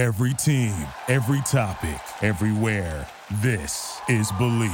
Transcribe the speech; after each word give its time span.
Every 0.00 0.32
team, 0.32 0.74
every 1.08 1.42
topic, 1.42 2.00
everywhere. 2.22 3.06
This 3.42 4.00
is 4.08 4.32
Believe. 4.32 4.72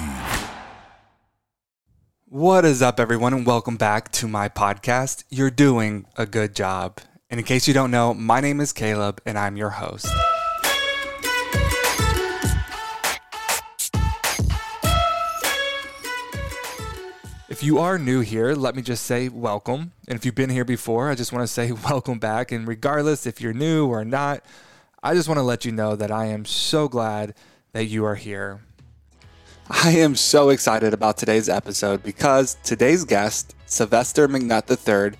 What 2.26 2.64
is 2.64 2.80
up, 2.80 3.00
everyone, 3.00 3.34
and 3.34 3.44
welcome 3.44 3.76
back 3.76 4.12
to 4.12 4.28
my 4.28 4.48
podcast. 4.48 5.24
You're 5.28 5.50
doing 5.50 6.06
a 6.14 6.26
good 6.26 6.54
job. 6.54 7.00
And 7.28 7.40
in 7.40 7.44
case 7.44 7.66
you 7.66 7.74
don't 7.74 7.90
know, 7.90 8.14
my 8.14 8.40
name 8.40 8.60
is 8.60 8.72
Caleb, 8.72 9.20
and 9.26 9.36
I'm 9.36 9.56
your 9.56 9.70
host. 9.70 10.06
If 17.48 17.64
you 17.64 17.80
are 17.80 17.98
new 17.98 18.20
here, 18.20 18.54
let 18.54 18.76
me 18.76 18.82
just 18.82 19.06
say 19.06 19.28
welcome. 19.28 19.90
And 20.06 20.16
if 20.16 20.24
you've 20.24 20.36
been 20.36 20.50
here 20.50 20.64
before, 20.64 21.10
I 21.10 21.16
just 21.16 21.32
want 21.32 21.42
to 21.42 21.52
say 21.52 21.72
welcome 21.90 22.20
back. 22.20 22.52
And 22.52 22.68
regardless 22.68 23.26
if 23.26 23.40
you're 23.40 23.52
new 23.52 23.88
or 23.88 24.04
not, 24.04 24.44
I 25.02 25.14
just 25.14 25.28
want 25.28 25.38
to 25.38 25.42
let 25.42 25.64
you 25.64 25.72
know 25.72 25.94
that 25.94 26.10
I 26.10 26.26
am 26.26 26.44
so 26.46 26.88
glad 26.88 27.34
that 27.72 27.84
you 27.84 28.04
are 28.06 28.14
here. 28.14 28.60
I 29.68 29.90
am 29.90 30.16
so 30.16 30.48
excited 30.48 30.94
about 30.94 31.18
today's 31.18 31.48
episode 31.48 32.02
because 32.02 32.56
today's 32.64 33.04
guest, 33.04 33.54
Sylvester 33.66 34.26
McNutt 34.26 34.70
III, 35.12 35.18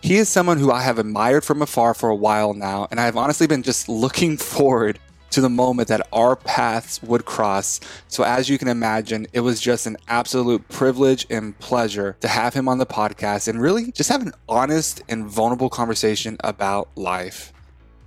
he 0.00 0.16
is 0.16 0.28
someone 0.28 0.58
who 0.58 0.72
I 0.72 0.82
have 0.82 0.98
admired 0.98 1.44
from 1.44 1.62
afar 1.62 1.94
for 1.94 2.10
a 2.10 2.16
while 2.16 2.52
now, 2.52 2.88
and 2.90 2.98
I 2.98 3.04
have 3.04 3.16
honestly 3.16 3.46
been 3.46 3.62
just 3.62 3.88
looking 3.88 4.36
forward 4.38 4.98
to 5.30 5.40
the 5.40 5.48
moment 5.48 5.88
that 5.88 6.06
our 6.12 6.34
paths 6.34 7.00
would 7.02 7.24
cross. 7.24 7.80
So, 8.08 8.24
as 8.24 8.48
you 8.48 8.58
can 8.58 8.68
imagine, 8.68 9.28
it 9.32 9.40
was 9.40 9.60
just 9.60 9.86
an 9.86 9.96
absolute 10.08 10.68
privilege 10.68 11.26
and 11.30 11.58
pleasure 11.60 12.16
to 12.20 12.28
have 12.28 12.54
him 12.54 12.68
on 12.68 12.78
the 12.78 12.86
podcast 12.86 13.46
and 13.46 13.62
really 13.62 13.92
just 13.92 14.10
have 14.10 14.22
an 14.22 14.32
honest 14.48 15.00
and 15.08 15.26
vulnerable 15.26 15.70
conversation 15.70 16.36
about 16.40 16.88
life. 16.96 17.52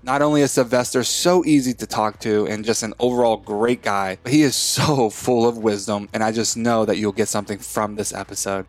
Not 0.05 0.21
only 0.21 0.43
is 0.43 0.51
Sylvester 0.51 1.03
so 1.03 1.43
easy 1.45 1.73
to 1.73 1.87
talk 1.87 2.19
to 2.19 2.45
and 2.45 2.63
just 2.63 2.83
an 2.83 2.93
overall 2.99 3.37
great 3.37 3.81
guy, 3.81 4.19
but 4.21 4.31
he 4.31 4.43
is 4.43 4.55
so 4.55 5.09
full 5.09 5.49
of 5.49 5.57
wisdom, 5.57 6.09
and 6.13 6.23
I 6.23 6.31
just 6.31 6.55
know 6.55 6.85
that 6.85 6.97
you'll 6.97 7.11
get 7.11 7.27
something 7.27 7.57
from 7.57 7.95
this 7.95 8.13
episode. 8.13 8.67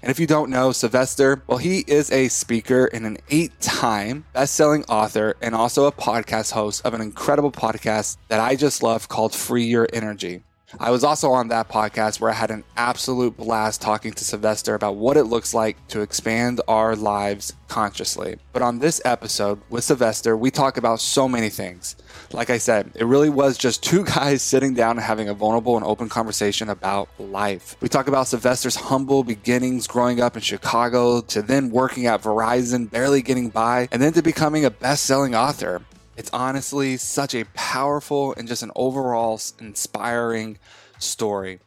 And 0.00 0.12
if 0.12 0.20
you 0.20 0.28
don't 0.28 0.48
know 0.48 0.70
Sylvester, 0.70 1.42
well, 1.48 1.58
he 1.58 1.80
is 1.88 2.12
a 2.12 2.28
speaker 2.28 2.86
and 2.86 3.04
an 3.04 3.18
eight 3.30 3.60
time 3.60 4.26
best 4.32 4.54
selling 4.54 4.84
author 4.84 5.34
and 5.42 5.56
also 5.56 5.86
a 5.86 5.92
podcast 5.92 6.52
host 6.52 6.86
of 6.86 6.94
an 6.94 7.00
incredible 7.00 7.50
podcast 7.50 8.16
that 8.28 8.38
I 8.38 8.54
just 8.54 8.80
love 8.80 9.08
called 9.08 9.34
Free 9.34 9.64
Your 9.64 9.88
Energy. 9.92 10.44
I 10.78 10.90
was 10.90 11.02
also 11.02 11.30
on 11.32 11.48
that 11.48 11.68
podcast 11.68 12.20
where 12.20 12.30
I 12.30 12.34
had 12.34 12.50
an 12.50 12.64
absolute 12.76 13.36
blast 13.36 13.80
talking 13.80 14.12
to 14.12 14.24
Sylvester 14.24 14.74
about 14.74 14.96
what 14.96 15.16
it 15.16 15.24
looks 15.24 15.52
like 15.52 15.76
to 15.88 16.00
expand 16.00 16.60
our 16.68 16.94
lives 16.94 17.54
consciously. 17.66 18.36
But 18.52 18.62
on 18.62 18.78
this 18.78 19.00
episode 19.04 19.60
with 19.68 19.84
Sylvester, 19.84 20.36
we 20.36 20.50
talk 20.50 20.76
about 20.76 21.00
so 21.00 21.28
many 21.28 21.48
things. 21.48 21.96
Like 22.32 22.50
I 22.50 22.58
said, 22.58 22.92
it 22.94 23.04
really 23.04 23.30
was 23.30 23.58
just 23.58 23.82
two 23.90 24.04
guys 24.04 24.42
sitting 24.42 24.74
down 24.74 24.92
and 24.92 25.00
having 25.00 25.28
a 25.28 25.34
vulnerable 25.34 25.76
and 25.76 25.84
open 25.84 26.08
conversation 26.08 26.68
about 26.68 27.08
life. 27.18 27.76
We 27.80 27.88
talk 27.88 28.06
about 28.06 28.28
Sylvester's 28.28 28.76
humble 28.76 29.24
beginnings 29.24 29.86
growing 29.86 30.20
up 30.20 30.36
in 30.36 30.42
Chicago 30.42 31.20
to 31.22 31.42
then 31.42 31.70
working 31.70 32.06
at 32.06 32.22
Verizon, 32.22 32.90
barely 32.90 33.22
getting 33.22 33.48
by, 33.48 33.88
and 33.90 34.00
then 34.00 34.12
to 34.12 34.22
becoming 34.22 34.64
a 34.64 34.70
best 34.70 35.04
selling 35.04 35.34
author. 35.34 35.82
It's 36.20 36.28
honestly 36.34 36.98
such 36.98 37.34
a 37.34 37.46
powerful 37.54 38.34
and 38.34 38.46
just 38.46 38.62
an 38.62 38.72
overall 38.76 39.40
inspiring 39.58 40.58
story. 40.98 41.60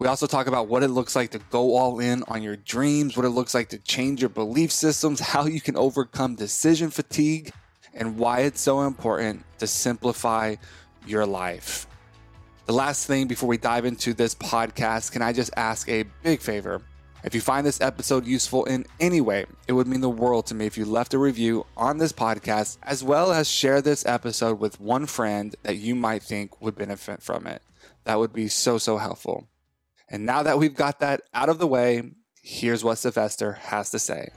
We 0.00 0.08
also 0.08 0.26
talk 0.26 0.48
about 0.48 0.66
what 0.66 0.82
it 0.82 0.88
looks 0.88 1.14
like 1.14 1.30
to 1.30 1.38
go 1.50 1.76
all 1.76 2.00
in 2.00 2.24
on 2.26 2.42
your 2.42 2.56
dreams, 2.56 3.16
what 3.16 3.24
it 3.24 3.28
looks 3.28 3.54
like 3.54 3.68
to 3.68 3.78
change 3.78 4.20
your 4.20 4.28
belief 4.28 4.72
systems, 4.72 5.20
how 5.32 5.46
you 5.46 5.60
can 5.60 5.76
overcome 5.76 6.34
decision 6.34 6.90
fatigue, 6.90 7.52
and 7.94 8.18
why 8.18 8.40
it's 8.40 8.60
so 8.60 8.80
important 8.80 9.44
to 9.60 9.68
simplify 9.68 10.56
your 11.06 11.24
life. 11.24 11.86
The 12.66 12.72
last 12.72 13.06
thing 13.06 13.28
before 13.28 13.48
we 13.48 13.56
dive 13.56 13.84
into 13.84 14.14
this 14.14 14.34
podcast, 14.34 15.12
can 15.12 15.22
I 15.22 15.32
just 15.32 15.52
ask 15.56 15.88
a 15.88 16.02
big 16.24 16.40
favor? 16.40 16.82
If 17.24 17.36
you 17.36 17.40
find 17.40 17.64
this 17.64 17.80
episode 17.80 18.26
useful 18.26 18.64
in 18.64 18.84
any 18.98 19.20
way, 19.20 19.46
it 19.68 19.74
would 19.74 19.86
mean 19.86 20.00
the 20.00 20.10
world 20.10 20.46
to 20.46 20.56
me 20.56 20.66
if 20.66 20.76
you 20.76 20.84
left 20.84 21.14
a 21.14 21.18
review 21.18 21.66
on 21.76 21.98
this 21.98 22.12
podcast, 22.12 22.78
as 22.82 23.04
well 23.04 23.30
as 23.30 23.48
share 23.48 23.80
this 23.80 24.04
episode 24.04 24.58
with 24.58 24.80
one 24.80 25.06
friend 25.06 25.54
that 25.62 25.76
you 25.76 25.94
might 25.94 26.24
think 26.24 26.60
would 26.60 26.74
benefit 26.74 27.22
from 27.22 27.46
it. 27.46 27.62
That 28.04 28.18
would 28.18 28.32
be 28.32 28.48
so, 28.48 28.76
so 28.76 28.98
helpful. 28.98 29.46
And 30.08 30.26
now 30.26 30.42
that 30.42 30.58
we've 30.58 30.74
got 30.74 30.98
that 30.98 31.22
out 31.32 31.48
of 31.48 31.58
the 31.58 31.66
way, 31.66 32.10
here's 32.42 32.82
what 32.82 32.98
Sylvester 32.98 33.52
has 33.52 33.90
to 33.90 34.00
say. 34.00 34.30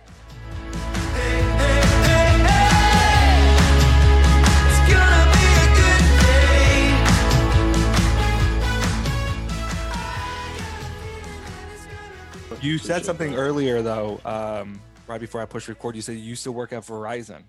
You 12.66 12.80
said 12.80 13.06
something 13.06 13.36
earlier, 13.36 13.84
though, 13.84 14.20
um, 14.26 14.82
right 15.06 15.22
before 15.22 15.40
I 15.40 15.46
push 15.46 15.70
record. 15.70 15.96
You 15.96 16.02
said 16.02 16.14
you 16.14 16.24
used 16.24 16.44
to 16.46 16.52
work 16.52 16.74
at 16.74 16.82
Verizon. 16.82 17.44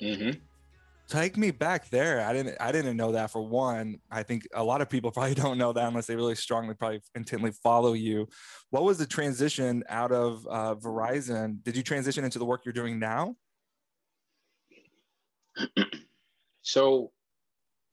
Mm-hmm. 0.00 0.38
Take 1.06 1.36
me 1.36 1.50
back 1.50 1.90
there. 1.90 2.22
I 2.22 2.32
didn't. 2.32 2.56
I 2.58 2.72
didn't 2.72 2.96
know 2.96 3.12
that. 3.12 3.30
For 3.30 3.42
one, 3.42 4.00
I 4.10 4.22
think 4.22 4.48
a 4.54 4.64
lot 4.64 4.80
of 4.80 4.88
people 4.88 5.10
probably 5.12 5.34
don't 5.34 5.58
know 5.58 5.74
that 5.74 5.86
unless 5.86 6.06
they 6.06 6.16
really 6.16 6.34
strongly, 6.34 6.72
probably 6.72 7.02
intently 7.14 7.50
follow 7.62 7.92
you. 7.92 8.26
What 8.70 8.84
was 8.84 8.96
the 8.96 9.04
transition 9.04 9.84
out 9.90 10.12
of 10.12 10.46
uh, 10.48 10.76
Verizon? 10.76 11.62
Did 11.62 11.76
you 11.76 11.82
transition 11.82 12.24
into 12.24 12.38
the 12.38 12.46
work 12.46 12.64
you're 12.64 12.72
doing 12.72 12.98
now? 12.98 13.36
so, 16.62 17.12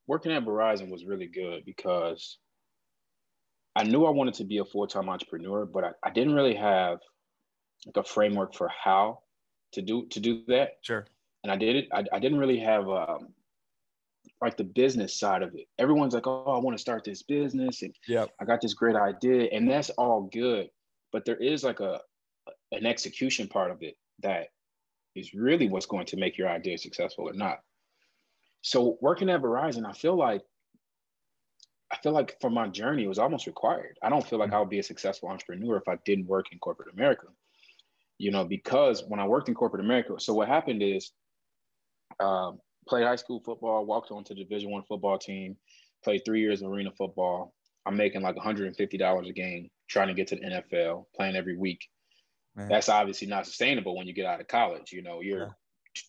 working 0.07 0.31
at 0.31 0.45
Verizon 0.45 0.89
was 0.89 1.03
really 1.03 1.27
good 1.27 1.65
because 1.65 2.37
I 3.75 3.83
knew 3.83 4.05
I 4.05 4.11
wanted 4.11 4.35
to 4.35 4.45
be 4.45 4.59
a 4.59 4.65
full 4.65 4.87
time 4.87 5.09
entrepreneur, 5.09 5.65
but 5.65 5.83
I, 5.83 5.89
I 6.03 6.09
didn't 6.11 6.33
really 6.33 6.55
have 6.55 6.99
like 7.85 7.97
a 7.97 8.03
framework 8.03 8.53
for 8.55 8.69
how 8.69 9.19
to 9.73 9.81
do 9.81 10.07
to 10.07 10.19
do 10.19 10.43
that. 10.47 10.77
Sure. 10.81 11.05
And 11.43 11.51
I 11.51 11.57
did 11.57 11.75
it. 11.75 11.87
I, 11.93 12.03
I 12.11 12.19
didn't 12.19 12.39
really 12.39 12.59
have 12.59 12.87
um, 12.89 13.27
like 14.41 14.57
the 14.57 14.63
business 14.63 15.19
side 15.19 15.43
of 15.43 15.53
it. 15.55 15.67
Everyone's 15.77 16.13
like, 16.13 16.27
"Oh, 16.27 16.45
I 16.45 16.59
want 16.59 16.77
to 16.77 16.81
start 16.81 17.03
this 17.03 17.23
business," 17.23 17.81
and 17.81 17.93
yeah, 18.07 18.25
I 18.39 18.45
got 18.45 18.61
this 18.61 18.73
great 18.73 18.95
idea, 18.95 19.49
and 19.51 19.69
that's 19.69 19.89
all 19.91 20.29
good. 20.31 20.69
But 21.11 21.25
there 21.25 21.37
is 21.37 21.63
like 21.63 21.81
a 21.81 21.99
an 22.71 22.85
execution 22.85 23.47
part 23.47 23.71
of 23.71 23.81
it 23.81 23.95
that 24.21 24.47
is 25.15 25.33
really 25.33 25.69
what's 25.69 25.85
going 25.85 26.05
to 26.07 26.17
make 26.17 26.37
your 26.37 26.49
idea 26.49 26.77
successful 26.77 27.29
or 27.29 27.33
not. 27.33 27.59
So 28.61 28.97
working 29.01 29.29
at 29.29 29.41
Verizon, 29.41 29.85
I 29.85 29.93
feel 29.93 30.15
like 30.15 30.41
I 31.91 31.97
feel 31.97 32.13
like 32.13 32.37
for 32.41 32.49
my 32.49 32.67
journey, 32.67 33.03
it 33.03 33.07
was 33.07 33.19
almost 33.19 33.47
required. 33.47 33.97
I 34.01 34.09
don't 34.09 34.25
feel 34.25 34.39
like 34.39 34.53
I 34.53 34.59
would 34.59 34.69
be 34.69 34.79
a 34.79 34.83
successful 34.83 35.29
entrepreneur 35.29 35.77
if 35.77 35.87
I 35.87 35.97
didn't 36.05 36.27
work 36.27 36.47
in 36.51 36.59
corporate 36.59 36.93
America. 36.93 37.27
You 38.17 38.31
know, 38.31 38.45
because 38.45 39.03
when 39.07 39.19
I 39.19 39.27
worked 39.27 39.49
in 39.49 39.55
corporate 39.55 39.83
America, 39.83 40.15
so 40.17 40.33
what 40.33 40.47
happened 40.47 40.81
is, 40.81 41.11
um, 42.19 42.59
played 42.87 43.05
high 43.05 43.17
school 43.17 43.41
football, 43.45 43.85
walked 43.85 44.11
onto 44.11 44.33
the 44.33 44.43
Division 44.43 44.71
One 44.71 44.83
football 44.87 45.17
team, 45.17 45.57
played 46.03 46.21
three 46.25 46.41
years 46.41 46.61
of 46.61 46.71
arena 46.71 46.91
football. 46.97 47.53
I'm 47.85 47.97
making 47.97 48.21
like 48.21 48.35
$150 48.35 49.29
a 49.29 49.33
game 49.33 49.69
trying 49.87 50.07
to 50.07 50.13
get 50.13 50.27
to 50.27 50.35
the 50.35 50.41
NFL, 50.41 51.05
playing 51.15 51.35
every 51.35 51.57
week. 51.57 51.87
Man. 52.55 52.69
That's 52.69 52.89
obviously 52.89 53.27
not 53.27 53.45
sustainable 53.45 53.97
when 53.97 54.07
you 54.07 54.13
get 54.13 54.25
out 54.25 54.39
of 54.39 54.47
college. 54.47 54.91
You 54.91 55.03
know, 55.03 55.21
you're 55.21 55.53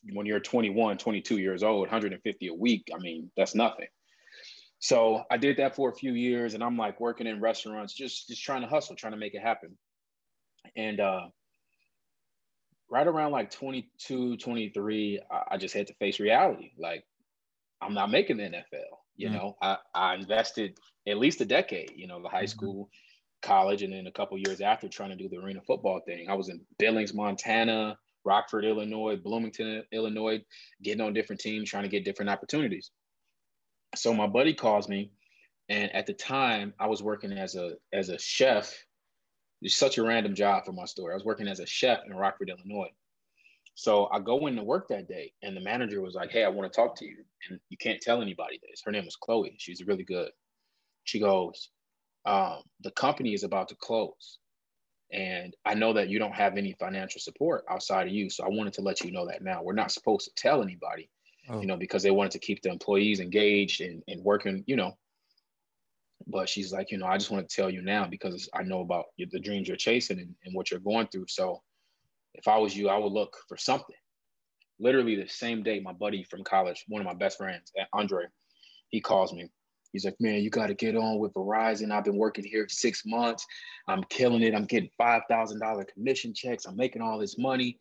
yeah. 0.04 0.14
when 0.14 0.26
you're 0.26 0.40
21, 0.40 0.96
22 0.96 1.38
years 1.38 1.62
old, 1.62 1.80
150 1.80 2.46
a 2.46 2.54
week. 2.54 2.88
I 2.94 2.98
mean, 2.98 3.30
that's 3.36 3.54
nothing. 3.54 3.88
So 4.86 5.24
I 5.32 5.36
did 5.36 5.56
that 5.56 5.74
for 5.74 5.90
a 5.90 5.92
few 5.92 6.12
years 6.12 6.54
and 6.54 6.62
I'm 6.62 6.76
like 6.76 7.00
working 7.00 7.26
in 7.26 7.40
restaurants, 7.40 7.92
just 7.92 8.28
just 8.28 8.44
trying 8.44 8.62
to 8.62 8.68
hustle, 8.68 8.94
trying 8.94 9.14
to 9.14 9.18
make 9.18 9.34
it 9.34 9.42
happen. 9.42 9.76
And 10.76 11.00
uh 11.00 11.22
right 12.88 13.08
around 13.08 13.32
like 13.32 13.50
22, 13.50 14.36
23, 14.36 15.20
I, 15.28 15.42
I 15.50 15.56
just 15.56 15.74
had 15.74 15.88
to 15.88 15.94
face 15.94 16.20
reality. 16.20 16.70
Like 16.78 17.02
I'm 17.80 17.94
not 17.94 18.12
making 18.12 18.36
the 18.36 18.44
NFL. 18.44 18.62
You 19.16 19.26
mm-hmm. 19.26 19.36
know, 19.36 19.56
I, 19.60 19.78
I 19.92 20.14
invested 20.14 20.78
at 21.08 21.18
least 21.18 21.40
a 21.40 21.44
decade, 21.44 21.90
you 21.96 22.06
know, 22.06 22.22
the 22.22 22.28
high 22.28 22.44
mm-hmm. 22.44 22.46
school, 22.46 22.88
college, 23.42 23.82
and 23.82 23.92
then 23.92 24.06
a 24.06 24.12
couple 24.12 24.38
years 24.38 24.60
after 24.60 24.88
trying 24.88 25.10
to 25.10 25.16
do 25.16 25.28
the 25.28 25.38
arena 25.38 25.62
football 25.66 26.00
thing. 26.06 26.30
I 26.30 26.34
was 26.34 26.48
in 26.48 26.60
Billings, 26.78 27.12
Montana, 27.12 27.98
Rockford, 28.24 28.64
Illinois, 28.64 29.16
Bloomington, 29.16 29.82
Illinois, 29.90 30.44
getting 30.80 31.00
on 31.00 31.12
different 31.12 31.40
teams, 31.40 31.68
trying 31.68 31.82
to 31.82 31.88
get 31.88 32.04
different 32.04 32.30
opportunities. 32.30 32.92
So 33.94 34.12
my 34.12 34.26
buddy 34.26 34.54
calls 34.54 34.88
me, 34.88 35.10
and 35.68 35.94
at 35.94 36.06
the 36.06 36.12
time 36.12 36.74
I 36.78 36.86
was 36.86 37.02
working 37.02 37.32
as 37.32 37.54
a 37.54 37.76
as 37.92 38.08
a 38.08 38.18
chef. 38.18 38.74
It's 39.62 39.76
such 39.76 39.96
a 39.96 40.02
random 40.02 40.34
job 40.34 40.66
for 40.66 40.72
my 40.72 40.84
story. 40.84 41.12
I 41.12 41.16
was 41.16 41.24
working 41.24 41.48
as 41.48 41.60
a 41.60 41.66
chef 41.66 42.00
in 42.06 42.14
Rockford, 42.14 42.50
Illinois. 42.50 42.90
So 43.74 44.08
I 44.12 44.20
go 44.20 44.46
into 44.46 44.62
work 44.62 44.88
that 44.88 45.08
day, 45.08 45.32
and 45.42 45.56
the 45.56 45.60
manager 45.60 46.02
was 46.02 46.14
like, 46.14 46.30
"Hey, 46.30 46.44
I 46.44 46.48
want 46.48 46.70
to 46.70 46.76
talk 46.76 46.94
to 46.96 47.06
you, 47.06 47.24
and 47.48 47.58
you 47.70 47.76
can't 47.78 48.00
tell 48.00 48.20
anybody 48.22 48.60
this." 48.62 48.82
Her 48.84 48.92
name 48.92 49.04
was 49.04 49.16
Chloe. 49.16 49.56
She's 49.58 49.86
really 49.86 50.04
good. 50.04 50.30
She 51.04 51.18
goes, 51.20 51.70
um, 52.26 52.62
"The 52.80 52.90
company 52.90 53.32
is 53.32 53.44
about 53.44 53.68
to 53.68 53.76
close, 53.76 54.38
and 55.12 55.54
I 55.64 55.74
know 55.74 55.92
that 55.94 56.08
you 56.08 56.18
don't 56.18 56.34
have 56.34 56.56
any 56.56 56.72
financial 56.74 57.20
support 57.20 57.64
outside 57.68 58.06
of 58.08 58.12
you. 58.12 58.28
So 58.30 58.44
I 58.44 58.48
wanted 58.48 58.74
to 58.74 58.82
let 58.82 59.02
you 59.02 59.10
know 59.12 59.26
that 59.26 59.42
now. 59.42 59.62
We're 59.62 59.72
not 59.72 59.92
supposed 59.92 60.26
to 60.26 60.34
tell 60.34 60.62
anybody, 60.62 61.10
oh. 61.48 61.60
you 61.60 61.66
know, 61.66 61.76
because 61.76 62.02
they 62.02 62.10
wanted 62.10 62.32
to 62.32 62.38
keep 62.38 62.62
the 62.62 62.70
employees 62.70 63.20
engaged 63.20 63.80
and, 63.80 64.02
and 64.08 64.22
working, 64.24 64.64
you 64.66 64.76
know. 64.76 64.96
But 66.26 66.48
she's 66.48 66.72
like, 66.72 66.90
you 66.90 66.98
know, 66.98 67.06
I 67.06 67.18
just 67.18 67.30
want 67.30 67.48
to 67.48 67.54
tell 67.54 67.70
you 67.70 67.82
now 67.82 68.06
because 68.06 68.48
I 68.54 68.62
know 68.62 68.80
about 68.80 69.06
the 69.18 69.38
dreams 69.38 69.68
you're 69.68 69.76
chasing 69.76 70.18
and, 70.18 70.34
and 70.44 70.54
what 70.54 70.70
you're 70.70 70.80
going 70.80 71.08
through. 71.08 71.26
So 71.28 71.62
if 72.34 72.48
I 72.48 72.58
was 72.58 72.76
you, 72.76 72.88
I 72.88 72.98
would 72.98 73.12
look 73.12 73.36
for 73.48 73.56
something. 73.56 73.96
Literally 74.78 75.16
the 75.16 75.28
same 75.28 75.62
day, 75.62 75.80
my 75.80 75.92
buddy 75.92 76.24
from 76.24 76.42
college, 76.44 76.84
one 76.88 77.00
of 77.00 77.06
my 77.06 77.14
best 77.14 77.38
friends, 77.38 77.72
Andre, 77.92 78.24
he 78.88 79.00
calls 79.00 79.32
me 79.32 79.48
He's 79.96 80.04
like, 80.04 80.20
man, 80.20 80.42
you 80.42 80.50
got 80.50 80.66
to 80.66 80.74
get 80.74 80.94
on 80.94 81.18
with 81.18 81.32
Verizon. 81.32 81.90
I've 81.90 82.04
been 82.04 82.18
working 82.18 82.44
here 82.44 82.66
six 82.68 83.04
months. 83.06 83.46
I'm 83.88 84.04
killing 84.04 84.42
it. 84.42 84.54
I'm 84.54 84.66
getting 84.66 84.90
five 84.98 85.22
thousand 85.26 85.60
dollar 85.60 85.86
commission 85.86 86.34
checks. 86.34 86.66
I'm 86.66 86.76
making 86.76 87.00
all 87.00 87.18
this 87.18 87.38
money. 87.38 87.78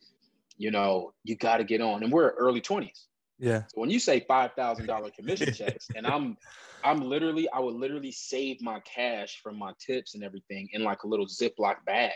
You 0.57 0.71
know, 0.71 1.11
you 1.25 1.35
got 1.35 1.57
to 1.57 1.65
get 1.65 1.81
on. 1.81 2.03
And 2.03 2.13
we're 2.13 2.29
early 2.29 2.61
twenties. 2.61 3.07
Yeah. 3.37 3.63
So 3.67 3.81
when 3.81 3.89
you 3.89 3.99
say 3.99 4.21
five 4.27 4.51
thousand 4.53 4.87
dollar 4.87 5.09
commission 5.11 5.53
checks, 5.53 5.87
and 5.95 6.07
I'm, 6.07 6.37
I'm 6.83 7.01
literally, 7.01 7.49
I 7.49 7.59
would 7.59 7.75
literally 7.75 8.11
save 8.11 8.61
my 8.61 8.79
cash 8.81 9.41
from 9.41 9.57
my 9.57 9.73
tips 9.85 10.15
and 10.15 10.23
everything 10.23 10.69
in 10.71 10.83
like 10.83 11.03
a 11.03 11.07
little 11.07 11.27
Ziploc 11.27 11.75
bag. 11.85 12.13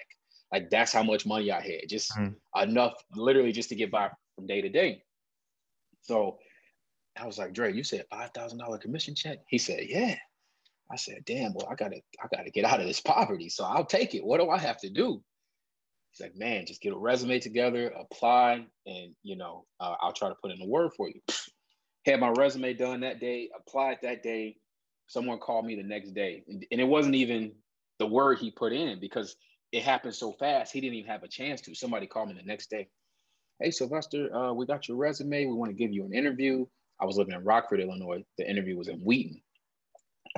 Like 0.51 0.69
that's 0.69 0.93
how 0.93 1.03
much 1.03 1.25
money 1.25 1.51
I 1.51 1.61
had, 1.61 1.81
just 1.87 2.11
mm. 2.17 2.33
enough, 2.61 2.93
literally, 3.15 3.51
just 3.51 3.69
to 3.69 3.75
get 3.75 3.91
by 3.91 4.09
from 4.35 4.47
day 4.47 4.61
to 4.61 4.69
day. 4.69 5.03
So 6.01 6.37
I 7.17 7.25
was 7.25 7.37
like, 7.37 7.53
Dre, 7.53 7.73
you 7.73 7.83
said 7.83 8.05
five 8.09 8.31
thousand 8.33 8.59
dollar 8.59 8.77
commission 8.77 9.15
check. 9.15 9.39
He 9.47 9.57
said, 9.57 9.85
Yeah. 9.87 10.15
I 10.91 10.95
said, 10.95 11.23
Damn, 11.25 11.53
well, 11.53 11.67
I 11.69 11.75
gotta, 11.75 11.97
I 12.23 12.27
gotta 12.35 12.49
get 12.49 12.65
out 12.65 12.79
of 12.79 12.87
this 12.87 13.01
poverty. 13.01 13.49
So 13.49 13.63
I'll 13.63 13.85
take 13.85 14.15
it. 14.15 14.25
What 14.25 14.39
do 14.39 14.49
I 14.49 14.57
have 14.57 14.79
to 14.79 14.89
do? 14.89 15.21
He's 16.19 16.25
like, 16.25 16.37
Man, 16.37 16.65
just 16.65 16.81
get 16.81 16.93
a 16.93 16.97
resume 16.97 17.39
together, 17.39 17.89
apply, 17.89 18.65
and 18.85 19.15
you 19.23 19.35
know, 19.35 19.65
uh, 19.79 19.95
I'll 20.01 20.13
try 20.13 20.29
to 20.29 20.35
put 20.41 20.51
in 20.51 20.61
a 20.61 20.67
word 20.67 20.91
for 20.95 21.07
you. 21.07 21.21
Had 22.05 22.19
my 22.19 22.29
resume 22.29 22.73
done 22.73 23.01
that 23.01 23.19
day, 23.19 23.49
applied 23.55 23.97
that 24.03 24.23
day. 24.23 24.55
Someone 25.07 25.39
called 25.39 25.65
me 25.65 25.75
the 25.75 25.83
next 25.83 26.11
day, 26.11 26.43
and, 26.47 26.65
and 26.71 26.81
it 26.81 26.87
wasn't 26.87 27.15
even 27.15 27.53
the 27.97 28.05
word 28.05 28.39
he 28.39 28.51
put 28.51 28.73
in 28.73 28.99
because 28.99 29.35
it 29.71 29.83
happened 29.83 30.15
so 30.15 30.31
fast. 30.33 30.71
He 30.71 30.81
didn't 30.81 30.95
even 30.95 31.11
have 31.11 31.23
a 31.23 31.27
chance 31.27 31.61
to. 31.61 31.75
Somebody 31.75 32.07
called 32.07 32.29
me 32.29 32.35
the 32.35 32.45
next 32.45 32.69
day. 32.69 32.89
Hey, 33.59 33.71
Sylvester, 33.71 34.33
uh, 34.33 34.53
we 34.53 34.65
got 34.65 34.87
your 34.87 34.97
resume. 34.97 35.45
We 35.45 35.53
want 35.53 35.71
to 35.71 35.75
give 35.75 35.91
you 35.91 36.05
an 36.05 36.13
interview. 36.13 36.65
I 37.01 37.05
was 37.05 37.17
living 37.17 37.33
in 37.33 37.43
Rockford, 37.43 37.79
Illinois. 37.79 38.23
The 38.37 38.49
interview 38.49 38.77
was 38.77 38.87
in 38.87 38.99
Wheaton, 38.99 39.41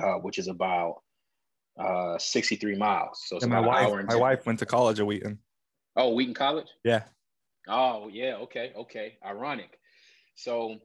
uh, 0.02 0.14
which 0.14 0.38
is 0.38 0.48
about 0.48 1.02
uh, 1.78 2.18
63 2.18 2.76
miles. 2.76 3.22
So 3.26 3.46
my 3.46 3.60
wife, 3.60 4.06
my 4.06 4.16
wife 4.16 4.46
went 4.46 4.58
to 4.58 4.66
college 4.66 5.00
at 5.00 5.06
Wheaton. 5.06 5.38
Oh, 5.96 6.14
Wheaton 6.14 6.34
College? 6.34 6.68
Yeah. 6.84 7.02
Oh, 7.68 8.08
yeah. 8.08 8.36
Okay. 8.36 8.72
Okay. 8.76 9.18
Ironic. 9.24 9.78
So 10.34 10.78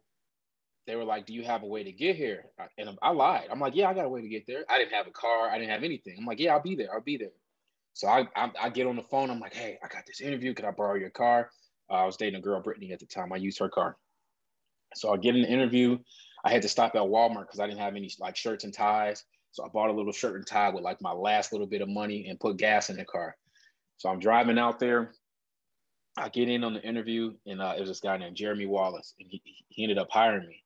they 0.85 0.95
were 0.95 1.03
like, 1.03 1.25
Do 1.25 1.33
you 1.33 1.43
have 1.43 1.63
a 1.63 1.67
way 1.67 1.83
to 1.83 1.91
get 1.91 2.15
here? 2.15 2.45
And 2.77 2.97
I 3.01 3.11
lied. 3.11 3.47
I'm 3.51 3.59
like, 3.59 3.75
Yeah, 3.75 3.89
I 3.89 3.93
got 3.93 4.05
a 4.05 4.09
way 4.09 4.21
to 4.21 4.29
get 4.29 4.45
there. 4.47 4.63
I 4.69 4.77
didn't 4.77 4.93
have 4.93 5.07
a 5.07 5.11
car. 5.11 5.49
I 5.49 5.57
didn't 5.57 5.71
have 5.71 5.83
anything. 5.83 6.15
I'm 6.17 6.25
like, 6.25 6.39
Yeah, 6.39 6.53
I'll 6.53 6.61
be 6.61 6.75
there. 6.75 6.93
I'll 6.93 7.01
be 7.01 7.17
there. 7.17 7.31
So 7.93 8.07
I, 8.07 8.27
I, 8.35 8.51
I 8.61 8.69
get 8.69 8.87
on 8.87 8.95
the 8.95 9.03
phone. 9.03 9.29
I'm 9.29 9.39
like, 9.39 9.53
Hey, 9.53 9.79
I 9.83 9.87
got 9.87 10.05
this 10.05 10.21
interview. 10.21 10.53
Could 10.53 10.65
I 10.65 10.71
borrow 10.71 10.95
your 10.95 11.09
car? 11.09 11.49
Uh, 11.89 11.95
I 11.95 12.05
was 12.05 12.17
dating 12.17 12.39
a 12.39 12.41
girl, 12.41 12.61
Brittany, 12.61 12.91
at 12.91 12.99
the 12.99 13.05
time. 13.05 13.31
I 13.31 13.37
used 13.37 13.59
her 13.59 13.69
car. 13.69 13.97
So 14.95 15.13
I 15.13 15.17
get 15.17 15.35
an 15.35 15.45
interview. 15.45 15.97
I 16.43 16.51
had 16.51 16.61
to 16.61 16.69
stop 16.69 16.95
at 16.95 17.01
Walmart 17.01 17.47
because 17.47 17.59
I 17.59 17.67
didn't 17.67 17.79
have 17.79 17.95
any 17.95 18.09
like 18.19 18.35
shirts 18.35 18.63
and 18.63 18.73
ties. 18.73 19.23
So 19.51 19.65
I 19.65 19.69
bought 19.69 19.89
a 19.89 19.93
little 19.93 20.11
shirt 20.11 20.35
and 20.35 20.45
tie 20.45 20.69
with 20.69 20.83
like 20.83 21.01
my 21.01 21.11
last 21.11 21.51
little 21.51 21.67
bit 21.67 21.81
of 21.81 21.89
money 21.89 22.27
and 22.29 22.39
put 22.39 22.57
gas 22.57 22.89
in 22.89 22.97
the 22.97 23.05
car. 23.05 23.35
So 23.97 24.09
I'm 24.09 24.19
driving 24.19 24.59
out 24.59 24.79
there. 24.79 25.11
I 26.17 26.29
get 26.29 26.49
in 26.49 26.63
on 26.63 26.73
the 26.73 26.81
interview, 26.81 27.33
and 27.45 27.61
uh, 27.61 27.73
it 27.77 27.79
was 27.79 27.89
this 27.89 27.99
guy 27.99 28.17
named 28.17 28.35
Jeremy 28.35 28.65
Wallace, 28.65 29.13
and 29.19 29.27
he, 29.29 29.41
he 29.69 29.83
ended 29.83 29.97
up 29.99 30.09
hiring 30.11 30.47
me. 30.47 30.63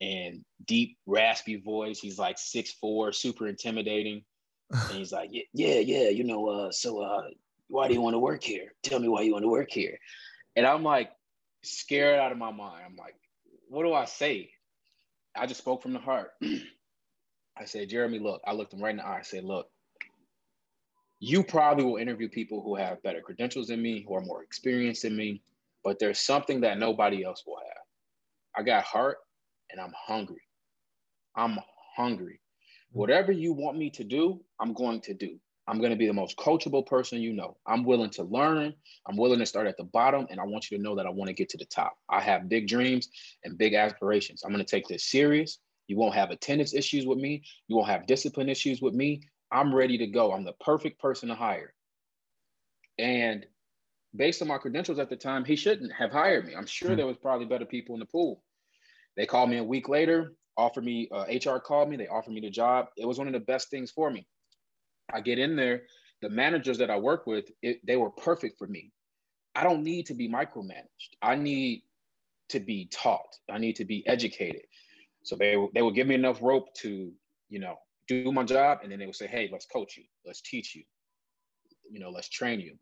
And 0.00 0.44
deep, 0.64 0.96
raspy 1.06 1.56
voice. 1.56 1.98
He's 1.98 2.18
like 2.18 2.38
six 2.38 2.72
four, 2.72 3.12
super 3.12 3.48
intimidating. 3.48 4.24
and 4.70 4.98
he's 4.98 5.12
like, 5.12 5.30
yeah, 5.32 5.42
yeah, 5.52 5.78
yeah. 5.80 6.08
You 6.08 6.24
know, 6.24 6.48
uh, 6.48 6.72
so 6.72 7.02
uh, 7.02 7.24
why 7.68 7.88
do 7.88 7.94
you 7.94 8.00
want 8.00 8.14
to 8.14 8.18
work 8.18 8.42
here? 8.42 8.74
Tell 8.82 8.98
me 8.98 9.08
why 9.08 9.22
you 9.22 9.32
want 9.32 9.42
to 9.44 9.48
work 9.50 9.70
here. 9.70 9.98
And 10.56 10.66
I'm 10.66 10.82
like 10.82 11.10
scared 11.64 12.18
out 12.18 12.32
of 12.32 12.38
my 12.38 12.52
mind. 12.52 12.82
I'm 12.86 12.96
like, 12.96 13.14
what 13.68 13.84
do 13.84 13.92
I 13.92 14.04
say? 14.06 14.50
I 15.36 15.46
just 15.46 15.60
spoke 15.60 15.82
from 15.82 15.92
the 15.92 15.98
heart. 15.98 16.30
I 17.56 17.64
said, 17.64 17.88
Jeremy, 17.88 18.18
look, 18.18 18.40
I 18.46 18.52
looked 18.52 18.72
him 18.72 18.82
right 18.82 18.90
in 18.90 18.98
the 18.98 19.06
eye. 19.06 19.18
I 19.18 19.22
said, 19.22 19.44
look, 19.44 19.68
you 21.20 21.42
probably 21.42 21.84
will 21.84 21.96
interview 21.96 22.28
people 22.28 22.62
who 22.62 22.76
have 22.76 23.02
better 23.02 23.20
credentials 23.20 23.68
than 23.68 23.82
me, 23.82 24.04
who 24.06 24.14
are 24.14 24.20
more 24.20 24.42
experienced 24.42 25.02
than 25.02 25.16
me, 25.16 25.42
but 25.82 25.98
there's 25.98 26.20
something 26.20 26.60
that 26.60 26.78
nobody 26.78 27.24
else 27.24 27.42
will 27.46 27.58
have. 27.58 27.82
I 28.56 28.62
got 28.62 28.84
heart 28.84 29.18
and 29.70 29.80
I'm 29.80 29.92
hungry. 29.96 30.42
I'm 31.36 31.58
hungry. 31.96 32.40
Mm. 32.92 32.98
Whatever 32.98 33.32
you 33.32 33.52
want 33.52 33.78
me 33.78 33.90
to 33.90 34.04
do, 34.04 34.40
I'm 34.60 34.72
going 34.74 35.00
to 35.02 35.14
do. 35.14 35.38
I'm 35.66 35.78
going 35.78 35.90
to 35.90 35.96
be 35.96 36.06
the 36.06 36.14
most 36.14 36.38
coachable 36.38 36.86
person 36.86 37.20
you 37.20 37.34
know. 37.34 37.58
I'm 37.66 37.84
willing 37.84 38.08
to 38.10 38.22
learn. 38.22 38.72
I'm 39.06 39.16
willing 39.18 39.38
to 39.40 39.46
start 39.46 39.66
at 39.66 39.76
the 39.76 39.84
bottom. 39.84 40.26
And 40.30 40.40
I 40.40 40.44
want 40.44 40.70
you 40.70 40.78
to 40.78 40.82
know 40.82 40.96
that 40.96 41.04
I 41.04 41.10
want 41.10 41.28
to 41.28 41.34
get 41.34 41.50
to 41.50 41.58
the 41.58 41.66
top. 41.66 41.98
I 42.08 42.20
have 42.22 42.48
big 42.48 42.68
dreams 42.68 43.08
and 43.44 43.58
big 43.58 43.74
aspirations. 43.74 44.42
I'm 44.42 44.52
going 44.52 44.64
to 44.64 44.70
take 44.70 44.88
this 44.88 45.04
serious. 45.04 45.58
You 45.86 45.98
won't 45.98 46.14
have 46.14 46.30
attendance 46.30 46.74
issues 46.74 47.06
with 47.06 47.18
me. 47.18 47.42
You 47.66 47.76
won't 47.76 47.88
have 47.88 48.06
discipline 48.06 48.48
issues 48.48 48.80
with 48.80 48.94
me. 48.94 49.20
I'm 49.50 49.74
ready 49.74 49.98
to 49.98 50.06
go. 50.06 50.32
I'm 50.32 50.44
the 50.44 50.52
perfect 50.52 51.00
person 51.00 51.28
to 51.28 51.34
hire. 51.34 51.72
And 52.98 53.46
based 54.14 54.42
on 54.42 54.48
my 54.48 54.58
credentials 54.58 54.98
at 54.98 55.08
the 55.08 55.16
time, 55.16 55.44
he 55.44 55.56
shouldn't 55.56 55.92
have 55.92 56.10
hired 56.10 56.46
me. 56.46 56.54
I'm 56.54 56.66
sure 56.66 56.88
mm-hmm. 56.88 56.96
there 56.96 57.06
was 57.06 57.16
probably 57.16 57.46
better 57.46 57.64
people 57.64 57.94
in 57.94 58.00
the 58.00 58.06
pool. 58.06 58.42
They 59.16 59.26
called 59.26 59.50
me 59.50 59.58
a 59.58 59.64
week 59.64 59.88
later, 59.88 60.34
offered 60.56 60.84
me, 60.84 61.08
uh, 61.12 61.24
HR 61.24 61.58
called 61.58 61.88
me, 61.88 61.96
they 61.96 62.08
offered 62.08 62.32
me 62.32 62.40
the 62.40 62.50
job. 62.50 62.86
It 62.96 63.06
was 63.06 63.18
one 63.18 63.26
of 63.26 63.32
the 63.32 63.40
best 63.40 63.70
things 63.70 63.90
for 63.90 64.10
me. 64.10 64.26
I 65.12 65.20
get 65.20 65.38
in 65.38 65.56
there, 65.56 65.82
the 66.20 66.28
managers 66.28 66.78
that 66.78 66.90
I 66.90 66.98
work 66.98 67.26
with, 67.26 67.46
it, 67.62 67.84
they 67.86 67.96
were 67.96 68.10
perfect 68.10 68.58
for 68.58 68.66
me. 68.66 68.92
I 69.54 69.64
don't 69.64 69.82
need 69.82 70.06
to 70.06 70.14
be 70.14 70.28
micromanaged. 70.28 71.16
I 71.22 71.34
need 71.34 71.82
to 72.50 72.60
be 72.60 72.88
taught. 72.92 73.36
I 73.50 73.58
need 73.58 73.76
to 73.76 73.84
be 73.84 74.06
educated. 74.06 74.62
So 75.22 75.36
they 75.36 75.56
they 75.74 75.82
would 75.82 75.94
give 75.94 76.06
me 76.06 76.14
enough 76.14 76.40
rope 76.40 76.72
to, 76.76 77.12
you 77.48 77.58
know, 77.58 77.76
do 78.08 78.32
my 78.32 78.44
job, 78.44 78.80
and 78.82 78.90
then 78.90 78.98
they 78.98 79.06
would 79.06 79.16
say, 79.16 79.26
"Hey, 79.26 79.48
let's 79.52 79.66
coach 79.66 79.96
you, 79.96 80.04
let's 80.24 80.40
teach 80.40 80.74
you, 80.74 80.82
you 81.90 82.00
know, 82.00 82.10
let's 82.10 82.28
train 82.28 82.60
you." 82.60 82.76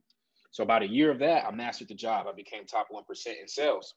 So 0.52 0.62
about 0.62 0.82
a 0.82 0.88
year 0.88 1.10
of 1.10 1.18
that, 1.18 1.44
I 1.44 1.50
mastered 1.50 1.88
the 1.88 1.94
job. 1.94 2.26
I 2.26 2.32
became 2.32 2.64
top 2.64 2.86
one 2.90 3.04
percent 3.04 3.38
in 3.40 3.48
sales. 3.48 3.94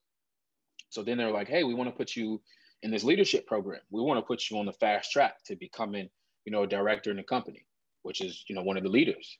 So 0.89 1.03
then 1.03 1.17
they're 1.17 1.31
like, 1.31 1.47
"Hey, 1.47 1.63
we 1.63 1.73
want 1.73 1.89
to 1.89 1.95
put 1.95 2.15
you 2.15 2.41
in 2.83 2.91
this 2.91 3.03
leadership 3.03 3.47
program. 3.47 3.81
We 3.91 4.01
want 4.01 4.19
to 4.19 4.25
put 4.25 4.49
you 4.49 4.57
on 4.57 4.65
the 4.65 4.73
fast 4.73 5.11
track 5.11 5.43
to 5.45 5.55
becoming, 5.55 6.09
you 6.45 6.51
know, 6.51 6.63
a 6.63 6.67
director 6.67 7.11
in 7.11 7.17
the 7.17 7.23
company." 7.23 7.65
which 8.03 8.21
is 8.21 8.43
you 8.47 8.55
know 8.55 8.63
one 8.63 8.77
of 8.77 8.83
the 8.83 8.89
leaders. 8.89 9.37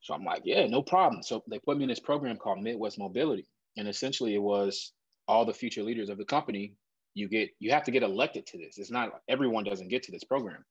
So 0.00 0.14
I'm 0.14 0.24
like, 0.24 0.42
yeah, 0.44 0.66
no 0.66 0.82
problem. 0.82 1.22
So 1.22 1.42
they 1.48 1.58
put 1.58 1.76
me 1.76 1.84
in 1.84 1.88
this 1.88 2.00
program 2.00 2.36
called 2.36 2.62
Midwest 2.62 2.98
Mobility, 2.98 3.46
and 3.76 3.88
essentially 3.88 4.34
it 4.34 4.42
was 4.42 4.92
all 5.26 5.44
the 5.44 5.52
future 5.52 5.82
leaders 5.82 6.08
of 6.08 6.18
the 6.18 6.24
company. 6.24 6.74
You 7.14 7.28
get 7.28 7.50
you 7.58 7.70
have 7.72 7.84
to 7.84 7.90
get 7.90 8.02
elected 8.02 8.46
to 8.46 8.58
this. 8.58 8.78
It's 8.78 8.90
not 8.90 9.10
everyone 9.28 9.64
doesn't 9.64 9.88
get 9.88 10.02
to 10.04 10.12
this 10.12 10.24
program. 10.24 10.64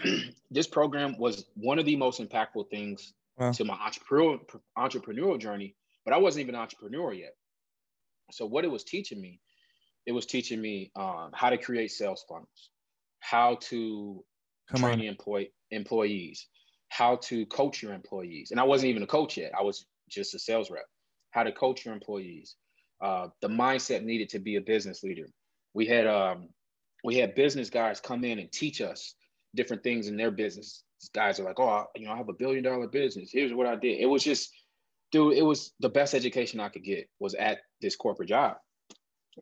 this 0.50 0.66
program 0.66 1.16
was 1.18 1.46
one 1.54 1.78
of 1.78 1.84
the 1.84 1.96
most 1.96 2.20
impactful 2.20 2.70
things 2.70 3.14
wow. 3.36 3.52
to 3.52 3.64
my 3.64 3.74
entrepreneurial 3.76 4.40
entrepreneurial 4.76 5.38
journey, 5.38 5.74
but 6.04 6.14
I 6.14 6.18
wasn't 6.18 6.42
even 6.42 6.54
an 6.54 6.60
entrepreneur 6.60 7.12
yet. 7.12 7.34
So 8.30 8.46
what 8.46 8.64
it 8.64 8.70
was 8.70 8.84
teaching 8.84 9.20
me, 9.20 9.40
it 10.06 10.12
was 10.12 10.26
teaching 10.26 10.60
me 10.60 10.90
um, 10.96 11.30
how 11.34 11.50
to 11.50 11.58
create 11.58 11.90
sales 11.90 12.24
funnels, 12.28 12.70
how 13.20 13.56
to 13.62 14.24
Come 14.68 14.80
train 14.80 15.00
on. 15.00 15.06
employee 15.06 15.52
employees, 15.70 16.46
how 16.88 17.16
to 17.16 17.46
coach 17.46 17.82
your 17.82 17.94
employees. 17.94 18.50
And 18.50 18.60
I 18.60 18.64
wasn't 18.64 18.90
even 18.90 19.02
a 19.02 19.06
coach 19.06 19.36
yet. 19.36 19.52
I 19.58 19.62
was 19.62 19.86
just 20.08 20.34
a 20.34 20.38
sales 20.38 20.70
rep. 20.70 20.84
How 21.30 21.42
to 21.42 21.52
coach 21.52 21.84
your 21.84 21.94
employees. 21.94 22.56
Uh, 23.02 23.28
the 23.40 23.48
mindset 23.48 24.04
needed 24.04 24.28
to 24.30 24.38
be 24.38 24.56
a 24.56 24.60
business 24.60 25.02
leader. 25.02 25.26
We 25.74 25.86
had 25.86 26.06
um, 26.06 26.50
we 27.04 27.16
had 27.16 27.34
business 27.34 27.70
guys 27.70 28.00
come 28.00 28.24
in 28.24 28.38
and 28.38 28.52
teach 28.52 28.80
us 28.80 29.14
different 29.54 29.82
things 29.82 30.08
in 30.08 30.16
their 30.16 30.30
business. 30.30 30.84
Guys 31.14 31.40
are 31.40 31.44
like, 31.44 31.58
oh, 31.58 31.86
you 31.96 32.06
know, 32.06 32.12
I 32.12 32.16
have 32.16 32.28
a 32.28 32.34
billion 32.34 32.62
dollar 32.62 32.86
business. 32.86 33.30
Here's 33.32 33.52
what 33.52 33.66
I 33.66 33.76
did. 33.76 34.00
It 34.00 34.06
was 34.06 34.22
just, 34.22 34.50
dude, 35.10 35.36
it 35.36 35.42
was 35.42 35.72
the 35.80 35.88
best 35.88 36.14
education 36.14 36.60
I 36.60 36.68
could 36.68 36.84
get 36.84 37.08
was 37.18 37.34
at 37.34 37.58
this 37.80 37.96
corporate 37.96 38.28
job. 38.28 38.56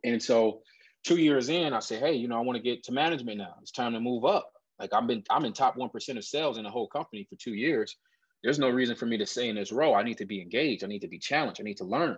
And 0.04 0.22
so 0.22 0.62
two 1.04 1.16
years 1.16 1.48
in, 1.48 1.72
I 1.74 1.80
said, 1.80 2.00
hey, 2.00 2.14
you 2.14 2.28
know, 2.28 2.36
I 2.36 2.40
want 2.40 2.56
to 2.56 2.62
get 2.62 2.84
to 2.84 2.92
management 2.92 3.38
now. 3.38 3.54
It's 3.60 3.72
time 3.72 3.92
to 3.92 4.00
move 4.00 4.24
up. 4.24 4.50
Like 4.78 4.94
I've 4.94 5.06
been, 5.06 5.22
I'm 5.28 5.44
in 5.44 5.52
top 5.52 5.76
one 5.76 5.90
percent 5.90 6.18
of 6.18 6.24
sales 6.24 6.56
in 6.56 6.64
the 6.64 6.70
whole 6.70 6.88
company 6.88 7.26
for 7.28 7.36
two 7.36 7.54
years. 7.54 7.96
There's 8.42 8.58
no 8.58 8.70
reason 8.70 8.96
for 8.96 9.04
me 9.04 9.18
to 9.18 9.26
stay 9.26 9.50
in 9.50 9.56
this 9.56 9.70
role. 9.70 9.94
I 9.94 10.02
need 10.02 10.16
to 10.18 10.24
be 10.24 10.40
engaged. 10.40 10.82
I 10.82 10.86
need 10.86 11.02
to 11.02 11.08
be 11.08 11.18
challenged. 11.18 11.60
I 11.60 11.64
need 11.64 11.76
to 11.76 11.84
learn. 11.84 12.16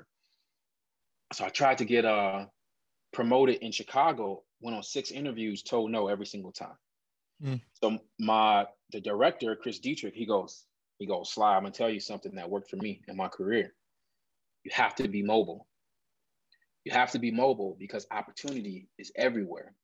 So 1.32 1.44
I 1.44 1.48
tried 1.48 1.78
to 1.78 1.84
get 1.84 2.04
uh, 2.04 2.44
promoted 3.12 3.56
in 3.56 3.72
Chicago. 3.72 4.44
Went 4.60 4.76
on 4.76 4.84
six 4.84 5.10
interviews, 5.10 5.64
told 5.64 5.90
no 5.90 6.06
every 6.06 6.26
single 6.26 6.52
time. 6.52 6.76
Mm. 7.44 7.60
So 7.82 7.98
my 8.18 8.66
the 8.92 9.00
director, 9.00 9.56
Chris 9.56 9.78
Dietrich, 9.78 10.14
he 10.14 10.26
goes, 10.26 10.64
he 10.98 11.06
goes, 11.06 11.32
Sly, 11.32 11.56
I'm 11.56 11.62
gonna 11.62 11.72
tell 11.72 11.90
you 11.90 12.00
something 12.00 12.34
that 12.36 12.48
worked 12.48 12.70
for 12.70 12.76
me 12.76 13.02
in 13.08 13.16
my 13.16 13.28
career. 13.28 13.74
You 14.64 14.70
have 14.74 14.94
to 14.96 15.08
be 15.08 15.22
mobile. 15.22 15.66
You 16.84 16.92
have 16.92 17.10
to 17.12 17.18
be 17.18 17.30
mobile 17.30 17.76
because 17.78 18.06
opportunity 18.10 18.88
is 18.98 19.12
everywhere. 19.16 19.74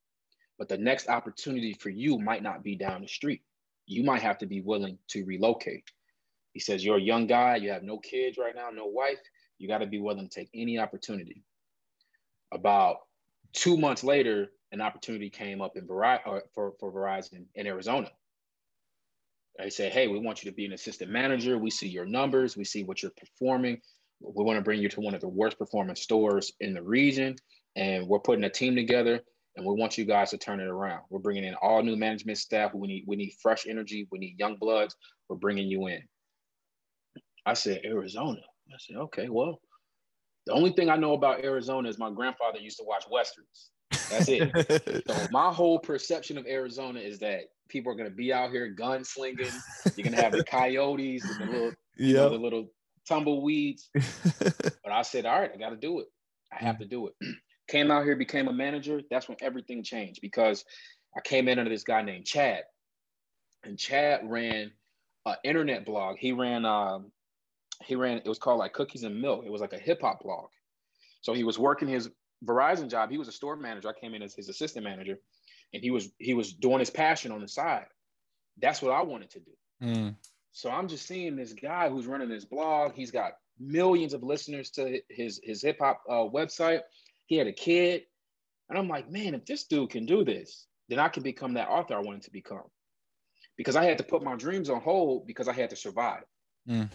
But 0.59 0.69
the 0.69 0.79
next 0.79 1.09
opportunity 1.09 1.75
for 1.75 1.88
you 1.88 2.19
might 2.19 2.43
not 2.43 2.65
be 2.65 2.75
down 2.75 3.03
the 3.03 3.09
street. 3.09 3.43
You 3.87 4.03
might 4.03 4.23
have 4.23 4.38
to 4.38 4.47
be 4.47 4.61
willing 4.61 4.99
to 5.09 5.25
relocate. 5.25 5.85
He 6.53 6.61
says, 6.61 6.85
You're 6.85 6.99
a 6.99 7.00
young 7.00 7.27
guy, 7.27 7.57
you 7.57 7.71
have 7.71 7.85
no 7.85 7.99
kids 7.99 8.37
right 8.38 8.55
now, 8.55 8.71
no 8.71 8.87
wife. 8.87 9.21
You 9.59 9.69
got 9.69 9.79
to 9.79 9.87
be 9.87 10.00
willing 10.00 10.29
to 10.29 10.35
take 10.35 10.50
any 10.55 10.79
opportunity. 10.79 11.45
About 12.53 12.97
two 13.53 13.77
months 13.77 14.05
later, 14.05 14.53
an 14.73 14.81
opportunity 14.81 15.31
came 15.31 15.61
up 15.61 15.77
in 15.77 15.87
Verizon, 15.87 16.21
uh, 16.27 16.41
for, 16.55 16.73
for 16.79 16.93
Verizon 16.93 17.47
in 17.55 17.67
Arizona. 17.67 18.11
They 19.59 19.71
said, 19.71 19.93
Hey, 19.93 20.09
we 20.09 20.19
want 20.19 20.45
you 20.45 20.51
to 20.51 20.55
be 20.55 20.67
an 20.67 20.73
assistant 20.73 21.11
manager. 21.11 21.59
We 21.59 21.71
see 21.71 21.89
your 21.89 22.07
numbers, 22.07 22.57
we 22.57 22.65
see 22.65 22.85
what 22.85 23.03
you're 23.03 23.13
performing. 23.17 23.81
We 24.21 24.45
want 24.45 24.59
to 24.59 24.63
bring 24.63 24.81
you 24.81 24.89
to 24.91 25.01
one 25.01 25.15
of 25.15 25.21
the 25.21 25.29
worst 25.29 25.59
performing 25.59 25.97
stores 25.97 26.53
in 26.61 26.75
the 26.75 26.83
region. 26.83 27.37
And 27.77 28.09
we're 28.09 28.19
putting 28.19 28.45
a 28.45 28.51
team 28.51 28.75
together 28.75 29.21
and 29.57 29.67
we 29.67 29.75
want 29.75 29.99
you 29.99 30.05
guys 30.05 30.31
to 30.31 30.39
turn 30.39 30.61
it 30.61 30.69
around. 30.69 31.03
We're 31.11 31.19
bringing 31.19 31.45
in 31.45 31.55
all 31.57 31.83
new 31.83 31.97
management 31.97 32.39
staff. 32.39 32.75
We 32.75 32.87
need 32.87 33.05
we 33.07 33.17
need 33.17 33.35
fresh 33.43 33.67
energy. 33.69 34.07
We 34.11 34.19
need 34.19 34.39
young 34.39 34.57
bloods. 34.57 34.97
We're 35.29 35.37
bringing 35.37 35.69
you 35.69 35.89
in. 35.89 36.03
I 37.45 37.55
said 37.55 37.81
Arizona. 37.85 38.41
I 38.71 38.77
said 38.79 38.97
okay. 38.97 39.29
Well, 39.29 39.61
the 40.47 40.53
only 40.53 40.73
thing 40.73 40.91
I 40.91 40.97
know 40.97 41.15
about 41.15 41.45
Arizona 41.45 41.89
is 41.89 41.99
my 41.99 42.11
grandfather 42.11 42.59
used 42.59 42.79
to 42.79 42.85
watch 42.85 43.05
westerns. 43.11 43.71
That's 44.11 44.29
it. 44.29 45.05
so 45.07 45.27
my 45.31 45.53
whole 45.53 45.79
perception 45.79 46.38
of 46.38 46.47
Arizona 46.47 47.00
is 47.00 47.19
that 47.21 47.50
people 47.69 47.93
are 47.93 47.95
going 47.95 48.09
to 48.09 48.15
be 48.15 48.33
out 48.33 48.50
here 48.50 48.75
gunslinging. 48.79 49.53
You're 49.97 50.05
going 50.05 50.17
to 50.17 50.23
have 50.23 50.33
the 50.33 50.45
coyotes 50.50 51.25
and 51.25 51.49
the 51.49 51.53
little, 51.53 51.73
yep. 51.99 52.17
know, 52.17 52.31
the 52.31 52.38
little 52.38 52.71
tumbleweeds. 53.07 53.91
but 53.95 54.91
I 54.91 55.03
said, 55.03 55.27
all 55.27 55.41
right, 55.41 55.50
I 55.53 55.59
got 55.59 55.71
to 55.71 55.77
do 55.77 56.00
it. 56.00 56.07
I 56.53 56.62
have 56.65 56.79
to 56.79 56.87
do 56.87 57.09
it. 57.09 57.15
came 57.69 57.91
out 57.91 58.05
here, 58.05 58.17
became 58.17 58.49
a 58.49 58.53
manager. 58.53 59.03
That's 59.11 59.29
when 59.29 59.37
everything 59.41 59.83
changed 59.83 60.21
because 60.23 60.65
I 61.17 61.21
came 61.21 61.49
in 61.49 61.59
under 61.59 61.71
this 61.71 61.85
guy 61.85 62.03
named 62.03 62.25
Chad, 62.25 62.62
and 63.65 63.79
Chad 63.79 64.21
ran 64.25 64.73
an 65.27 65.37
internet 65.45 65.85
blog. 65.85 66.17
He 66.19 66.33
ran, 66.33 66.65
um, 66.65 67.12
he 67.85 67.95
ran. 67.95 68.19
It 68.19 68.29
was 68.29 68.38
called 68.38 68.59
like 68.59 68.73
Cookies 68.73 69.05
and 69.05 69.21
Milk. 69.21 69.45
It 69.45 69.53
was 69.53 69.61
like 69.61 69.75
a 69.75 69.79
hip 69.79 70.00
hop 70.00 70.23
blog. 70.23 70.49
So 71.21 71.35
he 71.35 71.45
was 71.45 71.59
working 71.59 71.88
his 71.88 72.09
Verizon 72.45 72.90
job. 72.90 73.11
He 73.11 73.18
was 73.18 73.28
a 73.28 73.33
store 73.33 73.57
manager. 73.57 73.88
I 73.88 73.99
came 73.99 74.14
in 74.14 74.23
as 74.23 74.35
his 74.35 74.49
assistant 74.49 74.85
manager, 74.85 75.18
and 75.73 75.83
he 75.83 75.90
was 75.90 76.11
he 76.18 76.35
was 76.35 76.52
doing 76.52 76.78
his 76.78 76.90
passion 76.90 77.33
on 77.33 77.40
the 77.40 77.49
side. 77.49 77.87
That's 78.61 78.83
what 78.83 78.92
I 78.92 79.02
wanted 79.02 79.30
to 79.30 79.40
do. 79.40 79.52
Mm. 79.83 80.16
So 80.52 80.71
I'm 80.71 80.88
just 80.88 81.07
seeing 81.07 81.37
this 81.37 81.52
guy 81.52 81.88
who's 81.88 82.07
running 82.07 82.28
this 82.28 82.45
blog. 82.45 82.95
He's 82.95 83.11
got 83.11 83.33
millions 83.59 84.14
of 84.14 84.23
listeners 84.23 84.71
to 84.71 85.00
his 85.09 85.40
his 85.42 85.62
hip 85.62 85.78
hop 85.80 86.02
uh, 86.09 86.25
website. 86.25 86.80
He 87.26 87.37
had 87.37 87.47
a 87.47 87.52
kid, 87.52 88.02
and 88.68 88.78
I'm 88.78 88.88
like, 88.88 89.11
man, 89.11 89.35
if 89.35 89.45
this 89.45 89.64
dude 89.64 89.90
can 89.90 90.07
do 90.07 90.25
this, 90.25 90.66
then 90.88 90.99
I 90.99 91.09
can 91.09 91.23
become 91.23 91.54
that 91.54 91.68
author 91.68 91.95
I 91.95 92.00
wanted 92.00 92.23
to 92.23 92.30
become. 92.30 92.64
Because 93.57 93.76
I 93.76 93.85
had 93.85 93.99
to 93.99 94.04
put 94.04 94.23
my 94.23 94.37
dreams 94.37 94.71
on 94.71 94.80
hold 94.80 95.26
because 95.26 95.49
I 95.49 95.52
had 95.52 95.71
to 95.71 95.76
survive. 95.76 96.23
Mm. 96.68 96.88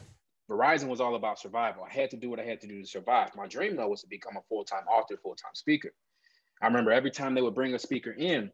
Verizon 0.49 0.87
was 0.87 0.99
all 0.99 1.15
about 1.15 1.39
survival. 1.39 1.83
I 1.89 1.93
had 1.93 2.09
to 2.11 2.17
do 2.17 2.29
what 2.29 2.39
I 2.39 2.43
had 2.43 2.59
to 2.61 2.67
do 2.67 2.81
to 2.81 2.87
survive. 2.87 3.29
My 3.35 3.47
dream 3.47 3.75
though 3.75 3.87
was 3.87 4.01
to 4.01 4.07
become 4.07 4.37
a 4.37 4.41
full 4.49 4.65
time 4.65 4.83
author, 4.87 5.17
full 5.17 5.35
time 5.35 5.53
speaker. 5.53 5.93
I 6.61 6.67
remember 6.67 6.91
every 6.91 7.11
time 7.11 7.33
they 7.33 7.41
would 7.41 7.55
bring 7.55 7.73
a 7.73 7.79
speaker 7.79 8.11
in, 8.11 8.51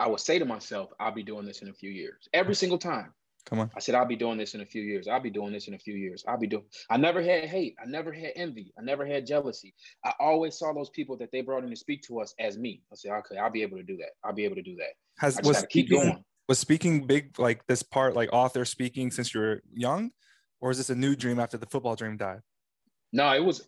I 0.00 0.08
would 0.08 0.20
say 0.20 0.38
to 0.38 0.44
myself, 0.44 0.90
I'll 1.00 1.14
be 1.14 1.22
doing 1.22 1.46
this 1.46 1.62
in 1.62 1.68
a 1.68 1.72
few 1.72 1.90
years. 1.90 2.28
Every 2.32 2.54
single 2.54 2.78
time. 2.78 3.12
Come 3.46 3.60
on. 3.60 3.70
I 3.74 3.80
said, 3.80 3.94
I'll 3.94 4.04
be 4.04 4.16
doing 4.16 4.36
this 4.36 4.54
in 4.54 4.60
a 4.60 4.66
few 4.66 4.82
years. 4.82 5.08
I'll 5.08 5.20
be 5.20 5.30
doing 5.30 5.52
this 5.52 5.68
in 5.68 5.74
a 5.74 5.78
few 5.78 5.94
years. 5.94 6.22
I'll 6.28 6.38
be 6.38 6.46
doing. 6.46 6.64
I 6.90 6.98
never 6.98 7.22
had 7.22 7.44
hate. 7.44 7.76
I 7.82 7.88
never 7.88 8.12
had 8.12 8.32
envy. 8.36 8.74
I 8.78 8.82
never 8.82 9.06
had 9.06 9.26
jealousy. 9.26 9.74
I 10.04 10.12
always 10.20 10.58
saw 10.58 10.74
those 10.74 10.90
people 10.90 11.16
that 11.16 11.30
they 11.32 11.40
brought 11.40 11.64
in 11.64 11.70
to 11.70 11.76
speak 11.76 12.02
to 12.02 12.20
us 12.20 12.34
as 12.38 12.58
me. 12.58 12.82
I 12.92 12.96
said, 12.96 13.12
okay, 13.12 13.38
I'll 13.38 13.50
be 13.50 13.62
able 13.62 13.78
to 13.78 13.82
do 13.82 13.96
that. 13.98 14.10
I'll 14.22 14.34
be 14.34 14.44
able 14.44 14.56
to 14.56 14.62
do 14.62 14.76
that. 14.76 14.92
Has 15.18 15.40
was 15.42 15.58
speaking, 15.58 15.68
keep 15.70 15.90
going. 15.90 16.24
Was 16.46 16.58
speaking 16.58 17.06
big 17.06 17.38
like 17.38 17.66
this 17.66 17.82
part, 17.82 18.14
like 18.14 18.28
author 18.32 18.66
speaking 18.66 19.10
since 19.10 19.32
you 19.32 19.40
were 19.40 19.62
young, 19.72 20.10
or 20.60 20.70
is 20.70 20.78
this 20.78 20.90
a 20.90 20.94
new 20.94 21.14
dream 21.14 21.38
after 21.38 21.56
the 21.56 21.66
football 21.66 21.94
dream 21.94 22.16
died? 22.16 22.40
No, 23.12 23.32
it 23.34 23.44
was. 23.44 23.64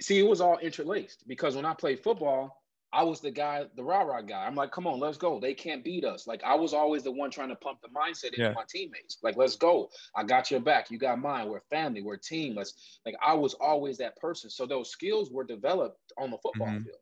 See, 0.00 0.18
it 0.18 0.28
was 0.28 0.40
all 0.40 0.58
interlaced 0.58 1.24
because 1.26 1.54
when 1.54 1.64
I 1.64 1.74
played 1.74 2.00
football, 2.00 2.62
I 2.94 3.04
was 3.04 3.20
the 3.20 3.30
guy, 3.30 3.64
the 3.74 3.82
rah 3.82 4.02
rah 4.02 4.20
guy. 4.20 4.44
I'm 4.44 4.54
like, 4.54 4.70
come 4.70 4.86
on, 4.86 5.00
let's 5.00 5.16
go. 5.16 5.40
They 5.40 5.54
can't 5.54 5.82
beat 5.82 6.04
us. 6.04 6.26
Like 6.26 6.42
I 6.44 6.54
was 6.54 6.74
always 6.74 7.02
the 7.02 7.10
one 7.10 7.30
trying 7.30 7.48
to 7.48 7.56
pump 7.56 7.78
the 7.82 7.88
mindset 7.88 8.26
into 8.26 8.42
yeah. 8.42 8.52
my 8.52 8.64
teammates. 8.68 9.18
Like, 9.22 9.36
let's 9.36 9.56
go. 9.56 9.88
I 10.14 10.24
got 10.24 10.50
your 10.50 10.60
back. 10.60 10.90
You 10.90 10.98
got 10.98 11.18
mine. 11.18 11.48
We're 11.48 11.60
family. 11.70 12.02
We're 12.02 12.14
a 12.14 12.20
team. 12.20 12.54
Let's 12.54 13.00
like 13.06 13.14
I 13.24 13.34
was 13.34 13.54
always 13.54 13.96
that 13.98 14.16
person. 14.16 14.50
So 14.50 14.66
those 14.66 14.90
skills 14.90 15.30
were 15.30 15.44
developed 15.44 15.98
on 16.18 16.30
the 16.30 16.38
football 16.38 16.68
mm-hmm. 16.68 16.84
field, 16.84 16.98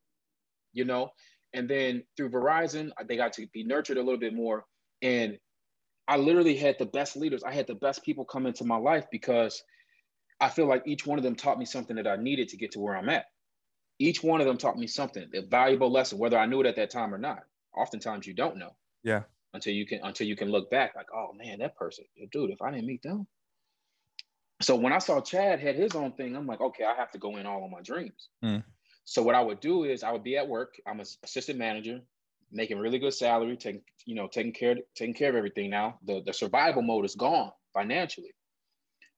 you 0.73 0.85
know. 0.85 1.11
And 1.52 1.69
then 1.69 2.05
through 2.17 2.31
Verizon, 2.31 2.90
they 3.09 3.17
got 3.17 3.33
to 3.35 3.47
be 3.49 3.64
nurtured 3.64 3.97
a 3.97 4.02
little 4.02 4.21
bit 4.21 4.35
more. 4.35 4.64
And 5.02 5.38
I 6.11 6.19
literally 6.19 6.57
had 6.57 6.76
the 6.79 6.87
best 6.87 7.17
leaders. 7.17 7.43
I 7.43 7.52
had 7.52 7.67
the 7.67 7.75
best 7.75 8.05
people 8.05 8.26
come 8.26 8.47
into 8.47 8.64
my 8.64 8.76
life 8.76 9.07
because 9.11 9.62
I 10.40 10.50
feel 10.50 10.67
like 10.67 10.83
each 10.87 11.07
one 11.07 11.19
of 11.19 11.25
them 11.25 11.37
taught 11.37 11.59
me 11.59 11.64
something 11.64 11.97
that 11.97 12.07
I 12.07 12.17
needed 12.17 12.49
to 12.50 12.59
get 12.59 12.73
to 12.73 12.81
where 12.81 12.97
I'm 12.97 13.09
at 13.09 13.26
each 14.00 14.23
one 14.23 14.40
of 14.40 14.47
them 14.47 14.57
taught 14.57 14.79
me 14.79 14.87
something, 14.87 15.29
a 15.35 15.43
valuable 15.43 15.93
lesson, 15.93 16.19
whether 16.19 16.38
I 16.38 16.47
knew 16.47 16.61
it 16.61 16.67
at 16.67 16.76
that 16.76 16.90
time 16.90 17.14
or 17.14 17.19
not. 17.19 17.40
Oftentimes 17.76 18.26
you 18.26 18.35
don't 18.35 18.57
know. 18.57 18.75
Yeah. 19.05 19.23
Until 19.52 19.75
you 19.75 19.87
can 19.87 20.00
until 20.02 20.26
you 20.26 20.37
can 20.37 20.50
look 20.50 20.71
back, 20.71 20.97
like, 20.97 21.09
oh 21.14 21.33
man, 21.37 21.59
that 21.59 21.76
person, 21.76 22.05
dude, 22.33 22.50
if 22.50 22.62
I 22.62 22.71
didn't 22.71 22.87
meet 22.87 23.02
them. 23.02 23.26
So 24.62 24.75
when 24.76 24.93
I 24.93 24.99
saw 24.99 25.21
Chad 25.21 25.61
had 25.61 25.75
his 25.75 25.95
own 25.95 26.12
thing, 26.12 26.37
I'm 26.37 26.47
like, 26.47 26.61
okay, 26.61 26.85
I 26.85 26.95
have 26.95 27.11
to 27.12 27.19
go 27.19 27.37
in 27.37 27.47
all 27.47 27.64
on 27.64 27.71
my 27.71 27.83
dreams. 27.83 28.29
Mm. 28.45 28.62
So 29.05 29.23
what 29.23 29.35
I 29.35 29.40
would 29.40 29.61
do 29.61 29.85
is 29.85 30.02
I 30.02 30.12
would 30.12 30.23
be 30.23 30.37
at 30.37 30.49
work. 30.49 30.75
I'm 30.87 31.00
an 31.00 31.07
assistant 31.23 31.59
manager, 31.59 32.00
making 32.52 32.78
really 32.78 32.99
good 32.99 33.14
salary, 33.14 33.57
taking 33.57 33.83
you 34.07 34.14
know 34.14 34.28
taking 34.28 34.52
care 34.52 34.76
taking 34.95 35.14
care 35.14 35.30
of 35.30 35.37
everything. 35.37 35.71
Now 35.71 35.99
the 36.04 36.23
the 36.25 36.33
survival 36.33 36.83
mode 36.83 37.04
is 37.04 37.14
gone 37.14 37.50
financially, 37.75 38.35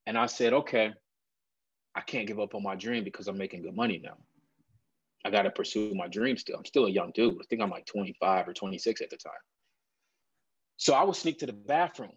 and 0.07 0.19
I 0.19 0.27
said, 0.27 0.53
okay, 0.53 0.93
I 1.95 2.01
can't 2.01 2.27
give 2.27 2.41
up 2.41 2.55
on 2.55 2.63
my 2.63 2.75
dream 2.75 3.05
because 3.05 3.29
I'm 3.29 3.39
making 3.39 3.63
good 3.63 3.77
money 3.77 4.01
now. 4.03 4.17
I 5.25 5.31
got 5.31 5.43
to 5.43 5.51
pursue 5.51 5.95
my 5.95 6.09
dream 6.09 6.37
still. 6.37 6.57
I'm 6.57 6.65
still 6.65 6.87
a 6.87 6.91
young 6.91 7.13
dude. 7.15 7.35
I 7.35 7.45
think 7.49 7.63
I'm 7.63 7.71
like 7.71 7.87
25 7.87 8.49
or 8.49 8.53
26 8.53 9.01
at 9.01 9.11
the 9.11 9.17
time. 9.17 9.33
So 10.77 10.95
I 10.95 11.05
would 11.05 11.15
sneak 11.15 11.39
to 11.39 11.47
the 11.47 11.53
bathroom 11.53 12.13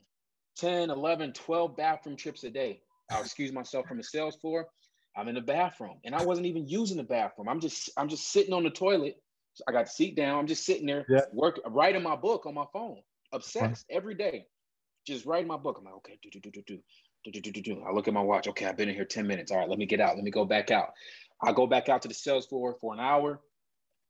10, 0.57 0.89
11, 0.89 1.33
12 1.33 1.77
bathroom 1.77 2.15
trips 2.15 2.43
a 2.45 2.49
day. 2.49 2.79
I'll 3.11 3.21
excuse 3.21 3.51
myself 3.51 3.85
from 3.87 3.97
the 3.97 4.03
sales 4.03 4.37
floor. 4.37 4.67
I'm 5.15 5.27
in 5.27 5.35
the 5.35 5.41
bathroom 5.41 5.99
and 6.03 6.15
I 6.15 6.23
wasn't 6.23 6.47
even 6.47 6.67
using 6.67 6.97
the 6.97 7.03
bathroom. 7.03 7.47
I'm 7.47 7.59
just, 7.59 7.89
I'm 7.95 8.09
just 8.09 8.31
sitting 8.31 8.53
on 8.53 8.63
the 8.63 8.69
toilet. 8.69 9.15
I 9.67 9.71
got 9.71 9.85
the 9.85 9.91
seat 9.91 10.15
down. 10.15 10.39
I'm 10.39 10.47
just 10.47 10.65
sitting 10.65 10.85
there, 10.85 11.05
yeah. 11.09 11.21
work, 11.31 11.59
writing 11.67 12.03
my 12.03 12.15
book 12.15 12.45
on 12.45 12.53
my 12.53 12.65
phone, 12.73 12.97
obsessed 13.31 13.85
uh-huh. 13.89 13.97
every 13.97 14.15
day, 14.15 14.45
just 15.05 15.25
writing 15.25 15.47
my 15.47 15.57
book. 15.57 15.77
I'm 15.79 15.85
like, 15.85 15.95
okay, 15.95 16.19
do, 16.21 16.29
do, 16.29 16.39
do, 16.39 16.51
do, 16.51 16.61
do. 16.65 16.79
Do, 17.23 17.31
do, 17.31 17.51
do, 17.51 17.59
do. 17.59 17.83
I 17.87 17.91
look 17.91 18.07
at 18.07 18.13
my 18.13 18.21
watch. 18.21 18.47
Okay, 18.47 18.67
I've 18.67 18.77
been 18.77 18.87
in 18.87 18.93
here 18.93 19.03
10 19.03 19.25
minutes. 19.25 19.51
All 19.51 19.57
right, 19.57 19.67
let 19.67 19.79
me 19.79 19.87
get 19.87 19.99
out. 19.99 20.15
Let 20.15 20.23
me 20.23 20.29
go 20.29 20.45
back 20.45 20.69
out. 20.69 20.89
I 21.41 21.53
go 21.53 21.65
back 21.65 21.89
out 21.89 22.03
to 22.03 22.07
the 22.07 22.13
sales 22.13 22.45
floor 22.45 22.75
for 22.79 22.93
an 22.93 22.99
hour, 22.99 23.41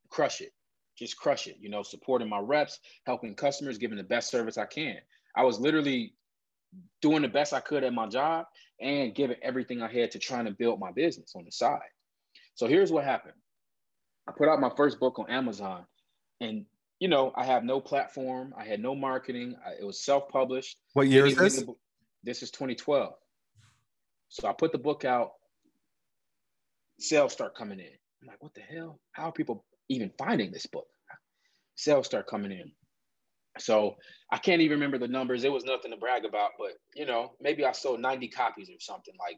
crush 0.09 0.41
it, 0.41 0.51
just 0.97 1.17
crush 1.17 1.47
it, 1.47 1.55
you 1.61 1.69
know, 1.69 1.81
supporting 1.81 2.27
my 2.27 2.39
reps, 2.39 2.79
helping 3.05 3.33
customers, 3.33 3.77
giving 3.77 3.97
the 3.97 4.03
best 4.03 4.29
service 4.29 4.57
I 4.57 4.65
can. 4.65 4.97
I 5.33 5.43
was 5.43 5.59
literally 5.59 6.13
doing 7.01 7.21
the 7.21 7.29
best 7.29 7.53
I 7.53 7.61
could 7.61 7.85
at 7.85 7.93
my 7.93 8.07
job 8.07 8.47
and 8.81 9.15
giving 9.15 9.37
everything 9.41 9.81
I 9.81 9.91
had 9.91 10.11
to 10.11 10.19
trying 10.19 10.45
to 10.45 10.51
build 10.51 10.79
my 10.79 10.91
business 10.91 11.33
on 11.35 11.45
the 11.45 11.51
side. 11.51 11.79
So 12.55 12.67
here's 12.67 12.91
what 12.91 13.03
happened. 13.03 13.35
I 14.27 14.31
put 14.37 14.49
out 14.49 14.59
my 14.59 14.71
first 14.75 14.99
book 14.99 15.19
on 15.19 15.29
Amazon 15.29 15.85
and 16.41 16.65
you 16.99 17.09
know, 17.09 17.33
I 17.35 17.43
have 17.43 17.63
no 17.63 17.81
platform. 17.81 18.53
I 18.57 18.63
had 18.63 18.79
no 18.79 18.95
marketing. 18.95 19.55
I, 19.65 19.81
it 19.81 19.85
was 19.85 20.03
self-published. 20.03 20.77
What 20.93 21.07
year 21.07 21.25
is 21.25 21.35
this? 21.35 21.63
This 22.23 22.41
is 22.41 22.51
2012. 22.51 23.13
So 24.29 24.47
I 24.47 24.53
put 24.53 24.71
the 24.71 24.77
book 24.77 25.05
out 25.05 25.31
sales 26.99 27.33
start 27.33 27.55
coming 27.55 27.79
in. 27.79 27.91
I'm 28.21 28.27
like, 28.27 28.41
what 28.41 28.53
the 28.53 28.61
hell? 28.61 28.99
How 29.11 29.25
are 29.25 29.31
people 29.31 29.65
even 29.89 30.11
finding 30.17 30.51
this 30.51 30.65
book? 30.65 30.87
Sales 31.75 32.05
start 32.05 32.27
coming 32.27 32.51
in. 32.51 32.71
So 33.57 33.95
I 34.31 34.37
can't 34.37 34.61
even 34.61 34.79
remember 34.79 34.97
the 34.97 35.07
numbers. 35.07 35.43
It 35.43 35.51
was 35.51 35.63
nothing 35.63 35.91
to 35.91 35.97
brag 35.97 36.25
about, 36.25 36.51
but 36.57 36.71
you 36.95 37.05
know, 37.05 37.33
maybe 37.39 37.65
I 37.65 37.71
sold 37.73 37.99
90 37.99 38.29
copies 38.29 38.69
or 38.69 38.79
something 38.79 39.13
like 39.19 39.37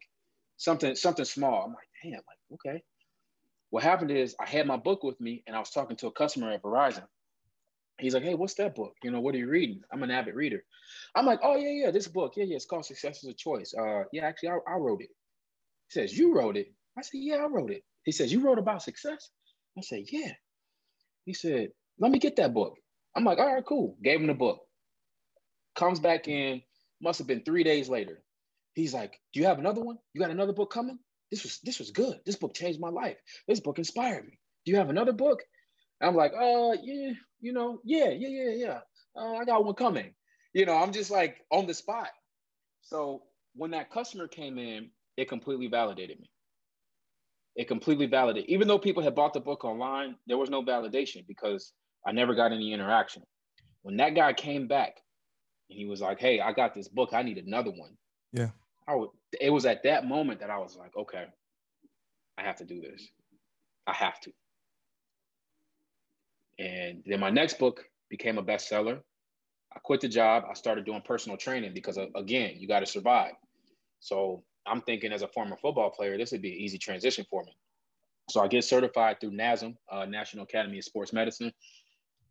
something, 0.57 0.95
something 0.95 1.25
small. 1.25 1.63
I'm 1.65 1.73
like, 1.73 1.89
damn, 2.03 2.13
like, 2.13 2.21
okay. 2.53 2.83
What 3.71 3.83
happened 3.83 4.11
is 4.11 4.35
I 4.39 4.47
had 4.49 4.67
my 4.67 4.77
book 4.77 5.03
with 5.03 5.19
me 5.21 5.43
and 5.47 5.55
I 5.55 5.59
was 5.59 5.71
talking 5.71 5.97
to 5.97 6.07
a 6.07 6.11
customer 6.11 6.51
at 6.51 6.63
Verizon. 6.63 7.03
He's 7.99 8.13
like, 8.13 8.23
hey, 8.23 8.35
what's 8.35 8.55
that 8.55 8.75
book? 8.75 8.93
You 9.03 9.11
know, 9.11 9.21
what 9.21 9.35
are 9.35 9.39
you 9.39 9.49
reading? 9.49 9.81
I'm 9.93 10.03
an 10.03 10.11
avid 10.11 10.35
reader. 10.35 10.63
I'm 11.15 11.25
like, 11.25 11.39
oh 11.43 11.55
yeah, 11.57 11.85
yeah, 11.85 11.91
this 11.91 12.07
book. 12.07 12.33
Yeah, 12.37 12.45
yeah, 12.45 12.57
it's 12.57 12.65
called 12.65 12.85
Success 12.85 13.23
is 13.23 13.29
a 13.29 13.33
Choice. 13.33 13.73
Uh, 13.79 14.03
yeah, 14.13 14.25
actually, 14.25 14.49
I, 14.49 14.57
I 14.67 14.75
wrote 14.77 15.01
it. 15.01 15.09
He 15.89 15.99
says, 16.01 16.17
you 16.17 16.35
wrote 16.35 16.57
it. 16.57 16.73
I 16.97 17.01
said, 17.01 17.19
Yeah, 17.21 17.37
I 17.37 17.47
wrote 17.47 17.71
it. 17.71 17.83
He 18.03 18.11
says, 18.11 18.31
You 18.31 18.41
wrote 18.41 18.59
about 18.59 18.83
success? 18.83 19.29
I 19.77 19.81
said, 19.81 20.05
Yeah. 20.11 20.33
He 21.25 21.33
said, 21.33 21.69
Let 21.99 22.11
me 22.11 22.19
get 22.19 22.37
that 22.37 22.53
book. 22.53 22.75
I'm 23.15 23.23
like, 23.25 23.39
All 23.39 23.53
right, 23.53 23.65
cool. 23.65 23.97
Gave 24.03 24.21
him 24.21 24.27
the 24.27 24.33
book. 24.33 24.61
Comes 25.75 25.99
back 25.99 26.27
in, 26.27 26.61
must 27.01 27.19
have 27.19 27.27
been 27.27 27.43
three 27.43 27.63
days 27.63 27.89
later. 27.89 28.23
He's 28.75 28.93
like, 28.93 29.19
Do 29.33 29.39
you 29.39 29.47
have 29.47 29.59
another 29.59 29.81
one? 29.81 29.97
You 30.13 30.21
got 30.21 30.31
another 30.31 30.53
book 30.53 30.71
coming? 30.71 30.99
This 31.31 31.43
was 31.43 31.59
this 31.63 31.79
was 31.79 31.91
good. 31.91 32.19
This 32.25 32.35
book 32.35 32.53
changed 32.53 32.79
my 32.79 32.89
life. 32.89 33.17
This 33.47 33.59
book 33.59 33.77
inspired 33.77 34.25
me. 34.25 34.39
Do 34.65 34.71
you 34.71 34.77
have 34.77 34.89
another 34.89 35.13
book? 35.13 35.43
I'm 36.01 36.15
like, 36.15 36.33
uh, 36.33 36.73
yeah, 36.81 37.13
you 37.39 37.53
know, 37.53 37.79
yeah, 37.83 38.09
yeah, 38.09 38.27
yeah, 38.27 38.51
yeah. 38.51 38.79
Uh, 39.15 39.33
I 39.35 39.45
got 39.45 39.65
one 39.65 39.73
coming. 39.73 40.13
You 40.53 40.65
know, 40.65 40.75
I'm 40.75 40.91
just 40.91 41.11
like 41.11 41.37
on 41.51 41.67
the 41.67 41.73
spot. 41.73 42.09
So 42.81 43.23
when 43.55 43.71
that 43.71 43.91
customer 43.91 44.27
came 44.27 44.57
in, 44.57 44.91
it 45.17 45.27
completely 45.27 45.67
validated 45.67 46.19
me. 46.19 46.29
It 47.55 47.67
completely 47.67 48.05
validated. 48.05 48.49
Even 48.49 48.67
though 48.67 48.77
people 48.77 49.01
had 49.01 49.15
bought 49.15 49.33
the 49.33 49.39
book 49.39 49.65
online, 49.65 50.15
there 50.27 50.37
was 50.37 50.49
no 50.49 50.63
validation 50.63 51.25
because 51.27 51.73
I 52.05 52.11
never 52.11 52.35
got 52.35 52.51
any 52.51 52.71
interaction. 52.71 53.23
When 53.81 53.97
that 53.97 54.15
guy 54.15 54.33
came 54.33 54.67
back 54.67 54.95
and 55.69 55.79
he 55.79 55.85
was 55.85 56.01
like, 56.01 56.19
"Hey, 56.19 56.39
I 56.39 56.53
got 56.53 56.75
this 56.75 56.87
book. 56.87 57.09
I 57.13 57.23
need 57.23 57.39
another 57.39 57.71
one." 57.71 57.97
Yeah. 58.31 58.51
I 58.87 58.95
would, 58.95 59.09
it 59.39 59.49
was 59.49 59.65
at 59.65 59.83
that 59.83 60.05
moment 60.05 60.39
that 60.39 60.49
I 60.49 60.57
was 60.57 60.77
like, 60.77 60.95
"Okay, 60.95 61.25
I 62.37 62.41
have 62.41 62.57
to 62.57 62.65
do 62.65 62.79
this. 62.81 63.07
I 63.85 63.93
have 63.93 64.19
to." 64.21 64.31
And 66.59 67.03
then 67.05 67.19
my 67.19 67.29
next 67.29 67.59
book 67.59 67.85
became 68.09 68.37
a 68.37 68.43
bestseller. 68.43 69.01
I 69.75 69.79
quit 69.79 70.01
the 70.01 70.07
job. 70.07 70.43
I 70.49 70.53
started 70.53 70.85
doing 70.85 71.01
personal 71.05 71.37
training 71.37 71.73
because, 71.73 71.97
uh, 71.97 72.07
again, 72.15 72.55
you 72.57 72.67
got 72.67 72.79
to 72.79 72.85
survive. 72.85 73.33
So 73.99 74.43
I'm 74.65 74.81
thinking 74.81 75.11
as 75.11 75.21
a 75.21 75.27
former 75.27 75.57
football 75.57 75.91
player, 75.91 76.17
this 76.17 76.31
would 76.31 76.41
be 76.41 76.53
an 76.53 76.59
easy 76.59 76.77
transition 76.77 77.25
for 77.29 77.43
me. 77.43 77.55
So 78.29 78.41
I 78.41 78.47
get 78.47 78.63
certified 78.63 79.19
through 79.19 79.31
NASM, 79.31 79.75
uh, 79.91 80.05
National 80.05 80.43
Academy 80.43 80.79
of 80.79 80.83
Sports 80.83 81.13
Medicine, 81.13 81.51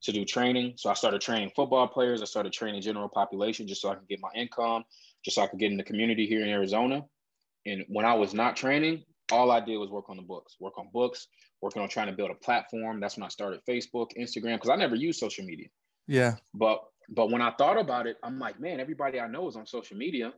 to 0.03 0.13
do 0.13 0.25
training. 0.25 0.75
So 0.77 0.91
I 0.91 0.95
started 0.95 1.21
training 1.21 1.51
football 1.57 1.89
players. 1.89 2.21
I 2.21 2.27
started 2.27 2.53
training 2.53 2.83
general 2.83 3.09
population 3.09 3.67
just 3.67 3.81
so 3.81 3.91
I 3.91 3.95
could 3.95 4.09
get 4.09 4.21
my 4.21 4.31
income, 4.35 4.85
just 5.27 5.35
so 5.35 5.43
I 5.43 5.49
could 5.49 5.59
get 5.59 5.73
in 5.73 5.77
the 5.77 5.83
community 5.83 6.25
here 6.25 6.41
in 6.41 6.49
Arizona. 6.49 7.03
And 7.67 7.85
when 7.89 8.07
I 8.07 8.15
was 8.15 8.33
not 8.33 8.55
training, 8.55 9.03
all 9.33 9.51
I 9.51 9.59
did 9.59 9.77
was 9.77 9.91
work 9.91 10.09
on 10.09 10.17
the 10.17 10.23
books, 10.23 10.55
work 10.61 10.79
on 10.79 10.89
books, 10.93 11.27
working 11.61 11.83
on 11.83 11.89
trying 11.89 12.07
to 12.07 12.13
build 12.13 12.31
a 12.31 12.35
platform. 12.35 13.01
That's 13.01 13.17
when 13.17 13.25
I 13.25 13.29
started 13.29 13.61
Facebook, 13.69 14.11
Instagram, 14.17 14.55
because 14.55 14.71
I 14.71 14.77
never 14.77 14.95
used 14.95 15.19
social 15.19 15.45
media. 15.45 15.67
Yeah. 16.07 16.37
But 16.55 16.79
but 17.09 17.33
when 17.33 17.43
I 17.43 17.51
thought 17.59 17.77
about 17.77 18.07
it, 18.07 18.19
I'm 18.23 18.39
like, 18.39 18.61
man, 18.61 18.79
everybody 18.79 19.19
I 19.19 19.27
know 19.27 19.49
is 19.49 19.57
on 19.57 19.67
social 19.67 19.97
media. 19.97 20.33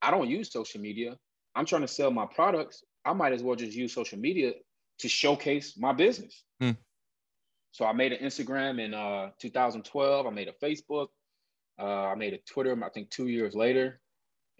I 0.00 0.10
don't 0.10 0.28
use 0.28 0.50
social 0.50 0.80
media. 0.80 1.18
I'm 1.54 1.66
trying 1.66 1.82
to 1.82 1.88
sell 1.88 2.10
my 2.10 2.24
products. 2.34 2.82
I 3.04 3.12
might 3.12 3.34
as 3.34 3.42
well 3.42 3.56
just 3.56 3.76
use 3.76 3.92
social 3.92 4.18
media 4.18 4.52
to 5.00 5.08
showcase 5.08 5.74
my 5.76 5.92
business. 5.92 6.44
Hmm. 6.60 6.70
So 7.72 7.84
I 7.84 7.92
made 7.92 8.12
an 8.12 8.24
Instagram 8.26 8.82
in 8.82 8.94
uh, 8.94 9.30
2012. 9.38 10.26
I 10.26 10.30
made 10.30 10.48
a 10.48 10.64
Facebook. 10.64 11.08
Uh, 11.78 12.06
I 12.06 12.14
made 12.14 12.32
a 12.32 12.38
Twitter. 12.50 12.78
I 12.82 12.88
think 12.88 13.10
two 13.10 13.28
years 13.28 13.54
later, 13.54 14.00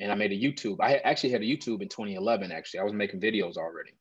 and 0.01 0.11
I 0.11 0.15
made 0.15 0.33
a 0.33 0.35
YouTube. 0.35 0.79
I 0.81 0.97
actually 0.97 1.31
had 1.31 1.43
a 1.43 1.45
YouTube 1.45 1.83
in 1.83 1.89
2011. 1.89 2.51
Actually, 2.51 2.81
I 2.81 2.85
was 2.85 2.95
making 2.95 3.21
videos 3.21 3.57
already. 3.57 3.93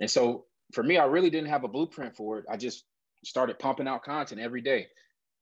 And 0.00 0.10
so 0.10 0.46
for 0.72 0.82
me, 0.82 0.96
I 0.96 1.04
really 1.04 1.30
didn't 1.30 1.50
have 1.50 1.64
a 1.64 1.68
blueprint 1.68 2.16
for 2.16 2.38
it. 2.38 2.46
I 2.50 2.56
just 2.56 2.84
started 3.22 3.58
pumping 3.58 3.86
out 3.86 4.02
content 4.02 4.40
every 4.40 4.62
day. 4.62 4.88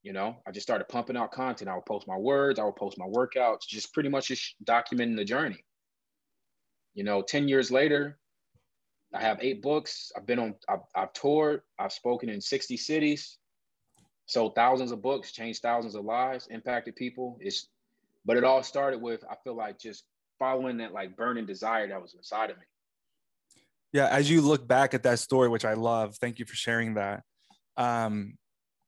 You 0.02 0.12
know, 0.12 0.36
I 0.46 0.50
just 0.50 0.66
started 0.66 0.88
pumping 0.88 1.16
out 1.16 1.30
content. 1.30 1.70
I 1.70 1.76
would 1.76 1.86
post 1.86 2.08
my 2.08 2.16
words. 2.16 2.58
I 2.58 2.64
would 2.64 2.74
post 2.74 2.98
my 2.98 3.06
workouts. 3.06 3.68
Just 3.68 3.94
pretty 3.94 4.08
much 4.08 4.28
just 4.28 4.56
documenting 4.64 5.16
the 5.16 5.24
journey. 5.24 5.64
You 6.94 7.04
know, 7.04 7.22
10 7.22 7.46
years 7.46 7.70
later, 7.70 8.18
I 9.14 9.20
have 9.20 9.38
eight 9.40 9.62
books. 9.62 10.10
I've 10.16 10.26
been 10.26 10.40
on, 10.40 10.54
I've, 10.68 10.80
I've 10.94 11.12
toured, 11.12 11.62
I've 11.78 11.92
spoken 11.92 12.28
in 12.28 12.40
60 12.40 12.76
cities, 12.76 13.38
sold 14.26 14.56
thousands 14.56 14.90
of 14.90 15.02
books, 15.02 15.32
changed 15.32 15.62
thousands 15.62 15.94
of 15.94 16.04
lives, 16.04 16.48
impacted 16.50 16.96
people. 16.96 17.38
It's, 17.40 17.68
but 18.24 18.36
it 18.36 18.44
all 18.44 18.62
started 18.62 19.00
with, 19.00 19.24
I 19.30 19.36
feel 19.42 19.56
like 19.56 19.78
just 19.78 20.04
following 20.38 20.78
that 20.78 20.92
like 20.92 21.16
burning 21.16 21.46
desire 21.46 21.88
that 21.88 22.00
was 22.00 22.14
inside 22.14 22.50
of 22.50 22.56
me. 22.56 22.64
Yeah. 23.92 24.06
As 24.06 24.30
you 24.30 24.40
look 24.40 24.66
back 24.66 24.94
at 24.94 25.02
that 25.02 25.18
story, 25.18 25.48
which 25.48 25.64
I 25.64 25.74
love, 25.74 26.16
thank 26.16 26.38
you 26.38 26.44
for 26.44 26.54
sharing 26.54 26.94
that. 26.94 27.22
Um, 27.76 28.38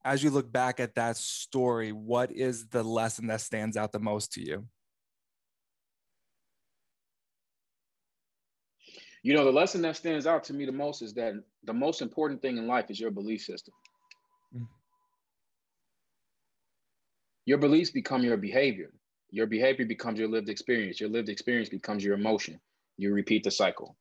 as 0.04 0.22
you 0.22 0.30
look 0.30 0.50
back 0.50 0.80
at 0.80 0.94
that 0.96 1.16
story, 1.16 1.92
what 1.92 2.30
is 2.32 2.68
the 2.68 2.82
lesson 2.82 3.26
that 3.28 3.40
stands 3.40 3.76
out 3.76 3.92
the 3.92 3.98
most 3.98 4.32
to 4.32 4.40
you? 4.40 4.66
You 9.22 9.32
know, 9.32 9.44
the 9.44 9.52
lesson 9.52 9.80
that 9.82 9.96
stands 9.96 10.26
out 10.26 10.44
to 10.44 10.52
me 10.52 10.66
the 10.66 10.72
most 10.72 11.00
is 11.00 11.14
that 11.14 11.32
the 11.64 11.72
most 11.72 12.02
important 12.02 12.42
thing 12.42 12.58
in 12.58 12.66
life 12.66 12.90
is 12.90 13.00
your 13.00 13.10
belief 13.10 13.40
system. 13.40 13.72
Mm. 14.54 14.66
Your 17.46 17.56
beliefs 17.56 17.90
become 17.90 18.22
your 18.22 18.36
behavior. 18.36 18.92
Your 19.34 19.48
behavior 19.48 19.84
becomes 19.84 20.20
your 20.20 20.28
lived 20.28 20.48
experience. 20.48 21.00
Your 21.00 21.08
lived 21.08 21.28
experience 21.28 21.68
becomes 21.68 22.04
your 22.04 22.14
emotion. 22.14 22.60
You 22.98 23.12
repeat 23.12 23.42
the 23.42 23.50
cycle. 23.50 23.96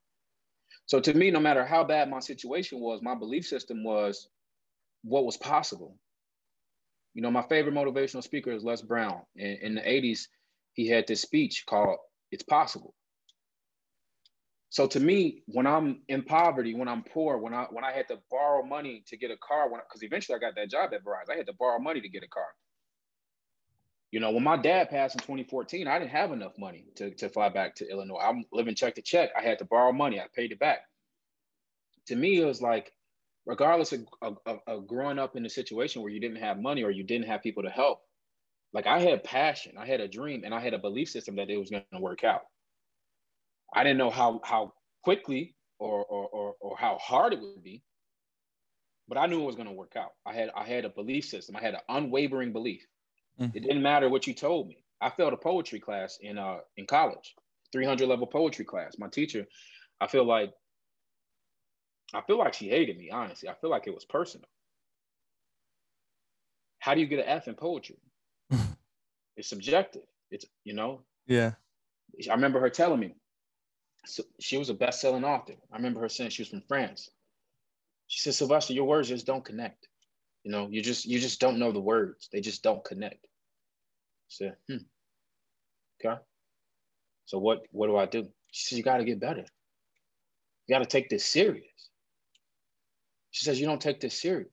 So 0.86 1.00
to 1.00 1.12
me, 1.12 1.32
no 1.32 1.40
matter 1.40 1.66
how 1.66 1.84
bad 1.84 2.08
my 2.08 2.20
situation 2.20 2.80
was, 2.80 3.02
my 3.02 3.16
belief 3.16 3.48
system 3.48 3.84
was 3.84 4.30
what 5.04 5.26
was 5.26 5.36
possible. 5.38 5.98
You 7.16 7.24
know, 7.24 7.32
my 7.32 7.42
favorite 7.42 7.74
motivational 7.74 8.22
speaker 8.22 8.52
is 8.52 8.64
Les 8.64 8.84
Brown. 8.84 9.22
In, 9.36 9.58
in 9.64 9.76
the 9.76 9.82
80s, 9.82 10.28
he 10.74 10.88
had 10.88 11.08
this 11.08 11.24
speech 11.24 11.64
called 11.68 11.98
It's 12.32 12.44
Possible. 12.44 12.94
So 14.70 14.86
to 14.86 15.00
me, 15.00 15.42
when 15.48 15.66
I'm 15.66 16.04
in 16.10 16.22
poverty, 16.22 16.76
when 16.76 16.88
I'm 16.88 17.04
poor, 17.12 17.40
when 17.40 17.56
I 17.56 17.66
when 17.72 17.84
I 17.84 17.92
had 17.92 18.08
to 18.10 18.20
borrow 18.30 18.64
money 18.64 19.04
to 19.08 19.18
get 19.18 19.32
a 19.32 19.38
car, 19.38 19.68
because 19.68 20.04
eventually 20.04 20.36
I 20.36 20.40
got 20.40 20.54
that 20.58 20.70
job 20.70 20.92
at 20.94 21.04
Verizon, 21.04 21.34
I 21.34 21.38
had 21.38 21.48
to 21.48 21.54
borrow 21.54 21.80
money 21.80 22.02
to 22.02 22.10
get 22.10 22.22
a 22.22 22.28
car. 22.28 22.46
You 24.14 24.20
know, 24.20 24.30
when 24.30 24.44
my 24.44 24.58
dad 24.58 24.92
passed 24.92 25.16
in 25.16 25.22
2014, 25.22 25.88
I 25.88 25.98
didn't 25.98 26.12
have 26.12 26.32
enough 26.32 26.54
money 26.60 26.86
to, 26.98 27.10
to 27.16 27.30
fly 27.30 27.50
back 27.50 27.74
to 27.78 27.90
Illinois. 27.90 28.20
I'm 28.20 28.46
living 28.54 28.76
check 28.76 28.94
to 28.94 29.02
check. 29.02 29.32
I 29.36 29.42
had 29.42 29.58
to 29.58 29.66
borrow 29.66 29.92
money. 29.92 30.20
I 30.20 30.26
paid 30.36 30.52
it 30.52 30.60
back. 30.60 30.82
To 32.10 32.16
me, 32.16 32.40
it 32.40 32.46
was 32.46 32.62
like, 32.62 32.92
regardless 33.48 33.92
of, 33.92 34.06
of, 34.22 34.60
of 34.68 34.86
growing 34.86 35.18
up 35.18 35.36
in 35.36 35.48
a 35.48 35.50
situation 35.50 36.04
where 36.04 36.12
you 36.12 36.20
didn't 36.20 36.44
have 36.44 36.60
money 36.60 36.84
or 36.84 36.92
you 36.92 37.04
didn't 37.04 37.26
have 37.26 37.42
people 37.42 37.64
to 37.64 37.72
help, 37.72 38.02
like 38.72 38.86
I 38.86 39.00
had 39.00 39.24
passion, 39.24 39.80
I 39.80 39.88
had 39.88 40.00
a 40.00 40.08
dream, 40.08 40.44
and 40.46 40.54
I 40.54 40.60
had 40.60 40.76
a 40.76 40.78
belief 40.78 41.10
system 41.10 41.38
that 41.38 41.50
it 41.50 41.58
was 41.58 41.72
going 41.72 41.84
to 41.92 42.00
work 42.00 42.24
out. 42.24 42.44
I 43.74 43.84
didn't 43.84 43.98
know 43.98 44.12
how 44.12 44.42
how 44.44 44.74
quickly 45.04 45.56
or 45.80 46.06
or 46.06 46.28
or, 46.28 46.54
or 46.62 46.78
how 46.78 47.00
hard 47.00 47.34
it 47.34 47.42
would 47.42 47.64
be, 47.64 47.82
but 49.08 49.18
I 49.18 49.26
knew 49.26 49.42
it 49.42 49.48
was 49.48 49.56
going 49.56 49.70
to 49.70 49.74
work 49.74 49.96
out. 49.98 50.12
I 50.24 50.34
had 50.34 50.52
I 50.56 50.66
had 50.66 50.86
a 50.86 50.90
belief 50.90 51.26
system. 51.26 51.56
I 51.56 51.62
had 51.62 51.74
an 51.74 51.82
unwavering 51.90 52.54
belief. 52.54 52.86
Mm-hmm. 53.40 53.58
It 53.58 53.62
didn't 53.62 53.82
matter 53.82 54.10
what 54.10 54.28
you 54.28 54.34
told 54.34 54.68
me. 54.68 54.84
I 55.02 55.10
failed 55.10 55.34
a 55.34 55.38
poetry 55.38 55.80
class 55.80 56.18
in 56.22 56.38
uh 56.38 56.60
in 56.78 56.86
college, 56.86 57.36
300 57.72 58.08
level 58.08 58.28
poetry 58.28 58.66
class. 58.66 58.98
My 58.98 59.08
teacher, 59.08 59.46
I 60.00 60.08
feel 60.08 60.26
like 60.26 60.54
I 62.14 62.22
feel 62.22 62.38
like 62.38 62.54
she 62.54 62.70
hated 62.70 62.98
me, 62.98 63.10
honestly. 63.10 63.50
I 63.50 63.56
feel 63.56 63.70
like 63.70 63.88
it 63.88 63.94
was 63.94 64.06
personal. 64.06 64.48
How 66.80 66.94
do 66.94 67.02
you 67.02 67.08
get 67.08 67.20
an 67.20 67.26
F 67.28 67.48
in 67.48 67.56
poetry? 67.56 67.98
it's 69.38 69.50
subjective. 69.50 70.04
It's, 70.30 70.46
you 70.64 70.74
know? 70.74 71.02
Yeah. 71.26 71.54
I 72.30 72.34
remember 72.34 72.60
her 72.60 72.70
telling 72.70 73.00
me, 73.00 73.16
so 74.06 74.24
she 74.40 74.58
was 74.58 74.70
a 74.70 74.74
best-selling 74.74 75.24
author. 75.24 75.54
I 75.72 75.78
remember 75.78 76.02
her 76.02 76.10
saying 76.10 76.32
she 76.32 76.42
was 76.42 76.50
from 76.50 76.62
France. 76.68 77.10
She 78.08 78.20
said, 78.20 78.36
Sylvester, 78.36 78.74
your 78.74 78.86
words 78.86 79.08
just 79.08 79.26
don't 79.26 79.46
connect. 79.46 79.88
You 80.44 80.52
know, 80.52 80.68
you 80.70 80.82
just 80.82 81.06
you 81.06 81.20
just 81.20 81.40
don't 81.40 81.60
know 81.60 81.72
the 81.72 81.80
words. 81.80 82.30
They 82.32 82.42
just 82.42 82.64
don't 82.64 82.84
connect. 82.84 83.28
Said, 84.28 84.56
hmm. 84.70 84.78
Okay. 86.04 86.20
So 87.26 87.40
what 87.40 87.66
what 87.72 87.88
do 87.88 87.96
I 87.96 88.06
do? 88.06 88.28
She 88.52 88.66
says, 88.68 88.78
you 88.78 88.84
got 88.84 88.98
to 88.98 89.06
get 89.06 89.20
better. 89.20 89.46
You 90.68 90.76
got 90.76 90.80
to 90.80 90.86
take 90.86 91.10
this 91.10 91.26
serious. 91.26 91.66
She 93.32 93.46
says, 93.46 93.60
you 93.60 93.66
don't 93.66 93.82
take 93.82 94.00
this 94.00 94.20
serious. 94.20 94.52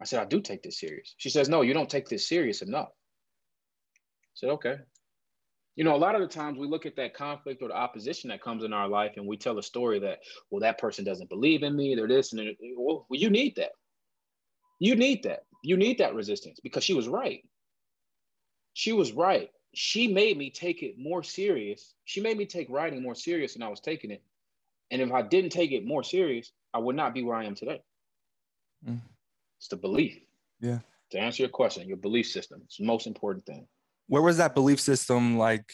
I 0.00 0.04
said, 0.04 0.20
I 0.20 0.24
do 0.24 0.40
take 0.40 0.62
this 0.62 0.80
serious. 0.80 1.14
She 1.16 1.30
says, 1.30 1.48
no, 1.48 1.62
you 1.62 1.72
don't 1.72 1.88
take 1.88 2.08
this 2.08 2.28
serious 2.28 2.60
enough. 2.60 2.88
I 2.88 4.34
said, 4.34 4.50
okay 4.50 4.76
you 5.76 5.84
know, 5.84 5.94
a 5.94 5.98
lot 5.98 6.14
of 6.14 6.22
the 6.22 6.26
times 6.26 6.58
we 6.58 6.66
look 6.66 6.86
at 6.86 6.96
that 6.96 7.14
conflict 7.14 7.62
or 7.62 7.68
the 7.68 7.76
opposition 7.76 8.30
that 8.30 8.42
comes 8.42 8.64
in 8.64 8.72
our 8.72 8.88
life 8.88 9.12
and 9.16 9.26
we 9.26 9.36
tell 9.36 9.58
a 9.58 9.62
story 9.62 9.98
that, 10.00 10.20
well, 10.50 10.60
that 10.60 10.78
person 10.78 11.04
doesn't 11.04 11.28
believe 11.28 11.62
in 11.62 11.76
me, 11.76 11.94
they're 11.94 12.08
this 12.08 12.32
and 12.32 12.40
they're, 12.40 12.54
well, 12.76 13.06
you 13.10 13.28
need 13.28 13.54
that. 13.56 13.72
You 14.78 14.96
need 14.96 15.22
that. 15.24 15.44
You 15.62 15.76
need 15.76 15.98
that 15.98 16.14
resistance 16.14 16.60
because 16.62 16.84
she 16.84 16.94
was 16.94 17.08
right. 17.08 17.42
She 18.74 18.92
was 18.92 19.12
right. 19.12 19.50
She 19.74 20.08
made 20.08 20.38
me 20.38 20.50
take 20.50 20.82
it 20.82 20.98
more 20.98 21.22
serious. 21.22 21.94
She 22.04 22.20
made 22.20 22.36
me 22.36 22.46
take 22.46 22.68
writing 22.70 23.02
more 23.02 23.14
serious 23.14 23.54
than 23.54 23.62
I 23.62 23.68
was 23.68 23.80
taking 23.80 24.10
it. 24.10 24.22
And 24.90 25.02
if 25.02 25.12
I 25.12 25.22
didn't 25.22 25.50
take 25.50 25.72
it 25.72 25.84
more 25.84 26.02
serious, 26.02 26.52
I 26.72 26.78
would 26.78 26.96
not 26.96 27.14
be 27.14 27.22
where 27.22 27.36
I 27.36 27.44
am 27.44 27.54
today. 27.54 27.82
Mm. 28.86 29.00
It's 29.58 29.68
the 29.68 29.76
belief. 29.76 30.18
Yeah. 30.60 30.78
To 31.10 31.18
answer 31.18 31.42
your 31.42 31.50
question, 31.50 31.88
your 31.88 31.96
belief 31.96 32.26
system. 32.28 32.60
It's 32.64 32.76
the 32.76 32.84
most 32.84 33.06
important 33.06 33.44
thing 33.46 33.66
where 34.08 34.22
was 34.22 34.36
that 34.38 34.54
belief 34.54 34.80
system 34.80 35.36
like 35.38 35.72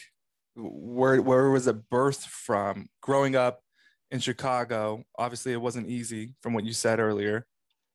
where 0.55 1.21
where 1.21 1.49
was 1.49 1.67
it 1.67 1.89
birthed 1.89 2.25
from 2.25 2.89
growing 3.01 3.35
up 3.35 3.61
in 4.11 4.19
chicago 4.19 5.03
obviously 5.17 5.51
it 5.51 5.61
wasn't 5.61 5.87
easy 5.87 6.33
from 6.41 6.53
what 6.53 6.63
you 6.63 6.73
said 6.73 6.99
earlier 6.99 7.45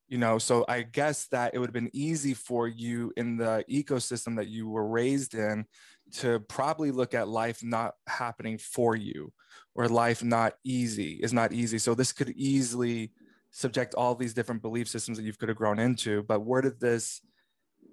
you 0.08 0.18
know 0.18 0.38
so 0.38 0.64
i 0.68 0.82
guess 0.82 1.26
that 1.26 1.54
it 1.54 1.58
would 1.58 1.68
have 1.68 1.74
been 1.74 1.90
easy 1.92 2.32
for 2.32 2.66
you 2.66 3.12
in 3.16 3.36
the 3.36 3.64
ecosystem 3.70 4.36
that 4.36 4.48
you 4.48 4.68
were 4.68 4.86
raised 4.86 5.34
in 5.34 5.64
to 6.12 6.40
probably 6.40 6.90
look 6.90 7.14
at 7.14 7.28
life 7.28 7.62
not 7.62 7.94
happening 8.06 8.58
for 8.58 8.96
you 8.96 9.32
or 9.74 9.88
life 9.88 10.22
not 10.24 10.54
easy 10.64 11.20
is 11.22 11.32
not 11.32 11.52
easy. 11.52 11.78
So 11.78 11.94
this 11.94 12.12
could 12.12 12.30
easily 12.30 13.12
subject 13.50 13.94
all 13.94 14.14
these 14.14 14.34
different 14.34 14.62
belief 14.62 14.88
systems 14.88 15.18
that 15.18 15.24
you 15.24 15.32
could 15.32 15.48
have 15.48 15.56
grown 15.56 15.78
into 15.78 16.22
but 16.24 16.40
where 16.40 16.60
did 16.60 16.78
this 16.80 17.22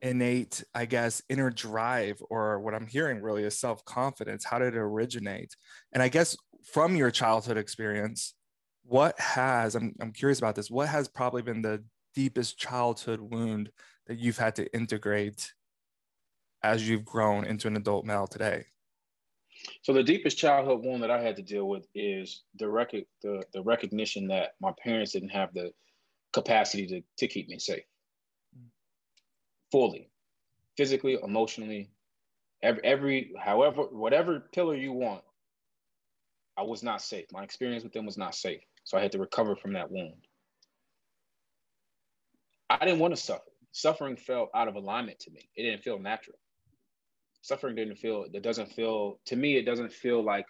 innate 0.01 0.62
i 0.73 0.84
guess 0.84 1.21
inner 1.30 1.49
drive 1.49 2.21
or 2.30 2.60
what 2.60 2.75
i'm 2.75 2.86
hearing 2.86 3.21
really 3.21 3.43
is 3.43 3.58
self-confidence. 3.58 4.43
How 4.43 4.60
did 4.60 4.73
it 4.73 4.80
originate? 4.80 5.56
And 5.93 6.04
i 6.04 6.10
guess 6.10 6.36
from 6.63 6.95
your 6.95 7.10
childhood 7.10 7.58
experience 7.58 8.34
what 8.84 9.17
has 9.19 9.75
I'm, 9.75 9.95
I'm 10.01 10.12
curious 10.12 10.39
about 10.39 10.56
this 10.56 10.69
what 10.69 10.89
has 10.89 11.08
probably 11.08 11.41
been 11.41 11.62
the 11.62 11.84
deepest 12.15 12.58
childhood 12.58 13.19
wound 13.19 13.71
that 14.08 14.17
you've 14.17 14.38
had 14.38 14.56
to 14.56 14.73
integrate 14.73 15.54
as 16.63 16.88
you've 16.88 17.06
grown 17.06 17.45
into 17.45 17.67
an 17.67 17.75
adult 17.75 18.06
male 18.06 18.28
today? 18.28 18.65
So 19.82 19.93
the 19.93 20.04
deepest 20.04 20.38
childhood 20.38 20.84
wound 20.84 21.04
that 21.04 21.12
I 21.12 21.21
had 21.21 21.36
to 21.38 21.41
deal 21.41 21.67
with 21.67 21.88
is 21.93 22.43
the 22.58 22.67
the, 23.21 23.43
the 23.54 23.62
recognition 23.62 24.28
that 24.28 24.56
my 24.60 24.71
parents 24.84 25.12
didn't 25.12 25.30
have 25.30 25.54
the 25.54 25.71
capacity 26.34 26.86
to, 26.88 27.01
to 27.17 27.28
keep 27.28 27.47
me 27.47 27.60
safe 27.60 27.84
fully, 29.71 30.10
physically, 30.78 31.17
emotionally, 31.21 31.89
every, 32.63 32.84
every 32.84 33.34
however 33.38 33.84
whatever 33.91 34.39
pillar 34.54 34.75
you 34.75 34.93
want. 34.93 35.21
I 36.58 36.63
was 36.63 36.82
not 36.82 37.01
safe. 37.01 37.25
My 37.34 37.43
experience 37.43 37.84
with 37.84 37.91
them 37.91 38.06
was 38.06 38.17
not 38.17 38.36
safe. 38.36 38.62
So 38.86 38.97
I 38.97 39.01
had 39.01 39.12
to 39.12 39.19
recover 39.19 39.56
from 39.58 39.73
that 39.73 39.91
wound. 39.91 40.28
I 42.69 42.86
didn't 42.86 42.99
want 42.99 43.15
to 43.15 43.21
suffer. 43.21 43.43
Suffering 43.71 44.15
felt 44.15 44.49
out 44.56 44.67
of 44.67 44.75
alignment 44.75 45.19
to 45.19 45.32
me. 45.32 45.49
It 45.56 45.63
didn't 45.63 45.84
feel 45.84 45.99
natural. 45.99 46.38
Suffering 47.41 47.75
didn't 47.75 47.97
feel, 47.97 48.25
it 48.32 48.41
doesn't 48.41 48.71
feel, 48.71 49.19
to 49.25 49.36
me, 49.36 49.58
it 49.58 49.65
doesn't 49.65 49.91
feel 49.91 50.23
like 50.23 50.45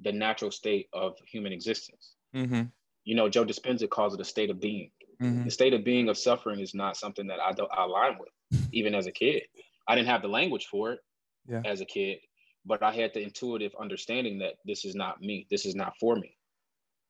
the 0.00 0.12
natural 0.12 0.50
state 0.50 0.88
of 0.92 1.16
human 1.26 1.52
existence. 1.52 2.16
Mm-hmm. 2.34 2.62
You 3.04 3.14
know, 3.14 3.28
Joe 3.28 3.44
Dispenza 3.44 3.88
calls 3.88 4.14
it 4.14 4.20
a 4.20 4.24
state 4.24 4.50
of 4.50 4.60
being. 4.60 4.90
Mm-hmm. 5.22 5.44
The 5.44 5.50
state 5.50 5.72
of 5.72 5.84
being 5.84 6.08
of 6.08 6.18
suffering 6.18 6.60
is 6.60 6.74
not 6.74 6.96
something 6.96 7.26
that 7.28 7.40
I, 7.40 7.52
do, 7.52 7.66
I 7.66 7.84
align 7.84 8.18
with, 8.18 8.68
even 8.72 8.94
as 8.94 9.06
a 9.06 9.12
kid. 9.12 9.42
I 9.88 9.94
didn't 9.94 10.08
have 10.08 10.22
the 10.22 10.28
language 10.28 10.66
for 10.66 10.92
it 10.92 11.00
yeah. 11.48 11.62
as 11.64 11.80
a 11.80 11.86
kid, 11.86 12.18
but 12.66 12.82
I 12.82 12.92
had 12.92 13.14
the 13.14 13.22
intuitive 13.22 13.72
understanding 13.80 14.38
that 14.40 14.54
this 14.64 14.84
is 14.84 14.94
not 14.94 15.22
me. 15.22 15.46
This 15.50 15.64
is 15.64 15.74
not 15.74 15.94
for 15.98 16.16
me. 16.16 16.36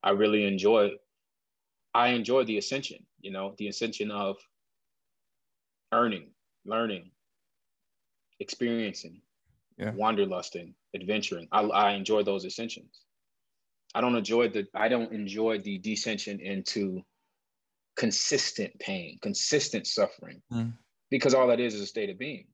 I 0.02 0.10
really 0.10 0.44
enjoy 0.44 0.90
I 1.96 2.08
enjoy 2.08 2.44
the 2.44 2.58
ascension, 2.58 2.98
you 3.22 3.30
know, 3.30 3.54
the 3.56 3.68
ascension 3.68 4.10
of 4.10 4.36
earning, 5.92 6.26
learning, 6.66 7.10
experiencing, 8.38 9.22
yeah. 9.78 9.92
wanderlusting, 9.92 10.74
adventuring. 10.94 11.48
I, 11.52 11.62
I 11.62 11.92
enjoy 11.92 12.22
those 12.22 12.44
ascensions. 12.44 13.00
I 13.94 14.02
don't 14.02 14.14
enjoy 14.14 14.50
the 14.50 14.66
I 14.74 14.88
don't 14.88 15.10
enjoy 15.10 15.60
the 15.60 15.78
descension 15.78 16.38
into 16.38 17.02
consistent 17.96 18.78
pain, 18.78 19.18
consistent 19.22 19.86
suffering, 19.86 20.42
mm. 20.52 20.74
because 21.10 21.32
all 21.32 21.46
that 21.46 21.60
is 21.60 21.74
is 21.74 21.80
a 21.80 21.86
state 21.86 22.10
of 22.10 22.18
being. 22.18 22.46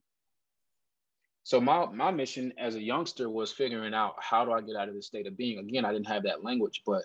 So 1.43 1.59
my 1.59 1.87
my 1.87 2.11
mission 2.11 2.53
as 2.57 2.75
a 2.75 2.81
youngster 2.81 3.29
was 3.29 3.51
figuring 3.51 3.93
out 3.93 4.13
how 4.21 4.45
do 4.45 4.53
I 4.53 4.61
get 4.61 4.77
out 4.77 4.87
of 4.87 4.95
this 4.95 5.07
state 5.07 5.27
of 5.27 5.35
being. 5.35 5.59
Again, 5.59 5.83
I 5.83 5.91
didn't 5.91 6.07
have 6.07 6.23
that 6.23 6.45
language, 6.45 6.81
but 6.85 7.03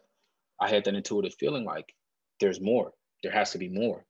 I 0.61 0.69
had 0.69 0.85
that 0.85 0.95
intuitive 0.95 1.35
feeling 1.35 1.65
like 1.65 1.93
there's 2.41 2.61
more. 2.61 2.93
There 3.23 3.33
has 3.33 3.53
to 3.53 3.59
be 3.59 3.69
more. 3.69 4.05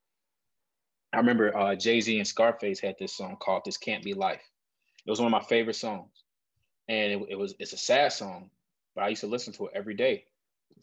I 1.13 1.19
remember 1.19 1.57
uh, 1.57 1.75
Jay 1.75 2.01
Z 2.01 2.19
and 2.19 2.27
Scarface 2.27 2.81
had 2.81 2.97
this 2.99 3.17
song 3.17 3.37
called 3.41 3.63
"This 3.65 3.79
Can't 3.79 4.05
Be 4.05 4.15
Life." 4.15 4.43
It 5.07 5.11
was 5.11 5.21
one 5.21 5.33
of 5.33 5.41
my 5.41 5.47
favorite 5.47 5.77
songs, 5.77 6.11
and 6.89 7.13
it, 7.13 7.27
it 7.31 7.39
was 7.39 7.55
it's 7.59 7.73
a 7.73 7.79
sad 7.79 8.13
song, 8.13 8.51
but 8.95 9.05
I 9.05 9.09
used 9.09 9.23
to 9.23 9.27
listen 9.27 9.53
to 9.55 9.67
it 9.67 9.73
every 9.75 9.95
day. 9.95 10.25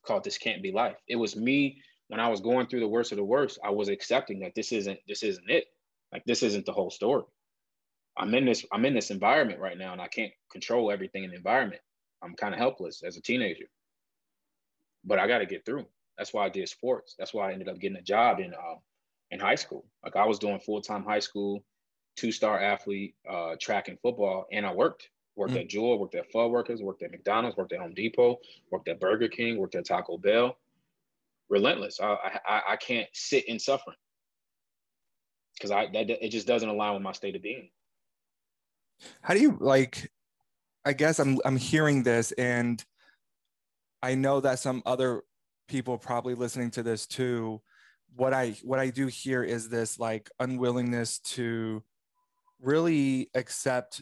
Called 0.04 0.24
"This 0.24 0.38
Can't 0.38 0.64
Be 0.64 0.72
Life." 0.72 0.98
It 1.08 1.16
was 1.16 1.36
me 1.36 1.82
when 2.08 2.20
I 2.20 2.30
was 2.30 2.42
going 2.42 2.68
through 2.68 2.80
the 2.80 2.88
worst 2.88 3.12
of 3.12 3.18
the 3.18 3.24
worst. 3.24 3.60
I 3.64 3.70
was 3.70 3.90
accepting 3.90 4.40
that 4.40 4.56
this 4.56 4.72
isn't 4.72 5.00
this 5.08 5.22
isn't 5.22 5.50
it. 5.50 5.66
Like 6.12 6.24
this 6.26 6.44
isn't 6.44 6.66
the 6.66 6.74
whole 6.74 6.92
story. 6.92 7.24
I'm 8.18 8.34
in 8.34 8.46
this 8.46 8.66
I'm 8.72 8.86
in 8.86 8.96
this 8.96 9.12
environment 9.12 9.60
right 9.60 9.78
now, 9.78 9.92
and 9.92 10.02
I 10.02 10.08
can't 10.08 10.32
control 10.52 10.92
everything 10.92 11.24
in 11.24 11.32
the 11.32 11.36
environment. 11.36 11.82
I'm 12.24 12.34
kind 12.36 12.54
of 12.54 12.60
helpless 12.60 13.04
as 13.04 13.18
a 13.18 13.22
teenager, 13.22 13.66
but 15.04 15.20
I 15.20 15.28
got 15.28 15.40
to 15.40 15.46
get 15.46 15.66
through. 15.66 15.86
That's 16.18 16.34
why 16.34 16.46
I 16.46 16.50
did 16.50 16.70
sports. 16.70 17.16
That's 17.18 17.34
why 17.34 17.50
I 17.50 17.54
ended 17.54 17.70
up 17.70 17.80
getting 17.80 17.98
a 17.98 18.02
job 18.02 18.40
in 18.40 18.54
um, 18.54 18.80
in 19.32 19.40
high 19.40 19.56
school. 19.56 19.86
Like 20.04 20.16
I 20.16 20.26
was 20.26 20.40
doing 20.40 20.60
full 20.60 20.82
time 20.82 21.04
high 21.04 21.20
school, 21.20 21.64
two 22.16 22.32
star 22.32 22.60
athlete, 22.60 23.16
uh, 23.30 23.56
track 23.60 23.88
and 23.88 24.00
football, 24.00 24.46
and 24.52 24.66
I 24.66 24.74
worked. 24.74 25.10
Worked 25.38 25.52
mm-hmm. 25.52 25.62
at 25.62 25.70
Jewel, 25.70 26.00
worked 26.00 26.16
at 26.16 26.32
Fuddruckers, 26.32 26.82
worked 26.82 27.04
at 27.04 27.12
McDonald's, 27.12 27.58
worked 27.58 27.74
at 27.74 27.80
Home 27.80 27.94
Depot, 27.94 28.38
worked 28.72 28.88
at 28.88 29.02
Burger 29.02 29.28
King, 29.28 29.58
worked 29.58 29.76
at 29.76 29.86
Taco 29.86 30.18
Bell. 30.18 30.58
Relentless. 31.50 32.00
I 32.00 32.40
I, 32.48 32.62
I 32.70 32.76
can't 32.78 33.10
sit 33.14 33.46
in 33.50 33.60
suffering 33.60 33.98
because 35.56 35.72
I 35.72 35.88
that 35.92 36.10
it 36.10 36.30
just 36.30 36.48
doesn't 36.48 36.70
align 36.70 36.94
with 36.94 37.04
my 37.04 37.12
state 37.12 37.36
of 37.36 37.42
being. 37.42 37.70
How 39.22 39.34
do 39.34 39.42
you 39.42 39.58
like? 39.60 40.10
I 40.86 40.94
guess 40.94 41.20
I'm 41.20 41.40
I'm 41.44 41.58
hearing 41.58 42.04
this 42.04 42.32
and 42.34 42.84
I 44.02 44.16
know 44.16 44.40
that 44.40 44.60
some 44.60 44.84
other 44.86 45.24
people 45.68 45.98
probably 45.98 46.36
listening 46.36 46.72
to 46.72 46.84
this 46.84 47.06
too 47.06 47.62
what 48.16 48.34
i 48.34 48.56
what 48.64 48.80
i 48.80 48.90
do 48.90 49.08
here 49.08 49.44
is 49.44 49.70
this 49.70 50.00
like 50.00 50.30
unwillingness 50.40 51.20
to 51.20 51.84
really 52.62 53.30
accept 53.36 54.02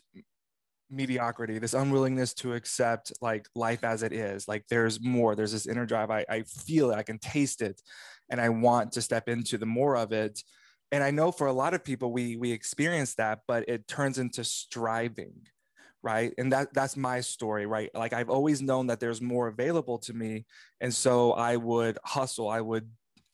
mediocrity 0.93 1.59
this 1.59 1.73
unwillingness 1.73 2.33
to 2.33 2.53
accept 2.53 3.11
like 3.21 3.47
life 3.55 3.83
as 3.83 4.03
it 4.03 4.13
is. 4.13 4.47
Like 4.47 4.65
there's 4.69 5.01
more 5.01 5.35
there's 5.35 5.51
this 5.51 5.65
inner 5.67 5.85
drive. 5.85 6.11
I, 6.11 6.25
I 6.29 6.43
feel 6.43 6.91
it 6.91 6.95
i 6.95 7.03
can 7.03 7.19
taste 7.19 7.61
it 7.61 7.81
and 8.29 8.39
i 8.39 8.49
want 8.49 8.93
to 8.93 9.01
step 9.01 9.27
into 9.27 9.57
the 9.57 9.65
more 9.65 9.97
of 9.97 10.11
it. 10.11 10.41
And 10.91 11.03
i 11.03 11.11
know 11.11 11.31
for 11.31 11.47
a 11.47 11.53
lot 11.53 11.73
of 11.73 11.83
people 11.83 12.11
we 12.11 12.37
we 12.37 12.51
experience 12.51 13.15
that 13.15 13.39
but 13.47 13.67
it 13.67 13.87
turns 13.87 14.19
into 14.19 14.43
striving 14.43 15.33
right? 16.03 16.33
And 16.37 16.51
that 16.51 16.73
that's 16.73 16.97
my 16.97 17.21
story 17.21 17.65
right? 17.65 17.89
Like 17.93 18.13
i've 18.13 18.29
always 18.29 18.61
known 18.61 18.87
that 18.87 18.99
there's 18.99 19.21
more 19.21 19.47
available 19.47 19.97
to 19.99 20.13
me 20.13 20.45
and 20.81 20.93
so 20.93 21.31
i 21.33 21.55
would 21.55 21.97
hustle 22.03 22.49
i 22.49 22.61
would 22.61 22.89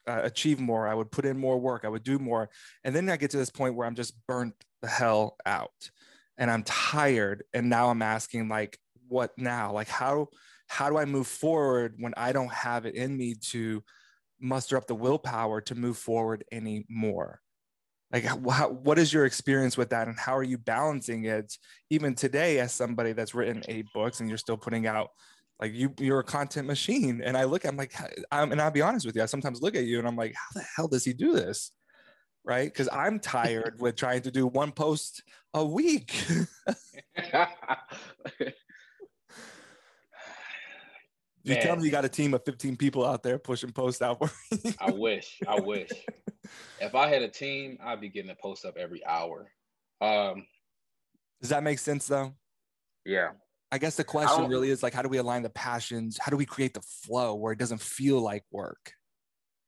uh, 0.08 0.21
achieve 0.23 0.60
more 0.60 0.88
i 0.88 0.93
would 0.93 1.12
put 1.12 1.25
in 1.25 1.38
more 1.38 1.60
work 1.60 1.84
i 1.86 1.89
would 1.89 2.03
do 2.03 2.19
more. 2.19 2.49
And 2.84 2.95
then 2.95 3.10
i 3.10 3.17
get 3.17 3.32
to 3.32 3.38
this 3.38 3.49
point 3.49 3.75
where 3.75 3.88
i'm 3.88 3.95
just 3.95 4.13
burnt 4.27 4.53
the 4.82 4.88
hell 4.88 5.36
out 5.45 5.89
and 6.38 6.49
i'm 6.49 6.63
tired 6.63 7.43
and 7.53 7.69
now 7.69 7.89
i'm 7.89 8.01
asking 8.01 8.47
like 8.47 8.79
what 9.10 9.32
now? 9.38 9.73
Like 9.73 9.89
how 9.89 10.29
how 10.67 10.89
do 10.89 10.97
i 10.97 11.05
move 11.05 11.27
forward 11.27 11.95
when 11.97 12.13
i 12.15 12.32
don't 12.32 12.53
have 12.53 12.86
it 12.86 12.95
in 12.95 13.17
me 13.17 13.34
to 13.34 13.84
muster 14.39 14.77
up 14.77 14.88
the 14.88 14.95
willpower 14.95 15.60
to 15.60 15.75
move 15.75 15.97
forward 15.97 16.45
anymore 16.51 17.41
like 18.12 18.24
how, 18.24 18.69
what 18.69 18.98
is 18.98 19.13
your 19.13 19.26
experience 19.26 19.78
with 19.78 19.89
that 19.91 20.08
and 20.08 20.17
how 20.17 20.36
are 20.36 20.43
you 20.43 20.58
balancing 20.58 21.26
it 21.26 21.56
even 21.89 22.15
today 22.15 22.60
as 22.60 22.74
somebody 22.74 23.13
that's 23.13 23.36
written 23.36 23.63
eight 23.67 23.86
books 23.93 24.19
and 24.19 24.30
you're 24.30 24.38
still 24.38 24.58
putting 24.58 24.88
out 24.88 25.10
like 25.60 25.74
you 25.74 25.93
you're 26.00 26.19
a 26.19 26.24
content 26.24 26.67
machine? 26.67 27.22
And 27.24 27.38
i 27.38 27.43
look 27.43 27.65
at 27.65 27.69
i'm 27.69 27.78
like 27.78 27.93
I'm, 28.32 28.52
and 28.52 28.62
i'll 28.62 28.72
be 28.72 28.82
honest 28.82 29.06
with 29.06 29.15
you 29.15 29.22
i 29.22 29.26
sometimes 29.26 29.62
look 29.62 29.76
at 29.76 29.86
you 29.86 30.00
and 30.00 30.08
i'm 30.08 30.15
like 30.15 30.34
how 30.34 30.60
the 30.60 30.65
hell 30.76 30.88
does 30.88 31.06
he 31.06 31.13
do 31.13 31.34
this? 31.34 31.72
Right? 32.43 32.65
Because 32.65 32.89
i'm 32.91 33.19
tired 33.19 33.76
with 33.80 33.95
trying 33.95 34.22
to 34.24 34.32
do 34.32 34.48
one 34.48 34.72
post 34.72 35.24
a 35.54 35.63
week 35.65 36.24
you 41.50 41.62
tell 41.62 41.76
me 41.76 41.84
you 41.84 41.92
got 41.92 42.06
a 42.06 42.10
team 42.10 42.34
of 42.34 42.44
15 42.46 42.78
people 42.78 43.06
out 43.06 43.24
there 43.24 43.38
pushing 43.38 43.72
posts 43.72 44.02
out 44.02 44.20
for 44.20 44.32
I 44.80 44.92
wish. 44.92 45.40
I 45.48 45.60
wish. 45.60 45.90
if 46.82 46.96
I 46.96 47.08
had 47.08 47.22
a 47.22 47.28
team, 47.28 47.78
I'd 47.84 48.02
be 48.02 48.10
getting 48.10 48.32
a 48.32 48.36
post 48.36 48.66
up 48.66 48.78
every 48.78 49.06
hour. 49.06 49.52
Um, 50.02 50.46
Does 51.42 51.50
that 51.50 51.64
make 51.64 51.80
sense 51.80 52.08
though? 52.08 52.34
Yeah. 53.06 53.32
I 53.72 53.78
guess 53.78 53.96
the 53.96 54.04
question 54.04 54.48
really 54.48 54.70
is 54.70 54.82
like, 54.82 54.94
how 54.94 55.04
do 55.04 55.10
we 55.10 55.18
align 55.18 55.44
the 55.44 55.50
passions? 55.52 56.18
How 56.20 56.32
do 56.32 56.38
we 56.38 56.46
create 56.46 56.74
the 56.74 56.82
flow 56.82 57.36
where 57.36 57.54
it 57.54 57.60
doesn't 57.60 57.82
feel 57.82 58.20
like 58.20 58.44
work? 58.52 58.94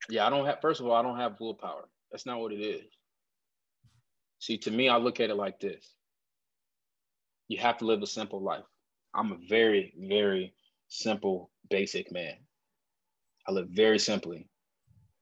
Yeah, 0.09 0.25
I 0.25 0.31
don't 0.31 0.45
have, 0.45 0.59
first 0.59 0.79
of 0.79 0.87
all, 0.87 0.93
I 0.95 1.03
don't 1.03 1.17
have 1.17 1.39
willpower. 1.39 1.87
That's 2.11 2.25
not 2.25 2.39
what 2.39 2.51
it 2.51 2.61
is. 2.61 2.83
See, 4.39 4.57
to 4.59 4.71
me, 4.71 4.89
I 4.89 4.97
look 4.97 5.19
at 5.19 5.29
it 5.29 5.35
like 5.35 5.59
this 5.59 5.93
you 7.51 7.57
have 7.57 7.77
to 7.77 7.85
live 7.85 8.01
a 8.01 8.07
simple 8.07 8.41
life. 8.41 8.63
I'm 9.13 9.33
a 9.33 9.37
very, 9.49 9.93
very 9.97 10.53
simple, 10.91 11.49
basic 11.69 12.11
man. 12.11 12.35
I 13.47 13.51
live 13.51 13.69
very 13.69 13.97
simply. 13.97 14.47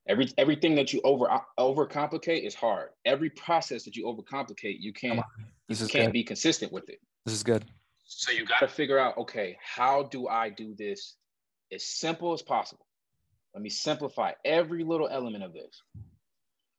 Every 0.08 0.28
everything 0.36 0.74
that 0.74 0.92
you 0.92 1.00
over 1.04 1.28
overcomplicate 1.58 2.44
is 2.44 2.54
hard. 2.54 2.90
Every 3.04 3.30
process 3.30 3.84
that 3.84 3.96
you 3.96 4.04
overcomplicate, 4.06 4.76
you 4.80 4.92
can't 4.92 5.22
this 5.68 5.80
you 5.80 5.86
can't 5.86 6.06
good. 6.06 6.12
be 6.12 6.24
consistent 6.24 6.72
with 6.72 6.88
it. 6.88 6.98
This 7.24 7.34
is 7.34 7.42
good. 7.42 7.64
So 8.04 8.32
you 8.32 8.44
got 8.44 8.58
to 8.60 8.68
figure 8.68 8.98
out, 8.98 9.16
okay, 9.18 9.56
how 9.62 10.02
do 10.04 10.26
I 10.26 10.50
do 10.50 10.74
this 10.76 11.16
as 11.72 11.86
simple 11.86 12.32
as 12.32 12.42
possible? 12.42 12.84
Let 13.54 13.62
me 13.62 13.70
simplify 13.70 14.32
every 14.44 14.82
little 14.82 15.08
element 15.08 15.44
of 15.44 15.52
this. 15.52 15.82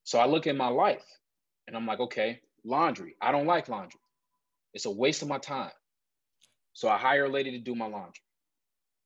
So 0.03 0.19
I 0.19 0.25
look 0.25 0.45
at 0.47 0.57
my 0.57 0.67
life 0.67 1.05
and 1.67 1.77
I'm 1.77 1.85
like, 1.85 2.01
okay, 2.01 2.41
laundry. 2.65 3.15
I 3.21 3.31
don't 3.31 3.45
like 3.45 3.69
laundry. 3.69 4.01
It's 4.73 4.85
a 4.85 4.91
waste 4.91 5.21
of 5.21 5.29
my 5.29 5.37
time. 5.37 5.71
So 6.73 6.89
I 6.89 6.97
hire 6.97 7.25
a 7.25 7.29
lady 7.29 7.51
to 7.51 7.59
do 7.59 7.75
my 7.75 7.85
laundry. 7.87 8.21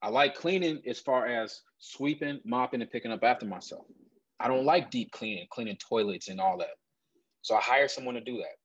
I 0.05 0.09
like 0.09 0.35
cleaning 0.35 0.83
as 0.85 0.99
far 0.99 1.25
as 1.25 1.61
sweeping, 1.79 2.39
mopping, 2.45 2.79
and 2.79 2.91
picking 2.91 3.11
up 3.11 3.23
after 3.23 3.47
myself. 3.47 3.87
I 4.39 4.47
don't 4.47 4.63
like 4.63 4.91
deep 4.91 5.11
cleaning, 5.11 5.47
cleaning 5.49 5.77
toilets 5.77 6.27
and 6.27 6.39
all 6.39 6.59
that. 6.59 6.75
So 7.41 7.55
I 7.55 7.59
hire 7.59 7.87
someone 7.87 8.13
to 8.13 8.21
do 8.21 8.37
that. 8.37 8.55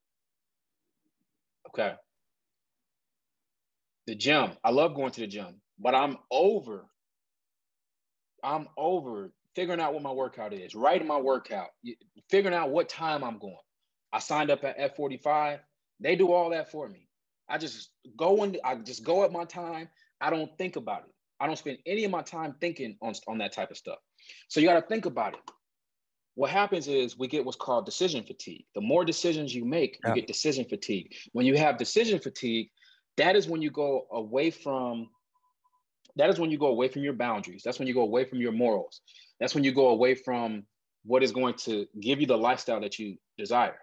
Okay. 1.70 1.94
The 4.06 4.14
gym. 4.16 4.50
I 4.62 4.70
love 4.70 4.94
going 4.94 5.12
to 5.12 5.20
the 5.22 5.26
gym, 5.26 5.62
but 5.78 5.94
I'm 5.94 6.18
over. 6.30 6.84
I'm 8.44 8.68
over 8.76 9.32
figuring 9.56 9.80
out 9.80 9.94
what 9.94 10.02
my 10.02 10.12
workout 10.12 10.52
is, 10.52 10.74
writing 10.74 11.08
my 11.08 11.16
workout, 11.16 11.68
figuring 12.28 12.54
out 12.54 12.68
what 12.68 12.90
time 12.90 13.24
I'm 13.24 13.38
going. 13.38 13.56
I 14.12 14.18
signed 14.18 14.50
up 14.50 14.62
at 14.64 14.78
F45. 14.94 15.60
They 16.00 16.16
do 16.16 16.32
all 16.32 16.50
that 16.50 16.70
for 16.70 16.86
me. 16.86 17.08
I 17.48 17.56
just 17.56 17.92
go 18.18 18.42
and 18.42 18.58
I 18.62 18.74
just 18.74 19.04
go 19.04 19.24
at 19.24 19.32
my 19.32 19.46
time. 19.46 19.88
I 20.20 20.28
don't 20.28 20.50
think 20.58 20.76
about 20.76 21.04
it. 21.04 21.14
I 21.40 21.46
don't 21.46 21.56
spend 21.56 21.78
any 21.86 22.04
of 22.04 22.10
my 22.10 22.22
time 22.22 22.54
thinking 22.60 22.96
on, 23.00 23.14
on 23.26 23.38
that 23.38 23.52
type 23.52 23.70
of 23.70 23.76
stuff. 23.76 23.98
So 24.48 24.60
you 24.60 24.68
got 24.68 24.80
to 24.80 24.86
think 24.86 25.06
about 25.06 25.34
it. 25.34 25.40
What 26.34 26.50
happens 26.50 26.86
is 26.86 27.18
we 27.18 27.28
get 27.28 27.44
what's 27.44 27.56
called 27.56 27.86
decision 27.86 28.24
fatigue. 28.24 28.64
The 28.74 28.80
more 28.80 29.04
decisions 29.04 29.54
you 29.54 29.64
make, 29.64 29.98
you 30.04 30.14
get 30.14 30.26
decision 30.26 30.64
fatigue. 30.64 31.12
When 31.32 31.44
you 31.46 31.56
have 31.56 31.76
decision 31.76 32.18
fatigue, 32.20 32.70
that 33.16 33.36
is 33.36 33.48
when 33.48 33.62
you 33.62 33.70
go 33.70 34.06
away 34.12 34.50
from 34.50 35.08
that 36.16 36.28
is 36.28 36.38
when 36.38 36.50
you 36.50 36.58
go 36.58 36.66
away 36.66 36.88
from 36.88 37.02
your 37.02 37.12
boundaries. 37.12 37.62
That's 37.64 37.78
when 37.78 37.88
you 37.88 37.94
go 37.94 38.02
away 38.02 38.24
from 38.24 38.40
your 38.40 38.52
morals. 38.52 39.00
That's 39.38 39.54
when 39.54 39.64
you 39.64 39.72
go 39.72 39.88
away 39.88 40.14
from 40.14 40.64
what 41.04 41.22
is 41.22 41.32
going 41.32 41.54
to 41.54 41.86
give 42.00 42.20
you 42.20 42.26
the 42.26 42.36
lifestyle 42.36 42.80
that 42.80 42.98
you 42.98 43.16
desire. 43.38 43.78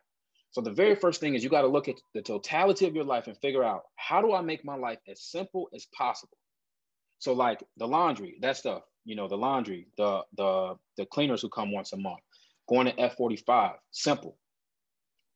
So 0.51 0.61
the 0.61 0.71
very 0.71 0.95
first 0.95 1.19
thing 1.19 1.35
is 1.35 1.43
you 1.43 1.49
got 1.49 1.61
to 1.61 1.67
look 1.67 1.87
at 1.87 1.95
the 2.13 2.21
totality 2.21 2.85
of 2.85 2.95
your 2.95 3.03
life 3.03 3.27
and 3.27 3.37
figure 3.37 3.63
out 3.63 3.83
how 3.95 4.21
do 4.21 4.33
I 4.33 4.41
make 4.41 4.65
my 4.65 4.75
life 4.75 4.99
as 5.07 5.21
simple 5.21 5.69
as 5.73 5.85
possible. 5.97 6.37
So 7.19 7.33
like 7.33 7.63
the 7.77 7.87
laundry, 7.87 8.37
that 8.41 8.57
stuff, 8.57 8.83
you 9.05 9.15
know, 9.15 9.27
the 9.27 9.37
laundry, 9.37 9.87
the 9.97 10.23
the 10.35 10.77
the 10.97 11.05
cleaners 11.05 11.41
who 11.41 11.49
come 11.49 11.71
once 11.71 11.93
a 11.93 11.97
month, 11.97 12.21
going 12.67 12.87
to 12.87 12.93
F45, 12.93 13.75
simple. 13.91 14.37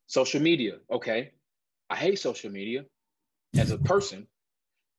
Social 0.07 0.41
media, 0.41 0.77
okay. 0.91 1.31
I 1.89 1.95
hate 1.95 2.19
social 2.19 2.51
media 2.51 2.85
as 3.57 3.71
a 3.71 3.77
person, 3.77 4.27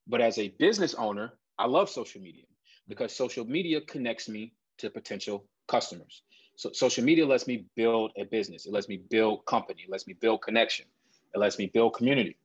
but 0.07 0.21
as 0.21 0.37
a 0.37 0.49
business 0.49 0.93
owner, 0.95 1.33
I 1.57 1.67
love 1.67 1.89
social 1.89 2.21
media 2.21 2.43
because 2.87 3.15
social 3.15 3.45
media 3.45 3.81
connects 3.81 4.27
me 4.27 4.53
to 4.79 4.89
potential 4.89 5.45
customers. 5.67 6.23
So 6.55 6.71
social 6.71 7.03
media 7.03 7.25
lets 7.25 7.47
me 7.47 7.65
build 7.75 8.11
a 8.17 8.25
business. 8.25 8.65
It 8.65 8.73
lets 8.73 8.87
me 8.89 8.97
build 8.97 9.45
company. 9.45 9.83
It 9.83 9.91
lets 9.91 10.07
me 10.07 10.13
build 10.13 10.41
connection. 10.41 10.85
It 11.33 11.39
lets 11.39 11.57
me 11.57 11.67
build 11.67 11.95
community. 11.95 12.37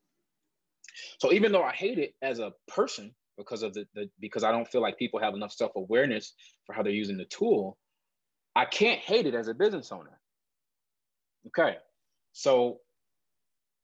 So 1.19 1.33
even 1.33 1.53
though 1.53 1.63
I 1.63 1.73
hate 1.73 1.99
it 1.99 2.15
as 2.23 2.39
a 2.39 2.53
person 2.67 3.15
because 3.39 3.63
of 3.63 3.73
the, 3.73 3.87
the 3.95 4.11
because 4.21 4.45
I 4.45 4.53
don't 4.53 4.69
feel 4.69 4.83
like 4.83 4.99
people 4.99 5.21
have 5.21 5.35
enough 5.35 5.53
self-awareness 5.53 6.35
for 6.67 6.75
how 6.75 6.83
they're 6.83 6.93
using 6.93 7.17
the 7.17 7.25
tool, 7.25 7.79
I 8.55 8.65
can't 8.67 9.01
hate 9.01 9.27
it 9.27 9.35
as 9.35 9.49
a 9.49 9.55
business 9.55 9.91
owner. 9.93 10.19
Okay. 11.47 11.77
So 12.33 12.81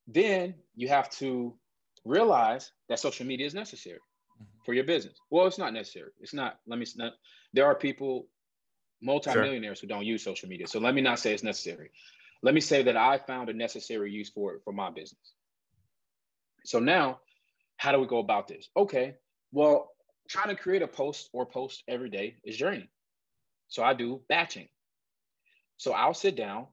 then 0.06 0.54
you 0.74 0.88
have 0.88 1.08
to 1.10 1.54
realize 2.04 2.72
that 2.88 2.98
social 2.98 3.24
media 3.24 3.46
is 3.46 3.54
necessary 3.54 3.98
mm-hmm. 3.98 4.64
for 4.66 4.74
your 4.74 4.84
business. 4.84 5.16
Well, 5.30 5.46
it's 5.46 5.58
not 5.58 5.72
necessary. 5.72 6.10
It's 6.20 6.34
not. 6.34 6.58
Let 6.66 6.78
me. 6.78 6.86
Not, 6.96 7.12
there 7.54 7.64
are 7.64 7.74
people 7.74 8.26
multimillionaires 9.00 9.78
sure. 9.78 9.86
who 9.86 9.94
don't 9.94 10.06
use 10.06 10.22
social 10.22 10.48
media. 10.48 10.66
So 10.66 10.78
let 10.80 10.94
me 10.94 11.00
not 11.00 11.18
say 11.18 11.32
it's 11.32 11.42
necessary. 11.42 11.90
Let 12.42 12.54
me 12.54 12.60
say 12.60 12.82
that 12.82 12.96
I 12.96 13.18
found 13.18 13.48
a 13.48 13.52
necessary 13.52 14.10
use 14.10 14.30
for 14.30 14.54
it 14.54 14.62
for 14.64 14.72
my 14.72 14.90
business. 14.90 15.34
So 16.64 16.78
now, 16.78 17.20
how 17.76 17.92
do 17.92 18.00
we 18.00 18.06
go 18.06 18.18
about 18.18 18.48
this? 18.48 18.68
Okay, 18.76 19.16
well, 19.54 19.90
trying 20.28 20.48
to 20.48 20.60
create 20.60 20.82
a 20.82 20.88
post 20.88 21.30
or 21.32 21.46
post 21.46 21.84
every 21.86 22.10
day 22.10 22.34
is 22.44 22.58
draining. 22.58 22.88
So 23.68 23.84
I 23.84 23.94
do 23.94 24.20
batching. 24.28 24.68
So 25.76 25.92
I'll 25.92 26.12
sit 26.12 26.36
down. 26.36 26.66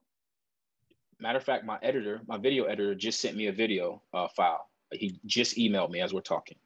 Matter 1.19 1.37
of 1.37 1.43
fact, 1.43 1.63
my 1.63 1.77
editor, 1.83 2.21
my 2.27 2.37
video 2.37 2.63
editor, 2.65 2.95
just 2.95 3.21
sent 3.21 3.37
me 3.37 3.47
a 3.47 3.51
video 3.51 4.01
uh, 4.13 4.27
file. 4.35 4.67
He 4.91 5.19
just 5.25 5.57
emailed 5.57 5.91
me 5.91 6.01
as 6.01 6.11
we're 6.11 6.21
talking. 6.21 6.57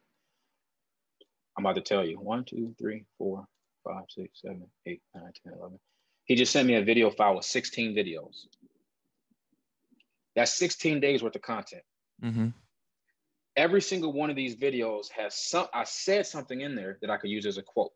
I'm 1.58 1.65
about 1.65 1.75
to 1.75 1.82
tell 1.82 2.06
you 2.06 2.17
one, 2.17 2.45
two, 2.45 2.73
three, 2.80 3.04
four, 3.17 3.45
five, 3.84 4.06
six, 4.10 4.41
seven, 4.41 4.65
eight, 4.86 5.01
nine, 5.13 5.32
10, 5.43 5.54
11. 5.60 5.80
He 6.23 6.36
just 6.36 6.54
sent 6.54 6.67
me 6.67 6.75
a 6.75 6.84
video 6.84 7.12
file 7.12 7.36
with 7.36 7.45
16 7.45 7.93
videos. 7.93 8.45
That's 10.36 10.54
16 10.54 11.01
days 11.01 11.21
worth 11.21 11.36
of 11.36 11.41
content. 11.41 11.84
Mm-hmm. 12.23 12.47
Every 13.58 13.82
single 13.82 14.12
one 14.12 14.30
of 14.30 14.36
these 14.36 14.56
videos 14.56 15.10
has 15.12 15.36
some, 15.36 15.68
I 15.74 15.86
said 15.86 16.26
something 16.26 16.62
in 16.62 16.76
there 16.76 16.98
that 17.02 17.10
I 17.10 17.18
could 17.18 17.30
use 17.30 17.46
as 17.46 17.58
a 17.58 17.63
quote. 17.63 17.91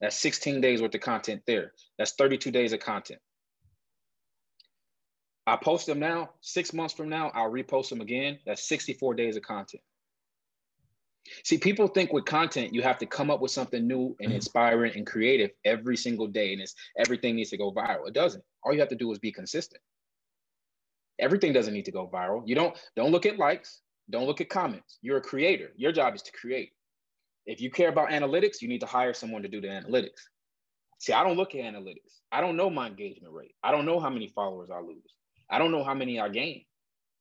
That's 0.00 0.16
16 0.16 0.60
days 0.60 0.82
worth 0.82 0.94
of 0.94 1.00
content 1.00 1.42
there. 1.46 1.72
That's 1.96 2.12
32 2.12 2.50
days 2.50 2.72
of 2.72 2.80
content. 2.80 3.20
I 5.46 5.56
post 5.56 5.86
them 5.86 5.98
now, 5.98 6.30
six 6.42 6.74
months 6.74 6.92
from 6.92 7.08
now, 7.08 7.30
I'll 7.34 7.50
repost 7.50 7.88
them 7.88 8.02
again. 8.02 8.38
That's 8.44 8.68
64 8.68 9.14
days 9.14 9.36
of 9.36 9.42
content. 9.42 9.82
See, 11.44 11.58
people 11.58 11.88
think 11.88 12.12
with 12.12 12.24
content, 12.24 12.74
you 12.74 12.82
have 12.82 12.98
to 12.98 13.06
come 13.06 13.30
up 13.30 13.40
with 13.40 13.50
something 13.50 13.86
new 13.86 14.16
and 14.20 14.28
mm-hmm. 14.28 14.36
inspiring 14.36 14.92
and 14.94 15.06
creative 15.06 15.50
every 15.64 15.96
single 15.96 16.26
day, 16.26 16.52
and 16.52 16.62
it's 16.62 16.74
everything 16.98 17.36
needs 17.36 17.50
to 17.50 17.56
go 17.56 17.72
viral. 17.72 18.06
It 18.06 18.14
doesn't. 18.14 18.44
All 18.62 18.72
you 18.72 18.80
have 18.80 18.88
to 18.90 18.96
do 18.96 19.10
is 19.12 19.18
be 19.18 19.32
consistent. 19.32 19.82
Everything 21.18 21.52
doesn't 21.52 21.74
need 21.74 21.84
to 21.86 21.92
go 21.92 22.08
viral. 22.08 22.42
You 22.46 22.54
don't 22.54 22.76
don't 22.96 23.10
look 23.10 23.26
at 23.26 23.38
likes, 23.38 23.80
don't 24.10 24.26
look 24.26 24.40
at 24.40 24.48
comments. 24.48 24.98
You're 25.02 25.18
a 25.18 25.22
creator. 25.22 25.70
Your 25.76 25.92
job 25.92 26.14
is 26.14 26.22
to 26.22 26.32
create. 26.32 26.72
If 27.46 27.60
you 27.60 27.70
care 27.70 27.88
about 27.88 28.10
analytics, 28.10 28.60
you 28.60 28.68
need 28.68 28.80
to 28.80 28.86
hire 28.86 29.14
someone 29.14 29.42
to 29.42 29.48
do 29.48 29.60
the 29.60 29.68
analytics. 29.68 30.20
See, 30.98 31.12
I 31.12 31.22
don't 31.22 31.36
look 31.36 31.54
at 31.54 31.60
analytics. 31.60 32.20
I 32.32 32.40
don't 32.40 32.56
know 32.56 32.68
my 32.68 32.86
engagement 32.88 33.32
rate. 33.32 33.54
I 33.62 33.70
don't 33.70 33.86
know 33.86 34.00
how 34.00 34.10
many 34.10 34.28
followers 34.28 34.70
I 34.70 34.80
lose. 34.80 35.14
I 35.50 35.58
don't 35.58 35.72
know 35.72 35.84
how 35.84 35.94
many 35.94 36.20
I 36.20 36.28
gain. 36.28 36.64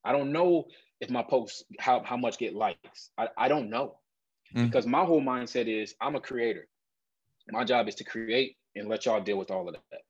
I 0.04 0.12
don't 0.12 0.32
know 0.32 0.66
if 1.00 1.10
my 1.10 1.24
posts 1.24 1.64
how, 1.80 2.04
how 2.04 2.18
much 2.18 2.38
get 2.38 2.56
likes. 2.56 3.12
I, 3.18 3.30
I 3.38 3.48
don't 3.48 3.70
know. 3.70 4.00
Mm. 4.56 4.66
Because 4.66 4.86
my 4.86 5.04
whole 5.04 5.22
mindset 5.22 5.68
is 5.68 5.96
I'm 6.02 6.16
a 6.16 6.22
creator. 6.22 6.68
My 7.50 7.64
job 7.64 7.88
is 7.88 7.96
to 7.96 8.04
create 8.04 8.58
and 8.76 8.90
let 8.90 9.06
y'all 9.06 9.22
deal 9.22 9.38
with 9.38 9.52
all 9.52 9.68
of 9.68 9.76
that. 9.92 10.02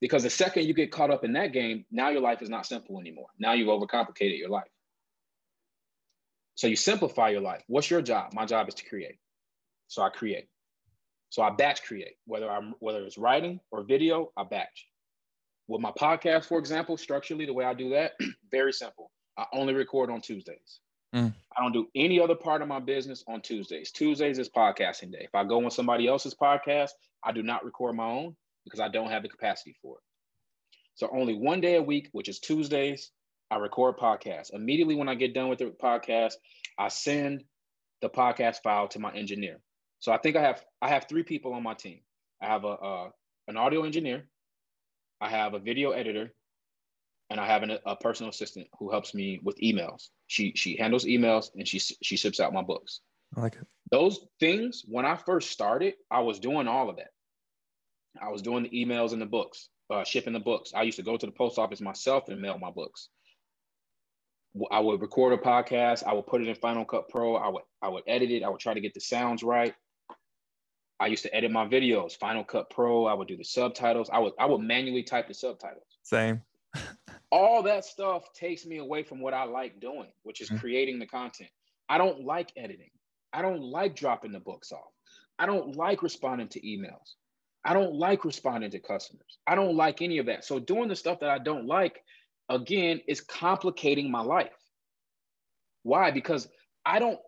Because 0.00 0.24
the 0.24 0.30
second 0.30 0.66
you 0.66 0.74
get 0.74 0.90
caught 0.90 1.10
up 1.10 1.24
in 1.24 1.32
that 1.34 1.52
game, 1.52 1.84
now 1.90 2.08
your 2.08 2.20
life 2.20 2.42
is 2.42 2.50
not 2.50 2.66
simple 2.66 2.98
anymore. 2.98 3.28
Now 3.38 3.52
you've 3.52 3.68
overcomplicated 3.68 4.38
your 4.38 4.50
life. 4.50 4.64
So 6.54 6.66
you 6.66 6.76
simplify 6.76 7.30
your 7.30 7.40
life. 7.40 7.62
What's 7.66 7.90
your 7.90 8.02
job? 8.02 8.32
My 8.34 8.46
job 8.46 8.68
is 8.68 8.74
to 8.74 8.88
create. 8.88 9.18
So 9.88 10.02
I 10.02 10.10
create. 10.10 10.48
So 11.30 11.42
I 11.42 11.50
batch 11.50 11.82
create, 11.82 12.14
whether 12.26 12.50
I'm 12.50 12.74
whether 12.80 13.02
it's 13.04 13.16
writing 13.16 13.60
or 13.70 13.82
video, 13.82 14.32
I 14.36 14.44
batch. 14.44 14.86
With 15.66 15.80
my 15.80 15.92
podcast, 15.92 16.44
for 16.44 16.58
example, 16.58 16.96
structurally, 16.96 17.46
the 17.46 17.54
way 17.54 17.64
I 17.64 17.72
do 17.72 17.90
that, 17.90 18.12
very 18.50 18.72
simple. 18.72 19.10
I 19.38 19.46
only 19.54 19.72
record 19.72 20.10
on 20.10 20.20
Tuesdays. 20.20 20.80
Mm. 21.14 21.32
I 21.56 21.62
don't 21.62 21.72
do 21.72 21.88
any 21.94 22.20
other 22.20 22.34
part 22.34 22.62
of 22.62 22.68
my 22.68 22.80
business 22.80 23.24
on 23.26 23.40
Tuesdays. 23.40 23.92
Tuesdays 23.92 24.38
is 24.38 24.48
podcasting 24.48 25.12
day. 25.12 25.22
If 25.22 25.34
I 25.34 25.44
go 25.44 25.64
on 25.64 25.70
somebody 25.70 26.06
else's 26.06 26.34
podcast, 26.34 26.90
I 27.24 27.32
do 27.32 27.42
not 27.42 27.64
record 27.64 27.96
my 27.96 28.06
own 28.06 28.36
because 28.64 28.80
I 28.80 28.88
don't 28.88 29.10
have 29.10 29.22
the 29.22 29.28
capacity 29.28 29.76
for 29.80 29.96
it. 29.96 30.02
So 30.94 31.08
only 31.12 31.34
one 31.34 31.60
day 31.60 31.76
a 31.76 31.82
week, 31.82 32.08
which 32.12 32.28
is 32.28 32.38
Tuesdays, 32.38 33.10
I 33.52 33.56
record 33.56 33.98
podcasts. 33.98 34.54
Immediately 34.54 34.94
when 34.94 35.10
I 35.10 35.14
get 35.14 35.34
done 35.34 35.48
with 35.50 35.58
the 35.58 35.66
podcast, 35.66 36.32
I 36.78 36.88
send 36.88 37.44
the 38.00 38.08
podcast 38.08 38.62
file 38.62 38.88
to 38.88 38.98
my 38.98 39.12
engineer. 39.12 39.60
So 40.00 40.10
I 40.10 40.16
think 40.16 40.36
I 40.36 40.40
have 40.40 40.64
I 40.80 40.88
have 40.88 41.04
three 41.06 41.22
people 41.22 41.52
on 41.52 41.62
my 41.62 41.74
team. 41.74 42.00
I 42.40 42.46
have 42.46 42.64
a, 42.64 42.68
a 42.68 43.10
an 43.48 43.58
audio 43.58 43.84
engineer, 43.84 44.26
I 45.20 45.28
have 45.28 45.52
a 45.52 45.58
video 45.58 45.90
editor, 45.90 46.32
and 47.28 47.38
I 47.38 47.46
have 47.46 47.62
an, 47.62 47.76
a 47.84 47.94
personal 47.94 48.30
assistant 48.30 48.68
who 48.78 48.90
helps 48.90 49.14
me 49.14 49.38
with 49.42 49.60
emails. 49.60 50.08
She 50.28 50.54
she 50.56 50.74
handles 50.78 51.04
emails 51.04 51.50
and 51.54 51.68
she 51.68 51.78
she 51.78 52.16
ships 52.16 52.40
out 52.40 52.54
my 52.54 52.62
books. 52.62 53.00
I 53.36 53.42
like 53.42 53.56
it. 53.56 53.66
Those 53.90 54.28
things 54.40 54.82
when 54.88 55.04
I 55.04 55.16
first 55.16 55.50
started, 55.50 55.92
I 56.10 56.20
was 56.20 56.40
doing 56.40 56.68
all 56.68 56.88
of 56.88 56.96
that. 56.96 57.10
I 58.18 58.30
was 58.30 58.40
doing 58.40 58.62
the 58.62 58.70
emails 58.70 59.12
and 59.12 59.20
the 59.20 59.26
books, 59.26 59.68
uh, 59.90 60.04
shipping 60.04 60.32
the 60.32 60.40
books. 60.40 60.72
I 60.74 60.84
used 60.84 60.96
to 60.96 61.02
go 61.04 61.18
to 61.18 61.26
the 61.26 61.32
post 61.32 61.58
office 61.58 61.82
myself 61.82 62.30
and 62.30 62.40
mail 62.40 62.58
my 62.58 62.70
books. 62.70 63.10
I 64.70 64.80
would 64.80 65.00
record 65.00 65.32
a 65.32 65.38
podcast. 65.38 66.04
I 66.04 66.12
would 66.12 66.26
put 66.26 66.42
it 66.42 66.48
in 66.48 66.54
Final 66.54 66.84
Cut 66.84 67.08
Pro. 67.08 67.36
I 67.36 67.48
would 67.48 67.62
I 67.80 67.88
would 67.88 68.04
edit 68.06 68.30
it. 68.30 68.42
I 68.42 68.48
would 68.48 68.60
try 68.60 68.74
to 68.74 68.80
get 68.80 68.94
the 68.94 69.00
sounds 69.00 69.42
right. 69.42 69.74
I 71.00 71.06
used 71.06 71.22
to 71.24 71.34
edit 71.34 71.50
my 71.50 71.66
videos, 71.66 72.16
Final 72.16 72.44
Cut 72.44 72.70
Pro. 72.70 73.06
I 73.06 73.14
would 73.14 73.28
do 73.28 73.36
the 73.36 73.44
subtitles. 73.44 74.10
I 74.12 74.18
would 74.18 74.32
I 74.38 74.46
would 74.46 74.60
manually 74.60 75.02
type 75.02 75.28
the 75.28 75.34
subtitles. 75.34 75.86
Same. 76.02 76.42
all 77.32 77.62
that 77.62 77.84
stuff 77.84 78.32
takes 78.34 78.66
me 78.66 78.76
away 78.76 79.02
from 79.02 79.20
what 79.20 79.34
I 79.34 79.44
like 79.44 79.80
doing, 79.80 80.12
which 80.22 80.40
is 80.40 80.48
mm-hmm. 80.48 80.58
creating 80.58 80.98
the 80.98 81.06
content. 81.06 81.50
I 81.88 81.98
don't 81.98 82.24
like 82.24 82.52
editing. 82.56 82.90
I 83.32 83.40
don't 83.40 83.62
like 83.62 83.96
dropping 83.96 84.32
the 84.32 84.40
books 84.40 84.70
off. 84.70 84.92
I 85.38 85.46
don't 85.46 85.74
like 85.74 86.02
responding 86.02 86.48
to 86.48 86.60
emails. 86.60 87.14
I 87.64 87.72
don't 87.72 87.94
like 87.94 88.24
responding 88.24 88.70
to 88.72 88.78
customers. 88.78 89.38
I 89.46 89.54
don't 89.54 89.76
like 89.76 90.02
any 90.02 90.18
of 90.18 90.26
that. 90.26 90.44
So 90.44 90.58
doing 90.58 90.88
the 90.88 90.96
stuff 90.96 91.20
that 91.20 91.30
I 91.30 91.38
don't 91.38 91.66
like, 91.66 92.02
again, 92.52 93.00
is 93.08 93.20
complicating 93.20 94.10
my 94.10 94.20
life. 94.20 94.52
Why? 95.82 96.10
Because 96.10 96.48
I 96.84 96.98
don't, 96.98 97.18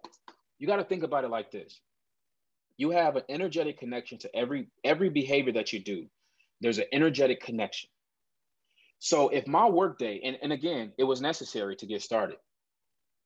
you 0.58 0.66
got 0.66 0.76
to 0.76 0.84
think 0.84 1.02
about 1.02 1.24
it 1.24 1.30
like 1.30 1.50
this. 1.50 1.80
You 2.76 2.90
have 2.90 3.16
an 3.16 3.22
energetic 3.28 3.78
connection 3.78 4.18
to 4.18 4.36
every 4.36 4.68
every 4.82 5.08
behavior 5.08 5.52
that 5.52 5.72
you 5.72 5.78
do. 5.78 6.06
There's 6.60 6.78
an 6.78 6.86
energetic 6.92 7.40
connection. 7.40 7.88
So 8.98 9.28
if 9.28 9.46
my 9.46 9.68
workday, 9.68 10.20
and, 10.24 10.38
and 10.42 10.52
again, 10.52 10.92
it 10.98 11.04
was 11.04 11.20
necessary 11.20 11.76
to 11.76 11.86
get 11.86 12.02
started. 12.02 12.36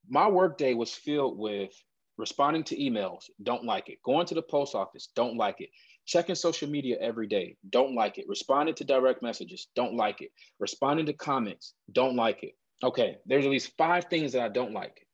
My 0.08 0.28
workday 0.28 0.74
was 0.74 0.92
filled 0.92 1.38
with 1.38 1.72
responding 2.18 2.64
to 2.64 2.76
emails, 2.76 3.24
don't 3.42 3.64
like 3.64 3.88
it. 3.88 3.98
Going 4.04 4.26
to 4.26 4.34
the 4.34 4.42
post 4.42 4.74
office, 4.74 5.08
don't 5.14 5.36
like 5.36 5.60
it. 5.60 5.70
Checking 6.06 6.34
social 6.34 6.68
media 6.68 6.96
every 7.00 7.26
day, 7.26 7.56
don't 7.70 7.94
like 7.94 8.18
it. 8.18 8.26
Responding 8.28 8.74
to 8.76 8.84
direct 8.84 9.22
messages, 9.22 9.68
don't 9.74 9.94
like 9.94 10.20
it. 10.20 10.30
Responding 10.58 11.06
to 11.06 11.12
comments, 11.12 11.74
don't 11.92 12.16
like 12.16 12.42
it. 12.42 12.52
Okay, 12.82 13.16
there's 13.26 13.44
at 13.44 13.50
least 13.50 13.72
five 13.76 14.04
things 14.04 14.32
that 14.32 14.42
I 14.42 14.48
don't 14.48 14.72
like. 14.72 15.06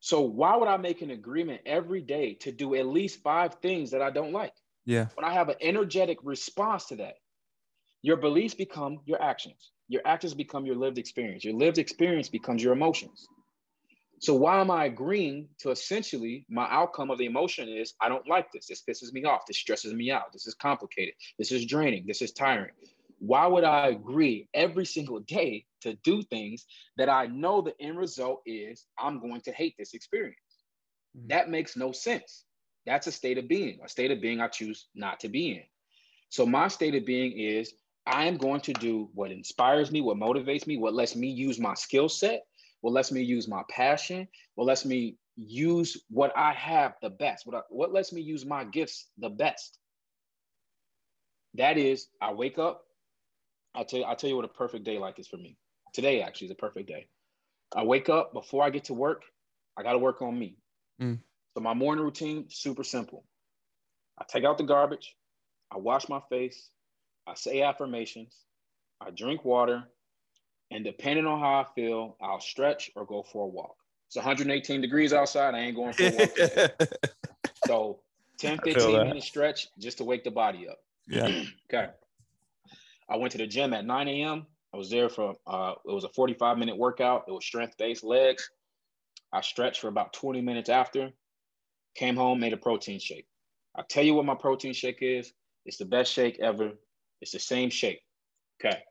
So 0.00 0.22
why 0.22 0.56
would 0.56 0.68
I 0.68 0.76
make 0.78 1.02
an 1.02 1.12
agreement 1.12 1.60
every 1.64 2.00
day 2.00 2.34
to 2.40 2.50
do 2.50 2.74
at 2.74 2.86
least 2.86 3.22
five 3.22 3.54
things 3.62 3.92
that 3.92 4.02
I 4.02 4.10
don't 4.10 4.32
like? 4.32 4.54
Yeah. 4.84 5.06
When 5.14 5.24
I 5.24 5.32
have 5.32 5.48
an 5.48 5.56
energetic 5.60 6.18
response 6.24 6.86
to 6.86 6.96
that, 6.96 7.14
your 8.02 8.16
beliefs 8.16 8.54
become 8.54 8.98
your 9.06 9.22
actions. 9.22 9.70
Your 9.88 10.02
actions 10.04 10.34
become 10.34 10.66
your 10.66 10.74
lived 10.74 10.98
experience. 10.98 11.44
Your 11.44 11.54
lived 11.54 11.78
experience 11.78 12.28
becomes 12.28 12.62
your 12.64 12.72
emotions. 12.72 13.28
So 14.22 14.34
why 14.34 14.60
am 14.60 14.70
I 14.70 14.84
agreeing 14.84 15.48
to 15.58 15.72
essentially 15.72 16.46
my 16.48 16.68
outcome 16.70 17.10
of 17.10 17.18
the 17.18 17.26
emotion 17.26 17.68
is 17.68 17.94
I 18.00 18.08
don't 18.08 18.28
like 18.28 18.52
this. 18.52 18.68
This 18.68 18.80
pisses 18.88 19.12
me 19.12 19.24
off. 19.24 19.46
This 19.48 19.58
stresses 19.58 19.92
me 19.92 20.12
out. 20.12 20.32
This 20.32 20.46
is 20.46 20.54
complicated. 20.54 21.14
This 21.40 21.50
is 21.50 21.66
draining. 21.66 22.06
This 22.06 22.22
is 22.22 22.30
tiring. 22.30 22.70
Why 23.18 23.48
would 23.48 23.64
I 23.64 23.88
agree 23.88 24.48
every 24.54 24.86
single 24.86 25.18
day 25.18 25.64
to 25.80 25.94
do 26.04 26.22
things 26.22 26.66
that 26.98 27.08
I 27.08 27.26
know 27.26 27.62
the 27.62 27.74
end 27.80 27.98
result 27.98 28.42
is 28.46 28.86
I'm 28.96 29.18
going 29.18 29.40
to 29.40 29.52
hate 29.52 29.74
this 29.76 29.92
experience? 29.92 30.36
Mm-hmm. 31.18 31.26
That 31.26 31.50
makes 31.50 31.76
no 31.76 31.90
sense. 31.90 32.44
That's 32.86 33.08
a 33.08 33.12
state 33.12 33.38
of 33.38 33.48
being, 33.48 33.80
a 33.84 33.88
state 33.88 34.12
of 34.12 34.20
being 34.20 34.40
I 34.40 34.46
choose 34.46 34.86
not 34.94 35.18
to 35.20 35.28
be 35.28 35.50
in. 35.50 35.62
So 36.28 36.46
my 36.46 36.68
state 36.68 36.94
of 36.94 37.04
being 37.04 37.32
is 37.32 37.74
I 38.06 38.26
am 38.26 38.36
going 38.36 38.60
to 38.62 38.72
do 38.72 39.10
what 39.14 39.32
inspires 39.32 39.90
me, 39.90 40.00
what 40.00 40.16
motivates 40.16 40.68
me, 40.68 40.76
what 40.76 40.94
lets 40.94 41.16
me 41.16 41.28
use 41.28 41.58
my 41.58 41.74
skill 41.74 42.08
set 42.08 42.42
what 42.82 42.92
lets 42.92 43.10
me 43.10 43.22
use 43.22 43.48
my 43.48 43.62
passion, 43.70 44.28
what 44.56 44.66
lets 44.66 44.84
me 44.84 45.16
use 45.36 45.96
what 46.10 46.36
I 46.36 46.52
have 46.52 46.94
the 47.00 47.08
best, 47.08 47.46
what, 47.46 47.56
I, 47.56 47.60
what 47.70 47.92
lets 47.92 48.12
me 48.12 48.20
use 48.20 48.44
my 48.44 48.64
gifts 48.64 49.08
the 49.18 49.30
best. 49.30 49.78
That 51.54 51.78
is, 51.78 52.08
I 52.20 52.32
wake 52.32 52.58
up. 52.58 52.82
I'll 53.74 53.84
tell 53.84 54.00
you, 54.00 54.04
I'll 54.04 54.16
tell 54.16 54.28
you 54.28 54.36
what 54.36 54.44
a 54.44 54.48
perfect 54.48 54.84
day 54.84 54.98
like 54.98 55.18
is 55.18 55.28
for 55.28 55.38
me. 55.38 55.56
Today 55.94 56.20
actually 56.20 56.48
is 56.48 56.52
a 56.52 56.56
perfect 56.56 56.88
day. 56.88 57.06
I 57.74 57.84
wake 57.84 58.08
up 58.08 58.34
before 58.34 58.64
I 58.64 58.70
get 58.70 58.84
to 58.84 58.94
work. 58.94 59.22
I 59.78 59.82
got 59.82 59.92
to 59.92 59.98
work 59.98 60.20
on 60.20 60.38
me. 60.38 60.56
Mm. 61.00 61.20
So 61.54 61.62
my 61.62 61.74
morning 61.74 62.04
routine 62.04 62.46
super 62.48 62.84
simple. 62.84 63.24
I 64.18 64.24
take 64.28 64.44
out 64.44 64.58
the 64.58 64.64
garbage. 64.64 65.14
I 65.70 65.78
wash 65.78 66.08
my 66.08 66.20
face. 66.28 66.68
I 67.26 67.34
say 67.34 67.62
affirmations. 67.62 68.36
I 69.00 69.10
drink 69.10 69.44
water. 69.44 69.84
And 70.72 70.84
depending 70.84 71.26
on 71.26 71.38
how 71.38 71.60
I 71.60 71.66
feel, 71.74 72.16
I'll 72.22 72.40
stretch 72.40 72.90
or 72.96 73.04
go 73.04 73.22
for 73.22 73.44
a 73.44 73.46
walk. 73.46 73.76
It's 74.06 74.16
118 74.16 74.80
degrees 74.80 75.12
outside. 75.12 75.54
I 75.54 75.60
ain't 75.60 75.76
going 75.76 75.92
for 75.92 76.04
a 76.04 76.10
walk. 76.10 76.70
so 77.66 78.00
10, 78.38 78.58
15 78.58 79.04
minute 79.04 79.22
stretch 79.22 79.68
just 79.78 79.98
to 79.98 80.04
wake 80.04 80.24
the 80.24 80.30
body 80.30 80.66
up. 80.68 80.78
Yeah. 81.06 81.26
okay. 81.72 81.90
I 83.08 83.16
went 83.16 83.32
to 83.32 83.38
the 83.38 83.46
gym 83.46 83.74
at 83.74 83.84
9 83.84 84.08
a.m. 84.08 84.46
I 84.72 84.78
was 84.78 84.88
there 84.88 85.10
for 85.10 85.36
uh, 85.46 85.74
it 85.86 85.92
was 85.92 86.04
a 86.04 86.08
45 86.08 86.56
minute 86.56 86.78
workout. 86.78 87.24
It 87.28 87.32
was 87.32 87.44
strength 87.44 87.76
based 87.76 88.02
legs. 88.02 88.50
I 89.30 89.42
stretched 89.42 89.80
for 89.80 89.88
about 89.88 90.14
20 90.14 90.40
minutes 90.40 90.70
after. 90.70 91.10
Came 91.94 92.16
home, 92.16 92.40
made 92.40 92.54
a 92.54 92.56
protein 92.56 92.98
shake. 92.98 93.26
I'll 93.76 93.84
tell 93.84 94.04
you 94.04 94.14
what 94.14 94.24
my 94.24 94.34
protein 94.34 94.72
shake 94.72 94.98
is. 95.02 95.34
It's 95.66 95.76
the 95.76 95.84
best 95.84 96.10
shake 96.10 96.40
ever. 96.40 96.72
It's 97.20 97.32
the 97.32 97.38
same 97.38 97.68
shake. 97.68 98.00
Okay 98.58 98.82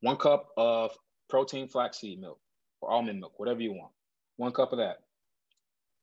one 0.00 0.16
cup 0.16 0.48
of 0.56 0.92
protein 1.28 1.68
flaxseed 1.68 2.20
milk 2.20 2.38
or 2.80 2.90
almond 2.90 3.20
milk, 3.20 3.38
whatever 3.38 3.60
you 3.60 3.72
want. 3.72 3.92
One 4.36 4.52
cup 4.52 4.72
of 4.72 4.78
that. 4.78 4.98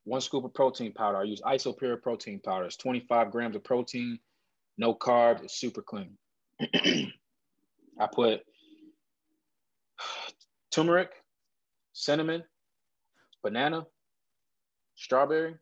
One 0.04 0.20
scoop 0.20 0.44
of 0.44 0.54
protein 0.54 0.92
powder. 0.92 1.18
I 1.18 1.24
use 1.24 1.42
isopure 1.42 2.00
protein 2.00 2.40
powder. 2.40 2.64
It's 2.64 2.76
25 2.76 3.30
grams 3.30 3.56
of 3.56 3.64
protein, 3.64 4.18
no 4.78 4.94
carbs. 4.94 5.42
It's 5.42 5.58
super 5.58 5.82
clean. 5.82 6.16
I 6.60 8.06
put 8.12 8.40
turmeric, 10.70 11.10
cinnamon, 11.92 12.44
banana, 13.42 13.86
strawberry, 14.94 15.56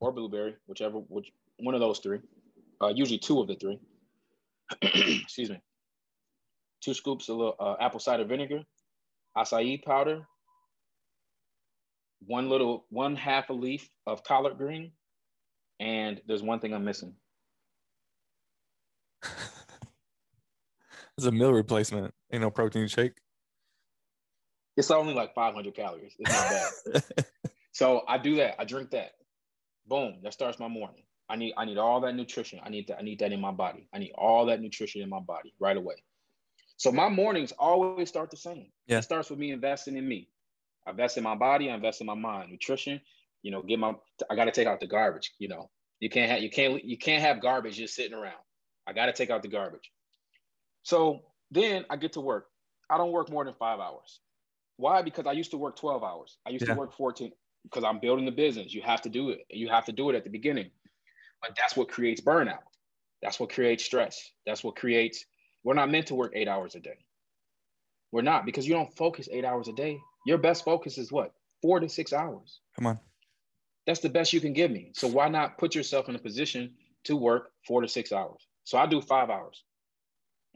or 0.00 0.12
blueberry, 0.12 0.56
whichever, 0.66 0.98
which 0.98 1.30
one 1.58 1.74
of 1.74 1.80
those 1.80 1.98
three. 2.00 2.18
Uh, 2.80 2.88
usually 2.88 3.18
two 3.18 3.40
of 3.40 3.46
the 3.46 3.54
three. 3.54 3.78
Excuse 4.82 5.50
me 5.50 5.60
two 6.82 6.94
scoops 6.94 7.28
of 7.28 7.54
uh, 7.58 7.76
apple 7.80 8.00
cider 8.00 8.24
vinegar, 8.24 8.62
acai 9.36 9.82
powder, 9.82 10.26
one 12.26 12.48
little, 12.48 12.86
one 12.90 13.16
half 13.16 13.50
a 13.50 13.52
leaf 13.52 13.88
of 14.06 14.22
collard 14.24 14.58
green, 14.58 14.92
and 15.80 16.20
there's 16.26 16.42
one 16.42 16.60
thing 16.60 16.74
I'm 16.74 16.84
missing. 16.84 17.14
it's 21.16 21.26
a 21.26 21.32
meal 21.32 21.52
replacement. 21.52 22.12
Ain't 22.32 22.42
no 22.42 22.50
protein 22.50 22.88
shake. 22.88 23.14
It's 24.76 24.90
only 24.90 25.14
like 25.14 25.34
500 25.34 25.74
calories. 25.74 26.14
It's 26.18 26.32
not 26.32 27.02
bad. 27.04 27.24
so 27.72 28.02
I 28.08 28.18
do 28.18 28.36
that. 28.36 28.56
I 28.58 28.64
drink 28.64 28.90
that. 28.90 29.12
Boom. 29.86 30.18
That 30.22 30.32
starts 30.32 30.58
my 30.58 30.68
morning. 30.68 31.02
I 31.28 31.36
need 31.36 31.54
I 31.56 31.64
need 31.64 31.78
all 31.78 32.00
that 32.02 32.14
nutrition. 32.14 32.60
I 32.62 32.68
need 32.68 32.88
that. 32.88 32.98
I 32.98 33.02
need 33.02 33.18
that 33.20 33.32
in 33.32 33.40
my 33.40 33.52
body. 33.52 33.88
I 33.92 33.98
need 33.98 34.12
all 34.16 34.46
that 34.46 34.60
nutrition 34.60 35.02
in 35.02 35.08
my 35.08 35.20
body 35.20 35.54
right 35.58 35.76
away. 35.76 35.96
So 36.76 36.90
my 36.90 37.08
mornings 37.08 37.52
always 37.58 38.08
start 38.08 38.30
the 38.30 38.36
same. 38.36 38.66
Yeah. 38.86 38.98
It 38.98 39.02
starts 39.02 39.30
with 39.30 39.38
me 39.38 39.52
investing 39.52 39.96
in 39.96 40.06
me. 40.06 40.28
I 40.86 40.90
invest 40.90 41.16
in 41.16 41.24
my 41.24 41.34
body, 41.34 41.70
I 41.70 41.74
invest 41.74 42.00
in 42.00 42.06
my 42.06 42.14
mind, 42.14 42.50
nutrition, 42.50 43.00
you 43.42 43.50
know, 43.50 43.62
get 43.62 43.78
my 43.78 43.94
I 44.30 44.34
gotta 44.34 44.50
take 44.50 44.66
out 44.66 44.80
the 44.80 44.86
garbage, 44.86 45.32
you 45.38 45.48
know. 45.48 45.70
You 46.00 46.10
can't 46.10 46.30
have 46.30 46.42
you 46.42 46.50
can't 46.50 46.84
you 46.84 46.98
can't 46.98 47.22
have 47.22 47.40
garbage 47.40 47.76
just 47.76 47.94
sitting 47.94 48.14
around. 48.14 48.40
I 48.86 48.92
gotta 48.92 49.12
take 49.12 49.30
out 49.30 49.42
the 49.42 49.48
garbage. 49.48 49.90
So 50.82 51.20
then 51.50 51.84
I 51.90 51.96
get 51.96 52.14
to 52.14 52.20
work. 52.20 52.48
I 52.90 52.98
don't 52.98 53.12
work 53.12 53.30
more 53.30 53.44
than 53.44 53.54
five 53.54 53.78
hours. 53.78 54.20
Why? 54.76 55.02
Because 55.02 55.26
I 55.26 55.32
used 55.32 55.52
to 55.52 55.58
work 55.58 55.76
12 55.76 56.02
hours. 56.02 56.38
I 56.46 56.50
used 56.50 56.66
yeah. 56.66 56.74
to 56.74 56.78
work 56.78 56.92
14 56.92 57.30
because 57.62 57.84
I'm 57.84 58.00
building 58.00 58.24
the 58.24 58.32
business. 58.32 58.74
You 58.74 58.82
have 58.82 59.02
to 59.02 59.08
do 59.08 59.30
it. 59.30 59.40
You 59.50 59.68
have 59.68 59.84
to 59.84 59.92
do 59.92 60.10
it 60.10 60.16
at 60.16 60.24
the 60.24 60.30
beginning. 60.30 60.70
But 61.40 61.56
that's 61.56 61.76
what 61.76 61.88
creates 61.88 62.20
burnout. 62.20 62.64
That's 63.22 63.38
what 63.38 63.50
creates 63.50 63.84
stress. 63.84 64.30
That's 64.46 64.64
what 64.64 64.76
creates 64.76 65.24
we're 65.64 65.74
not 65.74 65.90
meant 65.90 66.06
to 66.08 66.14
work 66.14 66.32
eight 66.34 66.48
hours 66.48 66.74
a 66.74 66.80
day. 66.80 66.98
We're 68.10 68.22
not 68.22 68.44
because 68.44 68.66
you 68.66 68.74
don't 68.74 68.94
focus 68.96 69.28
eight 69.32 69.44
hours 69.44 69.68
a 69.68 69.72
day. 69.72 69.98
Your 70.26 70.38
best 70.38 70.64
focus 70.64 70.98
is 70.98 71.10
what? 71.10 71.32
Four 71.62 71.80
to 71.80 71.88
six 71.88 72.12
hours. 72.12 72.60
Come 72.76 72.86
on. 72.86 72.98
That's 73.86 74.00
the 74.00 74.08
best 74.08 74.32
you 74.32 74.40
can 74.40 74.52
give 74.52 74.70
me. 74.70 74.92
So 74.94 75.08
why 75.08 75.28
not 75.28 75.58
put 75.58 75.74
yourself 75.74 76.08
in 76.08 76.14
a 76.14 76.18
position 76.18 76.74
to 77.04 77.16
work 77.16 77.50
four 77.66 77.80
to 77.80 77.88
six 77.88 78.12
hours? 78.12 78.46
So 78.64 78.78
I 78.78 78.86
do 78.86 79.00
five 79.00 79.28
hours, 79.28 79.64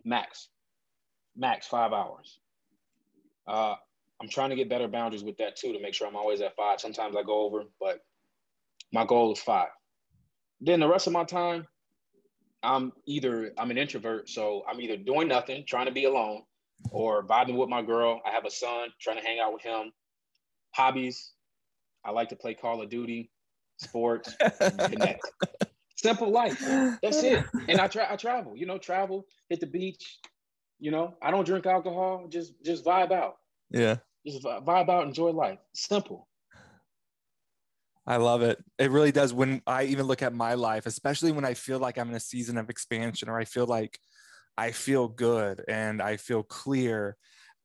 max, 0.05 0.49
max 1.37 1.67
five 1.67 1.93
hours. 1.93 2.39
Uh, 3.47 3.75
I'm 4.21 4.29
trying 4.29 4.51
to 4.51 4.57
get 4.57 4.69
better 4.69 4.89
boundaries 4.89 5.25
with 5.25 5.39
that 5.39 5.57
too 5.57 5.73
to 5.73 5.81
make 5.81 5.95
sure 5.95 6.07
I'm 6.07 6.17
always 6.17 6.41
at 6.41 6.57
five. 6.57 6.81
Sometimes 6.81 7.17
I 7.17 7.23
go 7.23 7.45
over, 7.45 7.65
but 7.81 8.05
my 8.93 9.05
goal 9.05 9.33
is 9.33 9.41
five. 9.41 9.69
Then 10.61 10.81
the 10.81 10.89
rest 10.89 11.07
of 11.07 11.13
my 11.13 11.25
time, 11.25 11.67
I'm 12.67 12.93
either 13.07 13.53
I'm 13.57 13.71
an 13.71 13.79
introvert, 13.79 14.29
so 14.29 14.65
I'm 14.69 14.81
either 14.81 14.97
doing 14.97 15.29
nothing, 15.29 15.65
trying 15.67 15.87
to 15.87 15.93
be 15.93 16.05
alone, 16.05 16.43
or 16.91 17.25
vibing 17.27 17.57
with 17.57 17.69
my 17.69 17.83
girl. 17.83 18.21
I 18.27 18.31
have 18.31 18.45
a 18.45 18.51
son, 18.51 18.89
trying 19.01 19.19
to 19.19 19.23
hang 19.23 19.39
out 19.39 19.53
with 19.53 19.63
him. 19.63 19.93
Hobbies, 20.75 21.33
I 22.05 22.11
like 22.11 22.29
to 22.31 22.37
play 22.37 22.55
Call 22.55 22.83
of 22.83 22.91
Duty, 22.91 23.31
sports, 23.79 24.35
connect. 24.61 25.31
Simple 25.97 26.31
life. 26.31 26.61
That's 27.03 27.23
it. 27.23 27.45
And 27.69 27.81
I 27.81 27.87
try 27.87 28.07
I 28.11 28.17
travel, 28.17 28.57
you 28.57 28.67
know, 28.67 28.79
travel, 28.79 29.27
hit 29.49 29.61
the 29.61 29.67
beach. 29.67 30.19
You 30.79 30.91
know, 30.91 31.15
I 31.23 31.31
don't 31.31 31.47
drink 31.47 31.67
alcohol, 31.67 32.27
just 32.29 32.53
just 32.65 32.85
vibe 32.85 33.13
out. 33.13 33.37
Yeah. 33.71 33.97
Just 34.27 34.43
vibe 34.43 34.91
out, 34.91 35.07
enjoy 35.07 35.31
life. 35.31 35.59
Simple. 35.75 36.29
I 38.07 38.17
love 38.19 38.43
it. 38.43 38.63
It 38.79 38.91
really 38.91 39.13
does. 39.13 39.33
When 39.33 39.63
I 39.67 39.85
even 39.85 40.07
look 40.07 40.23
at 40.23 40.33
my 40.33 40.55
life, 40.55 40.87
especially 40.87 41.33
when 41.33 41.45
I 41.45 41.55
feel 41.55 41.79
like 41.79 41.99
I'm 41.99 42.09
in 42.09 42.15
a 42.15 42.21
season 42.21 42.57
of 42.57 42.71
expansion 42.71 43.29
or 43.29 43.39
I 43.39 43.45
feel 43.45 43.67
like 43.67 43.99
I 44.57 44.71
feel 44.71 45.09
good 45.09 45.65
and 45.69 46.01
I 46.01 46.17
feel 46.17 46.43
clear, 46.43 47.17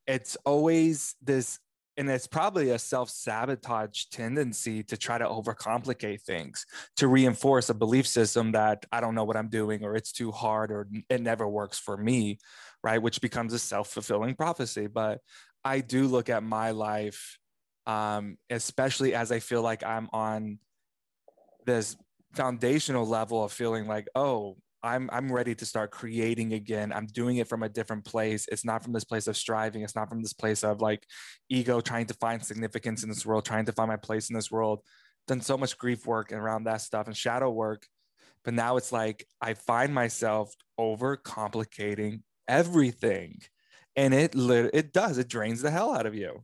it's 0.08 0.36
always 0.46 1.16
this 1.22 1.60
and 1.98 2.10
it's 2.10 2.26
probably 2.26 2.70
a 2.72 2.80
self-sabotage 2.80 4.06
tendency 4.06 4.82
to 4.82 4.98
try 4.98 5.18
to 5.18 5.26
overcomplicate 5.26 6.22
things 6.22 6.66
to 6.96 7.08
reinforce 7.08 7.70
a 7.70 7.74
belief 7.74 8.08
system 8.08 8.54
that 8.54 8.86
i 8.92 9.02
don't 9.02 9.14
know 9.14 9.26
what 9.26 9.36
i'm 9.36 9.50
doing 9.50 9.84
or 9.84 9.96
it's 9.96 10.12
too 10.12 10.32
hard 10.32 10.72
or 10.72 10.88
it 11.10 11.22
never 11.22 11.48
works 11.48 11.78
for 11.78 11.98
me 11.98 12.40
right 12.84 13.02
which 13.02 13.22
becomes 13.22 13.54
a 13.54 13.60
self-fulfilling 13.60 14.36
prophecy 14.36 14.88
but 14.88 15.20
i 15.66 15.82
do 15.82 16.08
look 16.08 16.30
at 16.30 16.44
my 16.44 16.72
life 16.72 17.38
um, 17.88 18.38
especially 18.50 19.14
as 19.14 19.32
i 19.32 19.40
feel 19.40 19.62
like 19.62 19.84
i'm 19.84 20.10
on 20.14 20.60
this 21.66 21.96
foundational 22.34 23.06
level 23.06 23.44
of 23.44 23.52
feeling 23.52 23.88
like 23.88 24.08
oh 24.16 24.58
I'm 24.84 25.10
I'm 25.14 25.32
ready 25.32 25.54
to 25.56 25.66
start 25.66 25.92
creating 25.92 26.54
again. 26.54 26.92
I'm 26.92 27.06
doing 27.06 27.38
it 27.38 27.48
from 27.48 27.64
a 27.64 27.70
different 27.70 28.04
place. 28.04 28.48
It's 28.52 28.66
not 28.66 28.84
from 28.84 28.94
this 28.94 29.04
place 29.04 29.28
of 29.28 29.38
striving. 29.38 29.84
It's 29.84 29.96
not 29.96 30.10
from 30.10 30.22
this 30.22 30.34
place 30.34 30.64
of 30.64 30.82
like 30.82 31.06
ego 31.50 31.82
trying 31.82 32.08
to 32.08 32.14
find 32.16 32.44
significance 32.44 33.04
in 33.04 33.10
this 33.10 33.26
world, 33.26 33.46
trying 33.46 33.66
to 33.66 33.72
find 33.72 33.90
my 33.90 33.98
place 33.98 34.30
in 34.30 34.36
this 34.36 34.52
world. 34.52 34.82
Done 35.28 35.42
so 35.42 35.58
much 35.58 35.78
grief 35.78 36.08
work 36.08 36.32
around 36.32 36.64
that 36.64 36.82
stuff 36.82 37.08
and 37.08 37.16
shadow 37.16 37.52
work. 37.52 37.86
But 38.44 38.56
now 38.56 38.78
it's 38.78 38.92
like 38.92 39.28
I 39.40 39.54
find 39.54 39.94
myself 39.94 40.52
over 40.80 41.16
complicating 41.16 42.24
everything. 42.48 43.42
And 43.96 44.16
it 44.16 44.34
lit- 44.34 44.72
it 44.74 44.94
does, 44.94 45.20
it 45.20 45.28
drains 45.28 45.62
the 45.62 45.70
hell 45.70 45.94
out 45.94 46.08
of 46.08 46.16
you. 46.16 46.44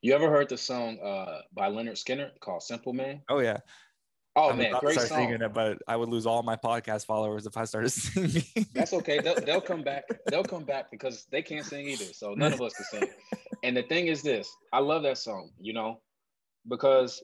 You 0.00 0.14
ever 0.14 0.30
heard 0.30 0.48
the 0.48 0.56
song 0.56 0.98
uh, 1.00 1.40
by 1.52 1.68
Lynyrd 1.68 1.92
Skynyrd 1.92 2.38
called 2.40 2.62
Simple 2.62 2.92
Man? 2.92 3.20
Oh 3.28 3.40
yeah. 3.40 3.58
Oh 4.34 4.50
I 4.50 4.56
man, 4.56 4.74
great 4.80 4.94
start 4.94 5.08
song. 5.08 5.18
Singing 5.18 5.42
it, 5.42 5.52
but 5.52 5.78
I 5.86 5.96
would 5.96 6.08
lose 6.08 6.24
all 6.24 6.42
my 6.42 6.56
podcast 6.56 7.04
followers 7.04 7.46
if 7.46 7.56
I 7.56 7.64
started 7.64 7.90
singing. 7.92 8.44
That's 8.72 8.94
okay. 8.94 9.20
They'll, 9.20 9.34
they'll 9.34 9.60
come 9.60 9.82
back. 9.82 10.04
They'll 10.26 10.44
come 10.44 10.64
back 10.64 10.90
because 10.90 11.26
they 11.30 11.42
can't 11.42 11.66
sing 11.66 11.86
either. 11.88 12.06
So 12.06 12.32
none 12.34 12.52
of 12.52 12.60
us 12.62 12.72
can 12.74 13.00
sing. 13.00 13.10
And 13.62 13.76
the 13.76 13.82
thing 13.82 14.06
is 14.06 14.22
this: 14.22 14.50
I 14.72 14.78
love 14.78 15.02
that 15.02 15.18
song. 15.18 15.50
You 15.60 15.74
know, 15.74 16.00
because 16.66 17.22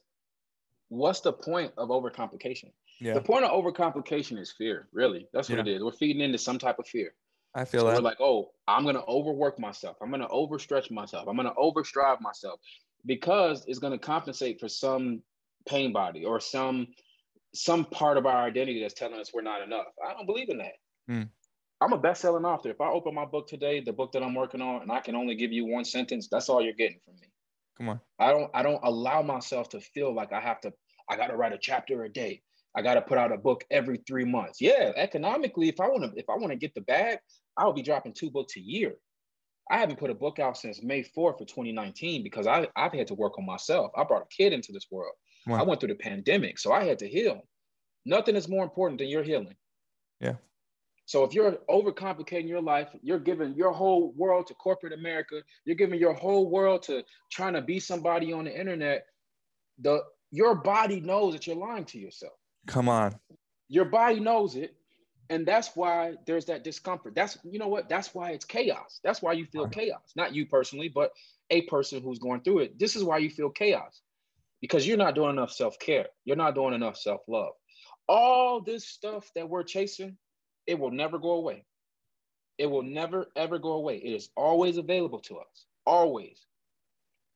what's 0.88 1.20
the 1.20 1.32
point 1.32 1.72
of 1.78 1.88
overcomplication? 1.88 2.72
Yeah. 3.00 3.14
The 3.14 3.22
point 3.22 3.44
of 3.44 3.52
overcomplication 3.52 4.38
is 4.38 4.52
fear. 4.52 4.88
Really, 4.92 5.28
that's 5.32 5.48
what 5.48 5.56
yeah. 5.56 5.72
it 5.72 5.76
is. 5.76 5.82
We're 5.82 5.92
feeding 5.92 6.20
into 6.20 6.38
some 6.38 6.58
type 6.58 6.78
of 6.78 6.86
fear. 6.86 7.14
I 7.54 7.64
feel 7.64 7.80
so 7.80 7.86
that. 7.86 7.96
We're 7.96 8.02
like, 8.02 8.20
oh, 8.20 8.50
I'm 8.66 8.84
gonna 8.84 9.04
overwork 9.06 9.58
myself. 9.58 9.96
I'm 10.00 10.10
gonna 10.10 10.28
overstretch 10.28 10.90
myself. 10.90 11.28
I'm 11.28 11.36
gonna 11.36 11.54
overstrive 11.54 12.20
myself 12.20 12.60
because 13.06 13.64
it's 13.66 13.78
gonna 13.78 13.98
compensate 13.98 14.60
for 14.60 14.68
some 14.68 15.22
pain 15.66 15.92
body 15.92 16.24
or 16.24 16.40
some 16.40 16.88
some 17.54 17.84
part 17.86 18.18
of 18.18 18.26
our 18.26 18.44
identity 18.44 18.82
that's 18.82 18.94
telling 18.94 19.18
us 19.18 19.32
we're 19.32 19.42
not 19.42 19.62
enough. 19.62 19.86
I 20.06 20.12
don't 20.12 20.26
believe 20.26 20.50
in 20.50 20.58
that. 20.58 20.74
Mm. 21.10 21.28
I'm 21.80 21.92
a 21.92 21.98
best-selling 21.98 22.44
author. 22.44 22.70
If 22.70 22.80
I 22.80 22.88
open 22.88 23.14
my 23.14 23.24
book 23.24 23.46
today, 23.46 23.80
the 23.80 23.92
book 23.92 24.12
that 24.12 24.22
I'm 24.22 24.34
working 24.34 24.60
on, 24.60 24.82
and 24.82 24.90
I 24.90 25.00
can 25.00 25.14
only 25.14 25.36
give 25.36 25.52
you 25.52 25.64
one 25.64 25.84
sentence, 25.84 26.28
that's 26.28 26.48
all 26.48 26.60
you're 26.60 26.72
getting 26.72 26.98
from 27.04 27.14
me. 27.14 27.28
Come 27.76 27.88
on. 27.88 28.00
I 28.18 28.32
don't 28.32 28.50
I 28.52 28.62
don't 28.62 28.80
allow 28.82 29.22
myself 29.22 29.68
to 29.70 29.80
feel 29.80 30.12
like 30.12 30.32
I 30.32 30.40
have 30.40 30.60
to, 30.62 30.72
I 31.08 31.16
gotta 31.16 31.36
write 31.36 31.52
a 31.52 31.58
chapter 31.58 32.02
a 32.04 32.08
day. 32.08 32.42
I 32.78 32.82
gotta 32.82 33.02
put 33.02 33.18
out 33.18 33.32
a 33.32 33.36
book 33.36 33.64
every 33.72 33.98
three 34.06 34.24
months. 34.24 34.60
Yeah, 34.60 34.92
economically, 34.94 35.68
if 35.68 35.80
I 35.80 35.88
want 35.88 36.04
to, 36.04 36.18
if 36.18 36.30
I 36.30 36.36
want 36.36 36.52
to 36.52 36.56
get 36.56 36.74
the 36.74 36.80
bag, 36.82 37.18
I'll 37.56 37.72
be 37.72 37.82
dropping 37.82 38.12
two 38.12 38.30
books 38.30 38.56
a 38.56 38.60
year. 38.60 38.94
I 39.68 39.78
haven't 39.78 39.98
put 39.98 40.10
a 40.10 40.14
book 40.14 40.38
out 40.38 40.56
since 40.56 40.80
May 40.80 41.02
4th 41.02 41.40
of 41.40 41.48
2019 41.48 42.22
because 42.22 42.46
I, 42.46 42.68
I've 42.76 42.92
had 42.92 43.08
to 43.08 43.14
work 43.14 43.36
on 43.36 43.44
myself. 43.44 43.90
I 43.96 44.04
brought 44.04 44.22
a 44.22 44.34
kid 44.34 44.52
into 44.52 44.70
this 44.70 44.86
world. 44.92 45.12
Wow. 45.46 45.58
I 45.58 45.62
went 45.64 45.80
through 45.80 45.88
the 45.88 45.96
pandemic, 45.96 46.60
so 46.60 46.72
I 46.72 46.84
had 46.84 47.00
to 47.00 47.08
heal. 47.08 47.42
Nothing 48.06 48.36
is 48.36 48.48
more 48.48 48.62
important 48.62 49.00
than 49.00 49.08
your 49.08 49.24
healing. 49.24 49.56
Yeah. 50.20 50.36
So 51.04 51.24
if 51.24 51.34
you're 51.34 51.58
overcomplicating 51.68 52.48
your 52.48 52.62
life, 52.62 52.90
you're 53.02 53.18
giving 53.18 53.56
your 53.56 53.72
whole 53.72 54.12
world 54.12 54.46
to 54.46 54.54
corporate 54.54 54.92
America, 54.92 55.42
you're 55.64 55.76
giving 55.76 55.98
your 55.98 56.14
whole 56.14 56.48
world 56.48 56.84
to 56.84 57.02
trying 57.32 57.54
to 57.54 57.60
be 57.60 57.80
somebody 57.80 58.32
on 58.32 58.44
the 58.44 58.56
internet, 58.56 59.04
the 59.80 60.04
your 60.30 60.54
body 60.54 61.00
knows 61.00 61.32
that 61.32 61.46
you're 61.46 61.56
lying 61.56 61.86
to 61.86 61.98
yourself. 61.98 62.34
Come 62.66 62.88
on. 62.88 63.14
Your 63.68 63.84
body 63.84 64.20
knows 64.20 64.56
it. 64.56 64.74
And 65.30 65.46
that's 65.46 65.70
why 65.74 66.14
there's 66.26 66.46
that 66.46 66.64
discomfort. 66.64 67.14
That's 67.14 67.36
you 67.44 67.58
know 67.58 67.68
what? 67.68 67.90
That's 67.90 68.14
why 68.14 68.30
it's 68.30 68.46
chaos. 68.46 68.98
That's 69.04 69.20
why 69.20 69.34
you 69.34 69.44
feel 69.44 69.68
chaos. 69.68 70.12
Not 70.16 70.34
you 70.34 70.46
personally, 70.46 70.88
but 70.88 71.12
a 71.50 71.62
person 71.62 72.00
who's 72.02 72.18
going 72.18 72.40
through 72.40 72.60
it. 72.60 72.78
This 72.78 72.96
is 72.96 73.04
why 73.04 73.18
you 73.18 73.28
feel 73.28 73.50
chaos 73.50 74.00
because 74.60 74.86
you're 74.86 74.96
not 74.96 75.14
doing 75.14 75.30
enough 75.30 75.52
self 75.52 75.78
care. 75.78 76.06
You're 76.24 76.36
not 76.36 76.54
doing 76.54 76.74
enough 76.74 76.96
self 76.96 77.22
love. 77.28 77.52
All 78.08 78.60
this 78.60 78.86
stuff 78.86 79.30
that 79.34 79.48
we're 79.48 79.64
chasing, 79.64 80.16
it 80.66 80.78
will 80.78 80.90
never 80.90 81.18
go 81.18 81.32
away. 81.32 81.64
It 82.56 82.66
will 82.66 82.82
never, 82.82 83.26
ever 83.36 83.58
go 83.58 83.72
away. 83.72 83.98
It 83.98 84.14
is 84.14 84.30
always 84.36 84.78
available 84.78 85.20
to 85.20 85.38
us, 85.38 85.66
always. 85.86 86.44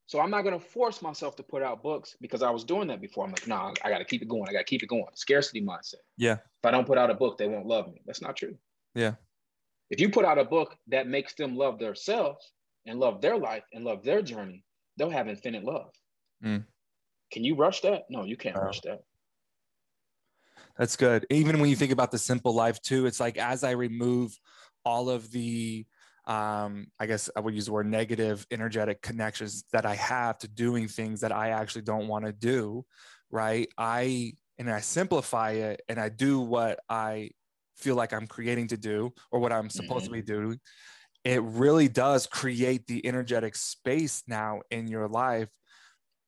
So 0.07 0.21
I'm 0.21 0.31
not 0.31 0.43
going 0.43 0.59
to 0.59 0.65
force 0.65 1.01
myself 1.01 1.37
to 1.37 1.43
put 1.43 1.63
out 1.63 1.83
books 1.83 2.17
because 2.21 2.43
I 2.43 2.51
was 2.51 2.65
doing 2.65 2.89
that 2.89 3.01
before. 3.01 3.25
I'm 3.25 3.31
like, 3.31 3.47
no, 3.47 3.57
nah, 3.57 3.75
I 3.85 3.91
got 3.91 3.99
to 3.99 4.05
keep 4.05 4.21
it 4.23 4.29
going. 4.29 4.45
I 4.49 4.53
got 4.53 4.59
to 4.59 4.65
keep 4.65 4.83
it 4.83 4.89
going. 4.89 5.07
Scarcity 5.15 5.63
mindset. 5.63 6.03
Yeah. 6.17 6.35
If 6.35 6.65
I 6.65 6.71
don't 6.71 6.87
put 6.87 6.99
out 6.99 7.11
a 7.11 7.15
book, 7.15 7.39
they 7.39 7.49
won't 7.49 7.67
love 7.67 7.87
me. 7.87 8.03
That's 8.05 8.21
not 8.21 8.37
true. 8.37 8.57
Yeah. 8.95 9.15
If 9.91 10.01
you 10.01 10.11
put 10.11 10.25
out 10.25 10.39
a 10.39 10.45
book 10.45 10.77
that 10.89 11.07
makes 11.07 11.35
them 11.35 11.57
love 11.57 11.79
themselves 11.79 12.53
and 12.87 12.99
love 12.99 13.21
their 13.21 13.39
life 13.39 13.65
and 13.73 13.85
love 13.85 14.03
their 14.03 14.23
journey, 14.23 14.65
they'll 14.97 15.11
have 15.11 15.29
infinite 15.29 15.65
love. 15.65 15.93
Mm. 16.45 16.65
Can 17.31 17.45
you 17.45 17.55
rush 17.55 17.81
that? 17.83 18.05
No, 18.11 18.25
you 18.25 18.37
can't 18.37 18.57
rush 18.57 18.81
that. 18.83 19.03
That's 20.79 20.97
good. 20.97 21.27
Even 21.31 21.61
when 21.61 21.71
you 21.71 21.77
think 21.77 21.93
about 21.93 22.11
the 22.11 22.19
simple 22.19 22.55
life 22.55 22.81
too, 22.81 23.07
it's 23.07 23.21
like 23.21 23.37
as 23.37 23.65
I 23.65 23.73
remove 23.73 24.39
all 24.85 25.11
of 25.11 25.31
the 25.31 25.87
um, 26.27 26.87
I 26.99 27.07
guess 27.07 27.31
I 27.35 27.41
would 27.41 27.55
use 27.55 27.67
the 27.67 27.73
word 27.73 27.87
negative 27.87 28.47
energetic 28.51 29.03
connections 29.03 29.65
that 29.73 29.87
I 29.87 29.95
have 29.97 30.39
to 30.39 30.49
doing 30.49 30.89
things 30.89 31.21
that 31.21 31.33
I 31.33 31.51
actually 31.51 31.83
don't 31.83 32.09
want 32.09 32.25
to 32.25 32.33
do, 32.33 32.85
right? 33.31 33.69
I 33.77 34.35
and 34.59 34.71
I 34.71 34.81
simplify 34.81 35.53
it 35.53 35.83
and 35.89 35.99
I 35.99 36.09
do 36.09 36.41
what 36.41 36.79
I 36.89 37.31
feel 37.77 37.97
like 37.97 38.13
I'm 38.13 38.27
creating 38.27 38.69
to 38.69 38.77
do 38.77 39.13
or 39.33 39.41
what 39.41 39.53
I'm 39.53 39.71
supposed 39.71 40.05
mm-hmm. 40.05 40.15
to 40.15 40.23
be 40.23 40.27
doing. 40.27 40.61
It 41.25 41.43
really 41.43 41.89
does 41.89 42.27
create 42.27 42.87
the 42.87 43.05
energetic 43.07 43.57
space 43.57 44.23
now 44.27 44.61
in 44.71 44.89
your 44.89 45.09
life 45.09 45.49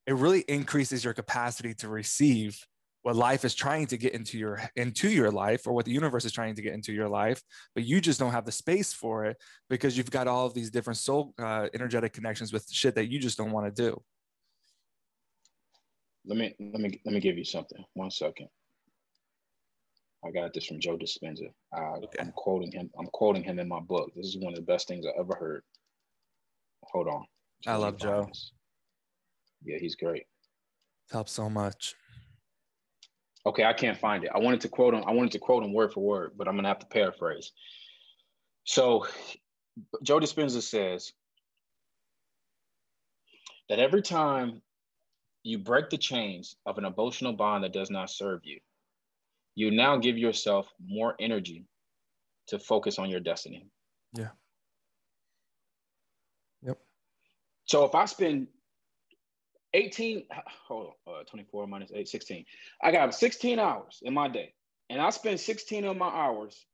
it 0.06 0.14
really 0.14 0.40
increases 0.40 1.04
your 1.04 1.14
capacity 1.14 1.74
to 1.74 1.88
receive 1.88 2.58
what 3.04 3.16
life 3.16 3.44
is 3.44 3.54
trying 3.54 3.86
to 3.86 3.98
get 3.98 4.14
into 4.14 4.38
your 4.38 4.62
into 4.76 5.10
your 5.10 5.30
life 5.30 5.66
or 5.66 5.74
what 5.74 5.84
the 5.84 5.92
universe 5.92 6.24
is 6.24 6.32
trying 6.32 6.54
to 6.54 6.62
get 6.62 6.72
into 6.72 6.90
your 6.90 7.08
life 7.08 7.40
but 7.74 7.84
you 7.84 8.00
just 8.00 8.18
don't 8.18 8.32
have 8.32 8.46
the 8.46 8.52
space 8.52 8.94
for 8.94 9.26
it 9.26 9.36
because 9.68 9.96
you've 9.96 10.10
got 10.10 10.26
all 10.26 10.46
of 10.46 10.54
these 10.54 10.70
different 10.70 10.96
soul 10.96 11.34
uh, 11.38 11.68
energetic 11.74 12.14
connections 12.14 12.50
with 12.50 12.66
shit 12.70 12.94
that 12.94 13.10
you 13.10 13.18
just 13.18 13.36
don't 13.36 13.52
want 13.52 13.66
to 13.66 13.82
do. 13.82 14.02
Let 16.26 16.38
me 16.38 16.54
let 16.58 16.80
me 16.80 17.00
let 17.04 17.14
me 17.14 17.20
give 17.20 17.36
you 17.36 17.44
something. 17.44 17.84
One 17.92 18.10
second. 18.10 18.48
I 20.26 20.30
got 20.30 20.54
this 20.54 20.64
from 20.64 20.80
joe 20.80 20.96
dispenza. 20.96 21.52
Uh, 21.76 21.96
okay. 22.04 22.18
i'm 22.20 22.32
quoting 22.32 22.72
him 22.72 22.88
i'm 22.98 23.08
quoting 23.08 23.42
him 23.42 23.58
in 23.58 23.68
my 23.68 23.80
book. 23.80 24.10
This 24.16 24.26
is 24.26 24.38
one 24.38 24.54
of 24.54 24.56
the 24.58 24.64
best 24.64 24.88
things 24.88 25.04
i 25.06 25.10
ever 25.20 25.34
heard. 25.34 25.62
Hold 26.84 27.08
on. 27.08 27.24
I 27.66 27.76
love 27.76 27.98
joe. 27.98 28.30
Yeah, 29.62 29.76
he's 29.78 29.94
great. 29.94 30.24
Helps 31.10 31.32
so 31.32 31.50
much. 31.50 31.94
Okay, 33.46 33.64
I 33.64 33.72
can't 33.72 33.98
find 33.98 34.24
it. 34.24 34.30
I 34.34 34.38
wanted 34.38 34.60
to 34.62 34.68
quote 34.68 34.94
him. 34.94 35.04
I 35.06 35.12
wanted 35.12 35.32
to 35.32 35.38
quote 35.38 35.62
him 35.62 35.72
word 35.72 35.92
for 35.92 36.00
word, 36.00 36.32
but 36.36 36.48
I'm 36.48 36.56
gonna 36.56 36.68
have 36.68 36.78
to 36.78 36.86
paraphrase. 36.86 37.52
So, 38.64 39.06
Joe 40.02 40.18
Dispenza 40.18 40.62
says 40.62 41.12
that 43.68 43.78
every 43.78 44.02
time 44.02 44.62
you 45.42 45.58
break 45.58 45.90
the 45.90 45.98
chains 45.98 46.56
of 46.64 46.78
an 46.78 46.86
emotional 46.86 47.34
bond 47.34 47.64
that 47.64 47.72
does 47.72 47.90
not 47.90 48.08
serve 48.08 48.40
you, 48.44 48.60
you 49.54 49.70
now 49.70 49.98
give 49.98 50.16
yourself 50.16 50.72
more 50.84 51.14
energy 51.20 51.66
to 52.48 52.58
focus 52.58 52.98
on 52.98 53.10
your 53.10 53.20
destiny. 53.20 53.66
Yeah. 54.14 54.28
Yep. 56.62 56.78
So 57.66 57.84
if 57.84 57.94
I 57.94 58.06
spend 58.06 58.48
18, 59.74 60.24
hold 60.68 60.92
on, 61.06 61.14
uh, 61.20 61.24
24 61.24 61.66
minus 61.66 61.90
8, 61.92 62.08
16. 62.08 62.46
I 62.82 62.92
got 62.92 63.14
16 63.14 63.58
hours 63.58 64.00
in 64.02 64.14
my 64.14 64.28
day. 64.28 64.54
And 64.88 65.00
I 65.00 65.10
spend 65.10 65.40
16 65.40 65.84
of 65.84 65.96
my 65.96 66.08
hours 66.08 66.64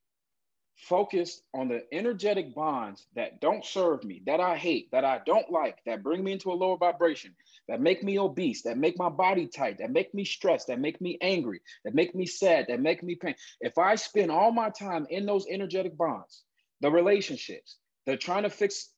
focused 0.77 1.43
on 1.55 1.69
the 1.69 1.83
energetic 1.93 2.55
bonds 2.55 3.07
that 3.15 3.41
don't 3.41 3.65
serve 3.65 4.03
me, 4.05 4.23
that 4.27 4.41
I 4.41 4.57
hate, 4.57 4.91
that 4.93 5.05
I 5.05 5.21
don't 5.25 5.51
like, 5.51 5.79
that 5.87 6.03
bring 6.03 6.25
me 6.25 6.33
into 6.33 6.51
a 6.51 6.55
lower 6.55 6.77
vibration, 6.77 7.35
that 7.69 7.81
make 7.81 8.03
me 8.03 8.19
obese, 8.19 8.63
that 8.63 8.79
make 8.79 8.99
my 8.99 9.09
body 9.09 9.47
tight, 9.47 9.79
that 9.79 9.91
make 9.91 10.13
me 10.15 10.25
stressed, 10.25 10.69
that 10.69 10.81
make 10.81 11.01
me 11.01 11.19
angry, 11.21 11.61
that 11.85 11.95
make 11.95 12.15
me 12.15 12.27
sad, 12.27 12.67
that 12.69 12.81
make 12.81 13.03
me 13.03 13.15
pain. 13.15 13.35
If 13.61 13.79
I 13.79 13.95
spend 13.95 14.31
all 14.31 14.53
my 14.53 14.71
time 14.71 15.07
in 15.11 15.27
those 15.27 15.47
energetic 15.49 15.97
bonds, 15.97 16.43
the 16.81 16.91
relationships, 16.91 17.77
they're 18.07 18.17
trying 18.17 18.45
to 18.45 18.51
fix 18.51 18.89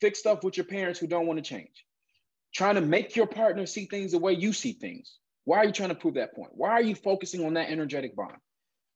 fix 0.00 0.18
stuff 0.18 0.42
with 0.42 0.56
your 0.56 0.66
parents 0.66 0.98
who 0.98 1.06
don't 1.06 1.26
want 1.26 1.38
to 1.38 1.48
change 1.48 1.86
trying 2.54 2.74
to 2.76 2.80
make 2.80 3.16
your 3.16 3.26
partner 3.26 3.66
see 3.66 3.86
things 3.86 4.12
the 4.12 4.18
way 4.18 4.32
you 4.32 4.52
see 4.52 4.72
things. 4.72 5.18
Why 5.44 5.58
are 5.58 5.64
you 5.64 5.72
trying 5.72 5.88
to 5.90 5.94
prove 5.94 6.14
that 6.14 6.34
point? 6.34 6.50
Why 6.54 6.70
are 6.70 6.82
you 6.82 6.94
focusing 6.94 7.44
on 7.44 7.54
that 7.54 7.70
energetic 7.70 8.14
bond? 8.14 8.36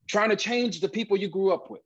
Trying 0.08 0.30
to 0.30 0.36
change 0.36 0.80
the 0.80 0.88
people 0.88 1.16
you 1.16 1.28
grew 1.28 1.52
up 1.52 1.70
with, 1.70 1.82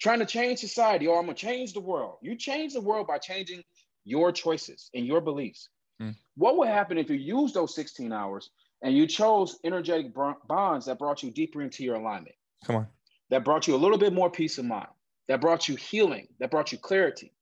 trying 0.00 0.20
to 0.20 0.26
change 0.26 0.58
society, 0.58 1.06
or 1.06 1.18
I'm 1.18 1.26
gonna 1.26 1.34
change 1.34 1.72
the 1.72 1.80
world. 1.80 2.16
You 2.22 2.36
change 2.36 2.72
the 2.72 2.80
world 2.80 3.06
by 3.06 3.18
changing 3.18 3.62
your 4.04 4.32
choices 4.32 4.90
and 4.94 5.06
your 5.06 5.20
beliefs. 5.20 5.68
Mm. 6.00 6.14
What 6.36 6.56
would 6.58 6.68
happen 6.68 6.98
if 6.98 7.10
you 7.10 7.16
use 7.16 7.52
those 7.52 7.74
16 7.74 8.12
hours 8.12 8.50
and 8.82 8.96
you 8.96 9.06
chose 9.06 9.58
energetic 9.64 10.12
bonds 10.46 10.86
that 10.86 10.98
brought 10.98 11.22
you 11.22 11.30
deeper 11.30 11.62
into 11.62 11.84
your 11.84 11.96
alignment? 11.96 12.36
Come 12.64 12.76
on. 12.76 12.86
That 13.30 13.44
brought 13.44 13.66
you 13.66 13.74
a 13.74 13.76
little 13.76 13.98
bit 13.98 14.12
more 14.12 14.30
peace 14.30 14.58
of 14.58 14.64
mind, 14.64 14.88
that 15.28 15.40
brought 15.40 15.68
you 15.68 15.76
healing, 15.76 16.28
that 16.38 16.50
brought 16.50 16.72
you 16.72 16.78
clarity, 16.78 17.32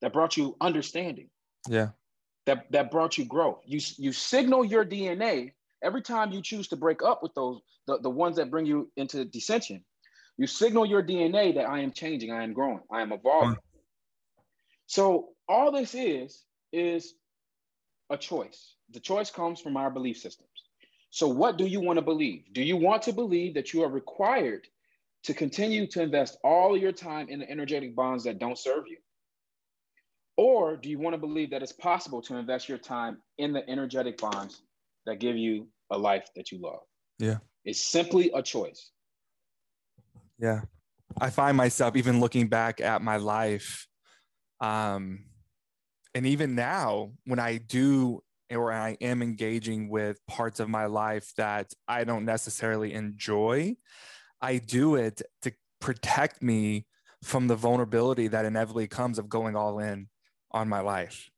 that 0.00 0.12
brought 0.12 0.36
you 0.36 0.56
understanding. 0.60 1.28
Yeah. 1.68 1.88
That, 2.48 2.64
that 2.72 2.90
brought 2.90 3.18
you 3.18 3.26
growth. 3.26 3.60
You, 3.66 3.78
you 3.98 4.10
signal 4.10 4.64
your 4.64 4.82
DNA 4.82 5.52
every 5.82 6.00
time 6.00 6.32
you 6.32 6.40
choose 6.40 6.66
to 6.68 6.76
break 6.76 7.02
up 7.02 7.22
with 7.22 7.34
those, 7.34 7.60
the, 7.86 7.98
the 7.98 8.08
ones 8.08 8.36
that 8.36 8.50
bring 8.50 8.64
you 8.64 8.90
into 8.96 9.26
dissension. 9.26 9.84
You 10.38 10.46
signal 10.46 10.86
your 10.86 11.02
DNA 11.02 11.54
that 11.56 11.68
I 11.68 11.80
am 11.80 11.92
changing, 11.92 12.32
I 12.32 12.44
am 12.44 12.54
growing, 12.54 12.80
I 12.90 13.02
am 13.02 13.12
evolving. 13.12 13.58
So 14.86 15.28
all 15.46 15.70
this 15.70 15.94
is, 15.94 16.42
is 16.72 17.12
a 18.08 18.16
choice. 18.16 18.76
The 18.92 19.00
choice 19.00 19.30
comes 19.30 19.60
from 19.60 19.76
our 19.76 19.90
belief 19.90 20.16
systems. 20.16 20.48
So, 21.10 21.28
what 21.28 21.58
do 21.58 21.66
you 21.66 21.82
want 21.82 21.98
to 21.98 22.02
believe? 22.02 22.44
Do 22.54 22.62
you 22.62 22.78
want 22.78 23.02
to 23.02 23.12
believe 23.12 23.52
that 23.54 23.74
you 23.74 23.82
are 23.82 23.90
required 23.90 24.66
to 25.24 25.34
continue 25.34 25.86
to 25.88 26.00
invest 26.00 26.38
all 26.42 26.78
your 26.78 26.92
time 26.92 27.28
in 27.28 27.40
the 27.40 27.50
energetic 27.50 27.94
bonds 27.94 28.24
that 28.24 28.38
don't 28.38 28.56
serve 28.58 28.84
you? 28.88 28.96
Or 30.38 30.76
do 30.76 30.88
you 30.88 30.98
want 30.98 31.14
to 31.14 31.18
believe 31.18 31.50
that 31.50 31.62
it's 31.62 31.72
possible 31.72 32.22
to 32.22 32.36
invest 32.36 32.68
your 32.68 32.78
time 32.78 33.18
in 33.36 33.52
the 33.52 33.68
energetic 33.68 34.18
bonds 34.18 34.62
that 35.04 35.18
give 35.18 35.36
you 35.36 35.66
a 35.90 35.98
life 35.98 36.28
that 36.36 36.52
you 36.52 36.60
love? 36.62 36.80
Yeah. 37.18 37.38
It's 37.64 37.84
simply 37.84 38.30
a 38.32 38.42
choice. 38.42 38.92
Yeah. 40.38 40.62
I 41.20 41.30
find 41.30 41.56
myself 41.56 41.96
even 41.96 42.20
looking 42.20 42.46
back 42.46 42.80
at 42.80 43.02
my 43.02 43.16
life 43.16 43.88
um 44.60 45.24
and 46.14 46.26
even 46.26 46.54
now 46.54 47.12
when 47.24 47.38
i 47.38 47.58
do 47.58 48.20
or 48.50 48.72
i 48.72 48.96
am 49.00 49.22
engaging 49.22 49.88
with 49.88 50.18
parts 50.26 50.60
of 50.60 50.68
my 50.68 50.86
life 50.86 51.32
that 51.36 51.72
i 51.86 52.04
don't 52.04 52.24
necessarily 52.24 52.92
enjoy 52.92 53.74
i 54.40 54.58
do 54.58 54.96
it 54.96 55.22
to 55.42 55.52
protect 55.80 56.42
me 56.42 56.86
from 57.22 57.46
the 57.46 57.56
vulnerability 57.56 58.28
that 58.28 58.44
inevitably 58.44 58.86
comes 58.86 59.18
of 59.18 59.28
going 59.28 59.54
all 59.54 59.78
in 59.78 60.08
on 60.50 60.68
my 60.68 60.80
life 60.80 61.30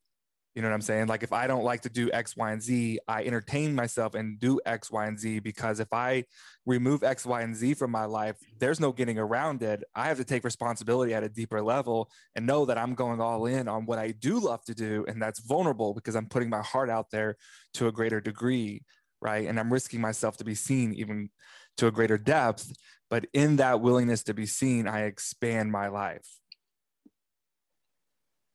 you 0.54 0.62
know 0.62 0.68
what 0.68 0.74
I'm 0.74 0.80
saying? 0.80 1.06
Like 1.06 1.22
if 1.22 1.32
I 1.32 1.46
don't 1.46 1.62
like 1.62 1.82
to 1.82 1.88
do 1.88 2.10
X, 2.12 2.36
Y, 2.36 2.50
and 2.50 2.60
Z, 2.60 2.98
I 3.06 3.22
entertain 3.22 3.72
myself 3.72 4.14
and 4.14 4.38
do 4.40 4.60
X, 4.66 4.90
Y, 4.90 5.06
and 5.06 5.18
Z 5.18 5.38
because 5.40 5.78
if 5.78 5.92
I 5.92 6.24
remove 6.66 7.04
X, 7.04 7.24
Y, 7.24 7.40
and 7.42 7.54
Z 7.54 7.74
from 7.74 7.92
my 7.92 8.04
life, 8.04 8.36
there's 8.58 8.80
no 8.80 8.90
getting 8.90 9.16
around 9.16 9.62
it. 9.62 9.84
I 9.94 10.08
have 10.08 10.16
to 10.16 10.24
take 10.24 10.42
responsibility 10.42 11.14
at 11.14 11.22
a 11.22 11.28
deeper 11.28 11.62
level 11.62 12.10
and 12.34 12.46
know 12.46 12.64
that 12.64 12.78
I'm 12.78 12.94
going 12.94 13.20
all 13.20 13.46
in 13.46 13.68
on 13.68 13.86
what 13.86 14.00
I 14.00 14.10
do 14.10 14.40
love 14.40 14.64
to 14.64 14.74
do. 14.74 15.04
And 15.06 15.22
that's 15.22 15.38
vulnerable 15.38 15.94
because 15.94 16.16
I'm 16.16 16.26
putting 16.26 16.50
my 16.50 16.62
heart 16.62 16.90
out 16.90 17.10
there 17.12 17.36
to 17.74 17.86
a 17.86 17.92
greater 17.92 18.20
degree. 18.20 18.82
Right. 19.22 19.46
And 19.46 19.60
I'm 19.60 19.72
risking 19.72 20.00
myself 20.00 20.38
to 20.38 20.44
be 20.44 20.54
seen 20.54 20.94
even 20.94 21.30
to 21.76 21.86
a 21.86 21.92
greater 21.92 22.18
depth. 22.18 22.72
But 23.08 23.26
in 23.32 23.56
that 23.56 23.80
willingness 23.82 24.24
to 24.24 24.34
be 24.34 24.46
seen, 24.46 24.88
I 24.88 25.02
expand 25.02 25.70
my 25.70 25.88
life 25.88 26.39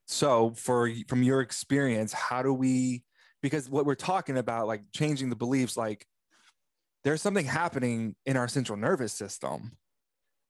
so 0.05 0.53
for 0.55 0.91
from 1.07 1.23
your 1.23 1.41
experience 1.41 2.13
how 2.13 2.41
do 2.41 2.53
we 2.53 3.03
because 3.41 3.69
what 3.69 3.85
we're 3.85 3.95
talking 3.95 4.37
about 4.37 4.67
like 4.67 4.83
changing 4.93 5.29
the 5.29 5.35
beliefs 5.35 5.75
like 5.75 6.05
there's 7.03 7.21
something 7.21 7.45
happening 7.45 8.15
in 8.25 8.37
our 8.37 8.47
central 8.47 8.77
nervous 8.77 9.13
system 9.13 9.77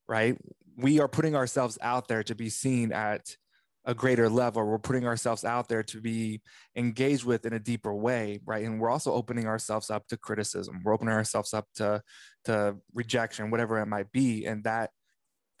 right? 0.08 0.36
We 0.76 1.00
are 1.00 1.08
putting 1.08 1.34
ourselves 1.34 1.78
out 1.80 2.08
there 2.08 2.22
to 2.24 2.34
be 2.34 2.48
seen 2.48 2.92
at 2.92 3.36
a 3.84 3.94
greater 3.94 4.28
level. 4.28 4.64
We're 4.64 4.78
putting 4.78 5.06
ourselves 5.06 5.44
out 5.44 5.68
there 5.68 5.82
to 5.84 6.00
be 6.00 6.42
engaged 6.74 7.24
with 7.24 7.46
in 7.46 7.52
a 7.52 7.58
deeper 7.58 7.94
way 7.94 8.40
right? 8.44 8.64
And 8.64 8.80
we're 8.80 8.90
also 8.90 9.12
opening 9.12 9.46
ourselves 9.46 9.90
up 9.90 10.06
to 10.08 10.16
criticism. 10.16 10.80
We're 10.84 10.94
opening 10.94 11.14
ourselves 11.14 11.54
up 11.54 11.66
to 11.76 12.02
to 12.44 12.76
rejection 12.94 13.50
whatever 13.50 13.78
it 13.78 13.86
might 13.86 14.10
be. 14.12 14.44
And 14.44 14.64
that 14.64 14.90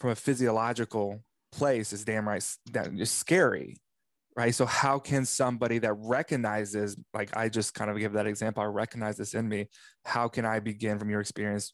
from 0.00 0.10
a 0.10 0.16
physiological 0.16 1.22
place 1.52 1.92
is 1.92 2.04
damn 2.04 2.28
right 2.28 2.44
that 2.72 2.88
is 2.98 3.10
scary 3.10 3.76
right? 4.36 4.54
So 4.54 4.66
how 4.66 4.98
can 4.98 5.24
somebody 5.24 5.78
that 5.78 5.94
recognizes 5.94 6.96
like 7.14 7.34
i 7.36 7.48
just 7.48 7.74
kind 7.74 7.90
of 7.90 7.98
give 7.98 8.12
that 8.12 8.26
example 8.26 8.62
i 8.62 8.66
recognize 8.66 9.16
this 9.16 9.34
in 9.34 9.48
me. 9.48 9.68
How 10.04 10.28
can 10.28 10.44
i 10.44 10.60
begin 10.60 10.98
from 10.98 11.10
your 11.10 11.20
experience 11.20 11.72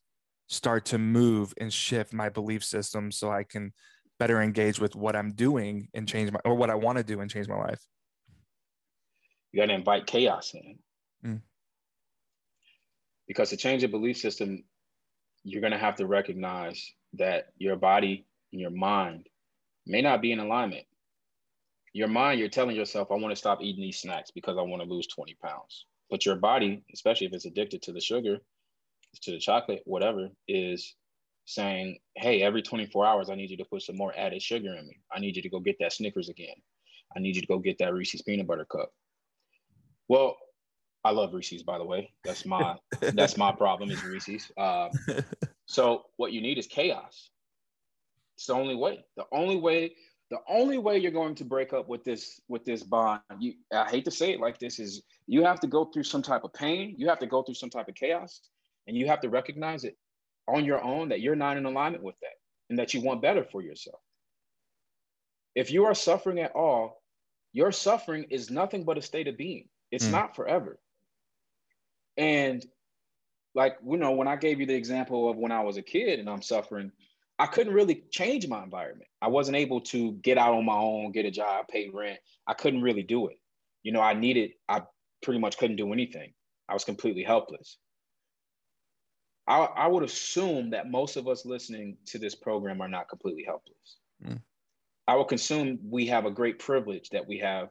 start 0.48 0.84
to 0.86 0.98
move 0.98 1.52
and 1.60 1.72
shift 1.72 2.12
my 2.12 2.28
belief 2.28 2.64
system 2.64 3.10
so 3.10 3.30
i 3.30 3.42
can 3.42 3.72
better 4.18 4.40
engage 4.40 4.78
with 4.78 4.94
what 4.94 5.16
i'm 5.16 5.32
doing 5.32 5.88
and 5.94 6.06
change 6.06 6.30
my 6.30 6.38
or 6.44 6.54
what 6.54 6.70
i 6.70 6.74
want 6.74 6.98
to 6.98 7.04
do 7.04 7.20
and 7.20 7.30
change 7.30 7.48
my 7.48 7.56
life? 7.56 7.80
You 9.50 9.60
got 9.60 9.66
to 9.66 9.74
invite 9.74 10.06
chaos 10.06 10.54
in. 10.54 10.78
Mm. 11.24 11.40
because 13.28 13.50
to 13.50 13.56
change 13.56 13.84
a 13.84 13.88
belief 13.88 14.16
system 14.16 14.64
you're 15.44 15.60
going 15.60 15.72
to 15.72 15.78
have 15.78 15.96
to 15.96 16.06
recognize 16.06 16.92
that 17.14 17.46
your 17.58 17.76
body 17.76 18.26
and 18.52 18.60
your 18.60 18.70
mind 18.70 19.28
may 19.86 20.02
not 20.02 20.20
be 20.20 20.32
in 20.32 20.40
alignment 20.40 20.84
your 21.92 22.08
mind, 22.08 22.40
you're 22.40 22.48
telling 22.48 22.76
yourself, 22.76 23.08
I 23.10 23.14
want 23.14 23.32
to 23.32 23.36
stop 23.36 23.60
eating 23.60 23.82
these 23.82 23.98
snacks 23.98 24.30
because 24.30 24.56
I 24.58 24.62
want 24.62 24.82
to 24.82 24.88
lose 24.88 25.06
20 25.08 25.36
pounds. 25.44 25.86
But 26.10 26.24
your 26.26 26.36
body, 26.36 26.84
especially 26.92 27.26
if 27.26 27.32
it's 27.32 27.44
addicted 27.44 27.82
to 27.82 27.92
the 27.92 28.00
sugar, 28.00 28.38
to 29.22 29.30
the 29.30 29.38
chocolate, 29.38 29.82
whatever, 29.84 30.28
is 30.48 30.94
saying, 31.44 31.98
Hey, 32.16 32.42
every 32.42 32.62
24 32.62 33.06
hours, 33.06 33.30
I 33.30 33.34
need 33.34 33.50
you 33.50 33.56
to 33.58 33.64
put 33.64 33.82
some 33.82 33.96
more 33.96 34.12
added 34.16 34.42
sugar 34.42 34.74
in 34.74 34.86
me. 34.86 35.00
I 35.12 35.20
need 35.20 35.36
you 35.36 35.42
to 35.42 35.50
go 35.50 35.60
get 35.60 35.76
that 35.80 35.92
Snickers 35.92 36.28
again. 36.28 36.54
I 37.14 37.20
need 37.20 37.36
you 37.36 37.42
to 37.42 37.48
go 37.48 37.58
get 37.58 37.78
that 37.78 37.92
Reese's 37.92 38.22
peanut 38.22 38.46
butter 38.46 38.64
cup. 38.64 38.90
Well, 40.08 40.36
I 41.04 41.10
love 41.10 41.34
Reese's, 41.34 41.62
by 41.62 41.78
the 41.78 41.84
way. 41.84 42.10
That's 42.24 42.46
my 42.46 42.76
that's 43.00 43.36
my 43.36 43.52
problem 43.52 43.90
is 43.90 44.02
Reese's. 44.04 44.50
Uh, 44.56 44.88
so 45.66 46.04
what 46.16 46.32
you 46.32 46.40
need 46.40 46.58
is 46.58 46.66
chaos. 46.66 47.30
It's 48.36 48.46
the 48.46 48.54
only 48.54 48.76
way. 48.76 49.04
The 49.16 49.26
only 49.32 49.56
way 49.56 49.94
the 50.32 50.40
only 50.48 50.78
way 50.78 50.96
you're 50.96 51.12
going 51.12 51.34
to 51.34 51.44
break 51.44 51.74
up 51.74 51.88
with 51.90 52.02
this 52.04 52.40
with 52.48 52.64
this 52.64 52.82
bond 52.82 53.20
you 53.38 53.52
i 53.72 53.88
hate 53.88 54.04
to 54.04 54.10
say 54.10 54.32
it 54.32 54.40
like 54.40 54.58
this 54.58 54.78
is 54.78 55.02
you 55.26 55.44
have 55.44 55.60
to 55.60 55.66
go 55.66 55.84
through 55.84 56.02
some 56.02 56.22
type 56.22 56.42
of 56.42 56.52
pain 56.54 56.94
you 56.96 57.06
have 57.06 57.18
to 57.18 57.26
go 57.26 57.42
through 57.42 57.54
some 57.54 57.68
type 57.68 57.86
of 57.86 57.94
chaos 57.94 58.40
and 58.86 58.96
you 58.96 59.06
have 59.06 59.20
to 59.20 59.28
recognize 59.28 59.84
it 59.84 59.96
on 60.48 60.64
your 60.64 60.82
own 60.82 61.10
that 61.10 61.20
you're 61.20 61.36
not 61.36 61.56
in 61.56 61.66
alignment 61.66 62.02
with 62.02 62.18
that 62.20 62.34
and 62.70 62.78
that 62.78 62.94
you 62.94 63.00
want 63.00 63.22
better 63.22 63.44
for 63.44 63.62
yourself. 63.62 64.00
If 65.54 65.70
you 65.70 65.84
are 65.84 65.94
suffering 65.94 66.38
at 66.40 66.52
all 66.52 67.02
your 67.52 67.70
suffering 67.70 68.24
is 68.30 68.50
nothing 68.50 68.84
but 68.84 68.96
a 68.96 69.02
state 69.02 69.28
of 69.28 69.36
being. 69.36 69.68
It's 69.90 70.06
mm. 70.06 70.12
not 70.12 70.34
forever. 70.34 70.78
And 72.16 72.64
like 73.54 73.76
you 73.86 73.98
know 73.98 74.12
when 74.12 74.28
i 74.28 74.36
gave 74.36 74.60
you 74.60 74.64
the 74.64 74.74
example 74.74 75.28
of 75.28 75.36
when 75.36 75.52
i 75.52 75.60
was 75.60 75.76
a 75.76 75.82
kid 75.82 76.18
and 76.18 76.30
i'm 76.30 76.40
suffering 76.40 76.90
I 77.42 77.46
couldn't 77.46 77.74
really 77.74 78.04
change 78.12 78.46
my 78.46 78.62
environment. 78.62 79.10
I 79.20 79.26
wasn't 79.26 79.56
able 79.56 79.80
to 79.80 80.12
get 80.22 80.38
out 80.38 80.54
on 80.54 80.64
my 80.64 80.76
own, 80.76 81.10
get 81.10 81.26
a 81.26 81.30
job, 81.32 81.66
pay 81.66 81.88
rent. 81.92 82.20
I 82.46 82.54
couldn't 82.54 82.82
really 82.82 83.02
do 83.02 83.26
it. 83.26 83.38
You 83.82 83.90
know, 83.90 84.00
I 84.00 84.14
needed, 84.14 84.52
I 84.68 84.82
pretty 85.24 85.40
much 85.40 85.58
couldn't 85.58 85.74
do 85.74 85.92
anything. 85.92 86.34
I 86.68 86.74
was 86.74 86.84
completely 86.84 87.24
helpless. 87.24 87.78
I, 89.48 89.58
I 89.64 89.88
would 89.88 90.04
assume 90.04 90.70
that 90.70 90.88
most 90.88 91.16
of 91.16 91.26
us 91.26 91.44
listening 91.44 91.96
to 92.06 92.18
this 92.20 92.36
program 92.36 92.80
are 92.80 92.86
not 92.86 93.08
completely 93.08 93.42
helpless. 93.42 93.96
Mm. 94.24 94.40
I 95.08 95.16
would 95.16 95.32
assume 95.32 95.80
we 95.90 96.06
have 96.06 96.26
a 96.26 96.30
great 96.30 96.60
privilege 96.60 97.10
that 97.10 97.26
we 97.26 97.38
have 97.38 97.70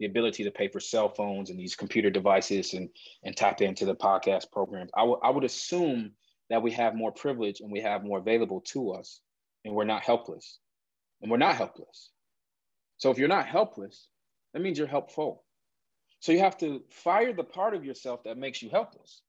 the 0.00 0.06
ability 0.06 0.44
to 0.44 0.50
pay 0.50 0.68
for 0.68 0.80
cell 0.80 1.10
phones 1.10 1.50
and 1.50 1.60
these 1.60 1.76
computer 1.76 2.08
devices 2.08 2.72
and, 2.72 2.88
and 3.22 3.36
tap 3.36 3.60
into 3.60 3.84
the 3.84 3.94
podcast 3.94 4.50
programs. 4.50 4.90
I, 4.96 5.28
would 5.28 5.44
assume 5.44 6.12
that 6.50 6.62
we 6.62 6.72
have 6.72 6.94
more 6.94 7.12
privilege 7.12 7.60
and 7.60 7.70
we 7.70 7.80
have 7.80 8.04
more 8.04 8.18
available 8.18 8.60
to 8.60 8.92
us 8.92 9.20
and 9.64 9.74
we're 9.74 9.84
not 9.84 10.02
helpless. 10.02 10.58
And 11.22 11.30
we're 11.30 11.38
not 11.38 11.56
helpless. 11.56 12.10
So 12.98 13.10
if 13.10 13.18
you're 13.18 13.28
not 13.28 13.46
helpless, 13.46 14.08
that 14.52 14.62
means 14.62 14.78
you're 14.78 14.86
helpful. 14.86 15.42
So 16.20 16.32
you 16.32 16.40
have 16.40 16.56
to 16.58 16.82
fire 16.90 17.32
the 17.32 17.44
part 17.44 17.74
of 17.74 17.84
yourself 17.84 18.24
that 18.24 18.38
makes 18.38 18.62
you 18.62 18.70
helpless. 18.70 19.22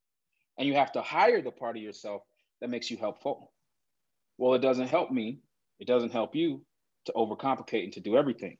And 0.58 0.66
you 0.68 0.74
have 0.74 0.92
to 0.92 1.02
hire 1.02 1.42
the 1.42 1.50
part 1.50 1.76
of 1.76 1.82
yourself 1.82 2.22
that 2.60 2.70
makes 2.70 2.90
you 2.90 2.96
helpful. 2.96 3.52
Well, 4.38 4.54
it 4.54 4.60
doesn't 4.62 4.88
help 4.88 5.10
me. 5.10 5.40
It 5.78 5.86
doesn't 5.86 6.12
help 6.12 6.34
you 6.34 6.62
to 7.06 7.12
overcomplicate 7.12 7.84
and 7.84 7.92
to 7.94 8.00
do 8.00 8.16
everything. 8.16 8.58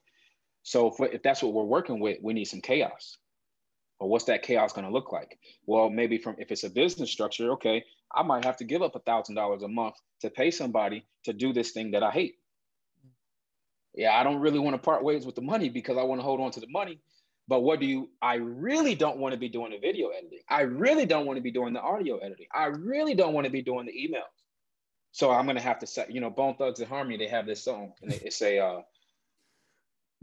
So 0.62 0.88
if, 0.88 1.14
if 1.14 1.22
that's 1.22 1.42
what 1.42 1.52
we're 1.52 1.64
working 1.64 2.00
with, 2.00 2.18
we 2.22 2.34
need 2.34 2.44
some 2.44 2.60
chaos. 2.60 3.16
Or 3.98 4.08
what's 4.08 4.26
that 4.26 4.42
chaos 4.42 4.72
going 4.72 4.86
to 4.86 4.92
look 4.92 5.12
like? 5.12 5.38
Well, 5.64 5.88
maybe 5.88 6.18
from 6.18 6.36
if 6.38 6.50
it's 6.50 6.64
a 6.64 6.70
business 6.70 7.10
structure, 7.10 7.52
okay, 7.52 7.84
I 8.14 8.22
might 8.22 8.44
have 8.44 8.56
to 8.58 8.64
give 8.64 8.82
up 8.82 8.94
a 8.94 9.00
thousand 9.00 9.36
dollars 9.36 9.62
a 9.62 9.68
month 9.68 9.94
to 10.20 10.30
pay 10.30 10.50
somebody 10.50 11.06
to 11.24 11.32
do 11.32 11.52
this 11.52 11.70
thing 11.70 11.92
that 11.92 12.02
I 12.02 12.10
hate. 12.10 12.34
Yeah, 13.94 14.12
I 14.12 14.22
don't 14.22 14.40
really 14.40 14.58
want 14.58 14.74
to 14.74 14.78
part 14.78 15.02
ways 15.02 15.24
with 15.24 15.34
the 15.34 15.42
money 15.42 15.70
because 15.70 15.96
I 15.96 16.02
want 16.02 16.20
to 16.20 16.24
hold 16.24 16.40
on 16.40 16.50
to 16.52 16.60
the 16.60 16.68
money. 16.68 17.00
But 17.48 17.60
what 17.60 17.80
do 17.80 17.86
you, 17.86 18.10
I 18.20 18.34
really 18.34 18.94
don't 18.94 19.18
want 19.18 19.32
to 19.32 19.38
be 19.38 19.48
doing 19.48 19.70
the 19.70 19.78
video 19.78 20.08
editing. 20.08 20.40
I 20.50 20.62
really 20.62 21.06
don't 21.06 21.26
want 21.26 21.36
to 21.36 21.42
be 21.42 21.52
doing 21.52 21.72
the 21.72 21.80
audio 21.80 22.18
editing. 22.18 22.48
I 22.54 22.66
really 22.66 23.14
don't 23.14 23.32
want 23.32 23.46
to 23.46 23.52
be 23.52 23.62
doing 23.62 23.86
the 23.86 23.92
emails. 23.92 24.22
So 25.12 25.30
I'm 25.30 25.46
to 25.46 25.60
have 25.60 25.78
to 25.78 25.86
set, 25.86 26.12
you 26.12 26.20
know, 26.20 26.28
Bone 26.28 26.56
Thugs-n-Harmony, 26.56 27.16
they 27.16 27.28
have 27.28 27.46
this 27.46 27.64
song 27.64 27.94
and 28.02 28.10
they, 28.10 28.28
say, 28.28 28.58
uh, 28.58 28.80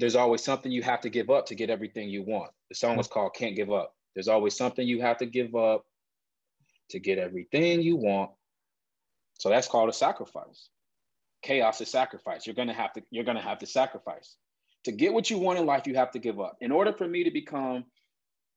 There's 0.03 0.17
always 0.17 0.43
something 0.43 0.69
you 0.69 0.83
have 0.83 0.99
to 0.99 1.09
give 1.09 1.29
up 1.29 1.45
to 1.45 1.55
get 1.55 1.69
everything 1.69 2.09
you 2.09 2.23
want. 2.23 2.51
The 2.67 2.75
song 2.75 2.97
was 2.97 3.07
called 3.07 3.35
Can't 3.35 3.55
Give 3.55 3.71
Up. 3.71 3.95
There's 4.13 4.27
always 4.27 4.53
something 4.53 4.85
you 4.85 4.99
have 4.99 5.19
to 5.19 5.25
give 5.25 5.55
up 5.55 5.85
to 6.89 6.99
get 6.99 7.19
everything 7.19 7.81
you 7.81 7.95
want. 7.95 8.31
So 9.39 9.47
that's 9.47 9.69
called 9.69 9.87
a 9.87 9.93
sacrifice. 9.93 10.67
Chaos 11.41 11.79
is 11.79 11.87
sacrifice. 11.87 12.45
You're 12.45 12.53
gonna 12.53 12.73
have 12.73 12.91
to, 12.91 13.03
you're 13.11 13.23
gonna 13.23 13.41
have 13.41 13.59
to 13.59 13.65
sacrifice. 13.65 14.35
To 14.83 14.91
get 14.91 15.13
what 15.13 15.29
you 15.29 15.37
want 15.37 15.57
in 15.57 15.65
life, 15.65 15.87
you 15.87 15.95
have 15.95 16.11
to 16.11 16.19
give 16.19 16.37
up. 16.37 16.57
In 16.59 16.73
order 16.73 16.91
for 16.91 17.07
me 17.07 17.23
to 17.23 17.31
become 17.31 17.85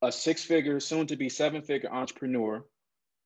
a 0.03 0.11
six-figure, 0.11 0.81
soon 0.81 1.07
to 1.07 1.17
be 1.17 1.29
seven-figure 1.29 1.93
entrepreneur, 1.93 2.65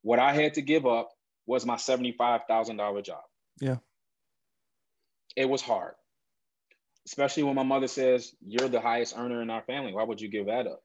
what 0.03 0.18
I 0.18 0.35
had 0.35 0.53
to 0.55 0.61
give 0.61 0.85
up 0.85 1.09
was 1.47 1.64
my 1.64 1.77
$75,000 1.77 3.03
job. 3.03 3.23
Yeah. 3.62 3.77
It 5.37 5.49
was 5.49 5.62
hard. 5.62 5.95
Especially 7.11 7.42
when 7.42 7.56
my 7.56 7.64
mother 7.64 7.88
says, 7.88 8.32
You're 8.40 8.68
the 8.68 8.80
highest 8.80 9.16
earner 9.18 9.42
in 9.42 9.50
our 9.50 9.62
family. 9.62 9.92
Why 9.92 10.04
would 10.04 10.20
you 10.20 10.28
give 10.28 10.46
that 10.46 10.68
up? 10.68 10.80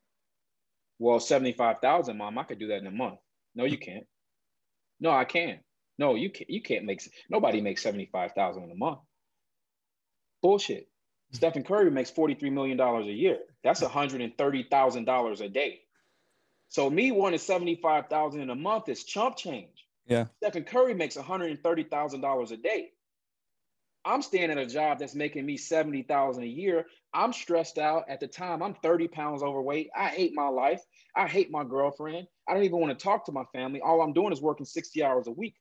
Well, 0.98 1.20
75,000, 1.20 2.18
mom, 2.18 2.40
I 2.40 2.44
could 2.44 2.58
do 2.58 2.70
that 2.70 2.80
in 2.80 2.88
a 2.88 2.92
month. 2.92 3.20
No, 3.54 3.64
you 3.66 3.78
can't. 3.78 4.08
No, 5.00 5.12
I 5.12 5.26
can. 5.26 5.60
No, 6.00 6.16
you 6.16 6.32
can't. 6.32 6.50
You 6.50 6.62
can't 6.62 6.86
make. 6.86 7.02
Nobody 7.30 7.62
makes 7.62 7.84
seventy 7.84 8.10
five 8.12 8.34
thousand 8.34 8.64
in 8.64 8.72
a 8.72 8.76
month. 8.76 9.00
Bullshit. 10.42 10.90
Stephen 11.32 11.64
Curry 11.64 11.92
makes 11.92 12.10
forty 12.10 12.34
three 12.34 12.50
million 12.50 12.78
dollars 12.78 13.08
a 13.08 13.12
year. 13.12 13.40
That's 13.64 13.82
one 13.82 13.92
hundred 13.92 14.22
and 14.22 14.38
thirty 14.38 14.64
thousand 14.64 15.06
dollars 15.06 15.42
a 15.42 15.48
day. 15.48 15.82
So 16.70 16.90
me 16.90 17.12
wanting 17.12 17.40
seventy 17.40 17.76
five 17.76 18.08
thousand 18.08 18.42
in 18.42 18.50
a 18.50 18.56
month 18.56 18.90
is 18.90 19.04
chump 19.04 19.38
change. 19.38 19.86
Yeah. 20.06 20.26
Stephen 20.44 20.64
Curry 20.64 20.94
makes 20.94 21.16
one 21.16 21.26
hundred 21.26 21.52
and 21.52 21.64
thirty 21.64 21.84
thousand 21.84 22.22
dollars 22.22 22.52
a 22.52 22.58
day. 22.58 22.92
I'm 24.06 24.22
staying 24.22 24.52
at 24.52 24.58
a 24.60 24.68
job 24.68 25.00
that's 25.00 25.16
making 25.16 25.46
me 25.46 25.58
70,000 25.58 26.44
a 26.44 26.46
year. 26.46 26.86
I'm 27.12 27.34
stressed 27.34 27.80
out 27.80 28.08
at 28.08 28.20
the 28.20 28.28
time. 28.28 28.62
I'm 28.62 28.76
30 28.76 29.08
pounds 29.08 29.42
overweight. 29.42 29.90
I 29.98 30.10
hate 30.10 30.34
my 30.36 30.48
life. 30.48 30.82
I 31.16 31.28
hate 31.28 31.50
my 31.50 31.64
girlfriend. 31.64 32.28
I 32.48 32.54
don't 32.54 32.64
even 32.64 32.80
want 32.80 32.98
to 32.98 33.04
talk 33.04 33.26
to 33.26 33.32
my 33.32 33.46
family. 33.52 33.82
All 33.82 34.02
I'm 34.02 34.14
doing 34.14 34.32
is 34.32 34.42
working 34.42 34.68
60 34.68 35.04
hours 35.04 35.26
a 35.26 35.32
week. 35.32 35.56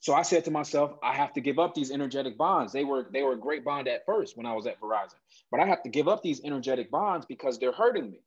So 0.00 0.14
I 0.14 0.22
said 0.22 0.44
to 0.46 0.50
myself, 0.50 0.92
I 1.02 1.14
have 1.14 1.34
to 1.34 1.40
give 1.42 1.58
up 1.58 1.74
these 1.74 1.90
energetic 1.90 2.38
bonds. 2.38 2.72
They 2.72 2.84
were 2.84 3.06
they 3.12 3.22
were 3.22 3.32
a 3.32 3.38
great 3.38 3.64
bond 3.64 3.88
at 3.88 4.06
first 4.06 4.36
when 4.36 4.46
I 4.46 4.54
was 4.54 4.66
at 4.66 4.80
Verizon, 4.80 5.16
but 5.50 5.60
I 5.60 5.66
have 5.66 5.82
to 5.82 5.88
give 5.88 6.06
up 6.06 6.22
these 6.22 6.42
energetic 6.44 6.90
bonds 6.90 7.26
because 7.26 7.58
they're 7.58 7.72
hurting 7.72 8.10
me. 8.10 8.20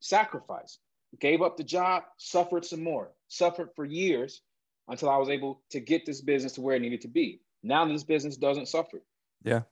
Sacrifice. 0.00 0.78
Gave 1.20 1.42
up 1.42 1.58
the 1.58 1.64
job, 1.64 2.04
suffered 2.16 2.64
some 2.64 2.82
more, 2.82 3.12
suffered 3.28 3.68
for 3.76 3.84
years 3.84 4.40
until 4.92 5.08
I 5.08 5.16
was 5.16 5.30
able 5.30 5.62
to 5.70 5.80
get 5.80 6.04
this 6.06 6.20
business 6.20 6.52
to 6.52 6.60
where 6.60 6.76
it 6.76 6.80
needed 6.80 7.00
to 7.00 7.08
be. 7.08 7.40
Now 7.62 7.84
this 7.86 8.04
business 8.04 8.36
doesn't 8.36 8.68
suffer. 8.68 9.02
Yeah. 9.42 9.62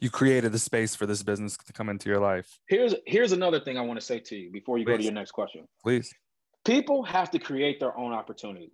You 0.00 0.08
created 0.08 0.52
the 0.52 0.58
space 0.58 0.94
for 0.94 1.04
this 1.04 1.22
business 1.22 1.58
to 1.58 1.72
come 1.74 1.90
into 1.90 2.08
your 2.08 2.18
life. 2.18 2.58
Here's 2.66 2.94
here's 3.06 3.32
another 3.32 3.60
thing 3.60 3.76
I 3.76 3.82
want 3.82 4.00
to 4.00 4.04
say 4.04 4.18
to 4.18 4.36
you 4.36 4.50
before 4.50 4.78
you 4.78 4.86
Please. 4.86 4.92
go 4.92 4.96
to 4.96 5.04
your 5.04 5.12
next 5.12 5.32
question. 5.32 5.68
Please. 5.82 6.12
People 6.64 7.02
have 7.02 7.30
to 7.32 7.38
create 7.38 7.78
their 7.80 7.96
own 7.96 8.12
opportunity. 8.12 8.72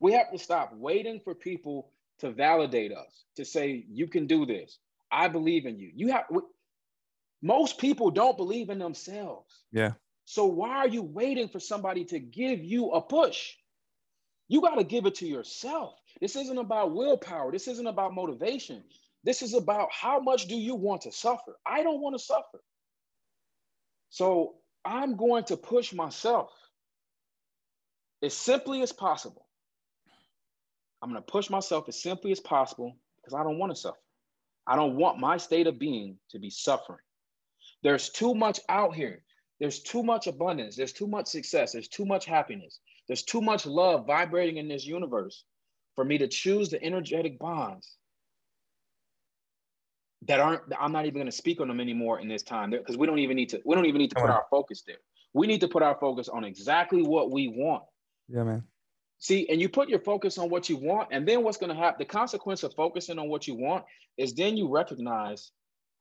We 0.00 0.12
have 0.12 0.32
to 0.32 0.38
stop 0.38 0.72
waiting 0.74 1.20
for 1.22 1.34
people 1.34 1.90
to 2.20 2.30
validate 2.30 2.92
us, 2.92 3.24
to 3.36 3.44
say, 3.44 3.84
you 3.90 4.06
can 4.06 4.26
do 4.26 4.46
this. 4.46 4.78
I 5.12 5.28
believe 5.28 5.66
in 5.66 5.78
you. 5.78 5.90
You 5.94 6.08
have 6.08 6.24
most 7.42 7.78
people 7.78 8.10
don't 8.10 8.36
believe 8.36 8.70
in 8.70 8.78
themselves. 8.78 9.64
Yeah. 9.72 9.92
So 10.24 10.46
why 10.46 10.76
are 10.76 10.88
you 10.88 11.02
waiting 11.02 11.48
for 11.48 11.60
somebody 11.60 12.04
to 12.06 12.18
give 12.18 12.64
you 12.64 12.90
a 12.92 13.02
push? 13.02 13.52
You 14.48 14.60
got 14.60 14.76
to 14.76 14.84
give 14.84 15.06
it 15.06 15.16
to 15.16 15.26
yourself. 15.26 15.94
This 16.20 16.36
isn't 16.36 16.58
about 16.58 16.94
willpower. 16.94 17.50
This 17.50 17.68
isn't 17.68 17.86
about 17.86 18.14
motivation. 18.14 18.84
This 19.24 19.42
is 19.42 19.54
about 19.54 19.88
how 19.90 20.20
much 20.20 20.46
do 20.46 20.54
you 20.54 20.74
want 20.74 21.02
to 21.02 21.12
suffer? 21.12 21.56
I 21.66 21.82
don't 21.82 22.00
want 22.00 22.14
to 22.14 22.22
suffer. 22.22 22.62
So 24.10 24.56
I'm 24.84 25.16
going 25.16 25.44
to 25.44 25.56
push 25.56 25.92
myself 25.92 26.50
as 28.22 28.34
simply 28.34 28.82
as 28.82 28.92
possible. 28.92 29.46
I'm 31.02 31.10
going 31.10 31.22
to 31.22 31.30
push 31.30 31.50
myself 31.50 31.88
as 31.88 32.02
simply 32.02 32.32
as 32.32 32.40
possible 32.40 32.96
because 33.16 33.34
I 33.34 33.42
don't 33.42 33.58
want 33.58 33.74
to 33.74 33.80
suffer. 33.80 33.98
I 34.66 34.76
don't 34.76 34.96
want 34.96 35.18
my 35.18 35.36
state 35.36 35.66
of 35.66 35.78
being 35.78 36.18
to 36.30 36.38
be 36.38 36.50
suffering. 36.50 37.00
There's 37.82 38.08
too 38.10 38.34
much 38.34 38.60
out 38.68 38.94
here. 38.94 39.22
There's 39.60 39.80
too 39.80 40.02
much 40.02 40.26
abundance. 40.26 40.76
There's 40.76 40.92
too 40.92 41.06
much 41.06 41.26
success. 41.26 41.72
There's 41.72 41.88
too 41.88 42.06
much 42.06 42.24
happiness. 42.24 42.80
There's 43.06 43.22
too 43.22 43.40
much 43.40 43.66
love 43.66 44.06
vibrating 44.06 44.56
in 44.56 44.68
this 44.68 44.86
universe 44.86 45.44
for 45.94 46.04
me 46.04 46.18
to 46.18 46.28
choose 46.28 46.70
the 46.70 46.82
energetic 46.82 47.38
bonds 47.38 47.96
that 50.26 50.40
aren't 50.40 50.62
i'm 50.80 50.92
not 50.92 51.04
even 51.04 51.14
going 51.14 51.26
to 51.26 51.32
speak 51.32 51.60
on 51.60 51.68
them 51.68 51.80
anymore 51.80 52.20
in 52.20 52.28
this 52.28 52.42
time. 52.42 52.70
Because 52.70 52.96
we 52.96 53.06
don't 53.06 53.18
even 53.18 53.36
need 53.36 53.50
to 53.50 53.60
we 53.64 53.74
don't 53.74 53.86
even 53.86 53.98
need 53.98 54.10
to 54.10 54.20
put 54.20 54.30
our 54.30 54.46
focus 54.50 54.82
there. 54.86 54.96
We 55.32 55.46
need 55.46 55.60
to 55.60 55.68
put 55.68 55.82
our 55.82 55.96
focus 55.98 56.28
on 56.28 56.44
exactly 56.44 57.02
what 57.02 57.30
we 57.30 57.48
want. 57.48 57.84
Yeah 58.28 58.44
man. 58.44 58.64
See 59.18 59.48
and 59.48 59.60
you 59.60 59.68
put 59.68 59.88
your 59.88 60.00
focus 60.00 60.38
on 60.38 60.48
what 60.50 60.68
you 60.68 60.76
want 60.76 61.08
and 61.12 61.26
then 61.26 61.42
what's 61.42 61.58
going 61.58 61.70
to 61.70 61.76
happen 61.76 61.96
the 61.98 62.04
consequence 62.04 62.62
of 62.62 62.74
focusing 62.74 63.18
on 63.18 63.28
what 63.28 63.46
you 63.46 63.54
want 63.54 63.84
is 64.16 64.34
then 64.34 64.56
you 64.56 64.68
recognize 64.68 65.50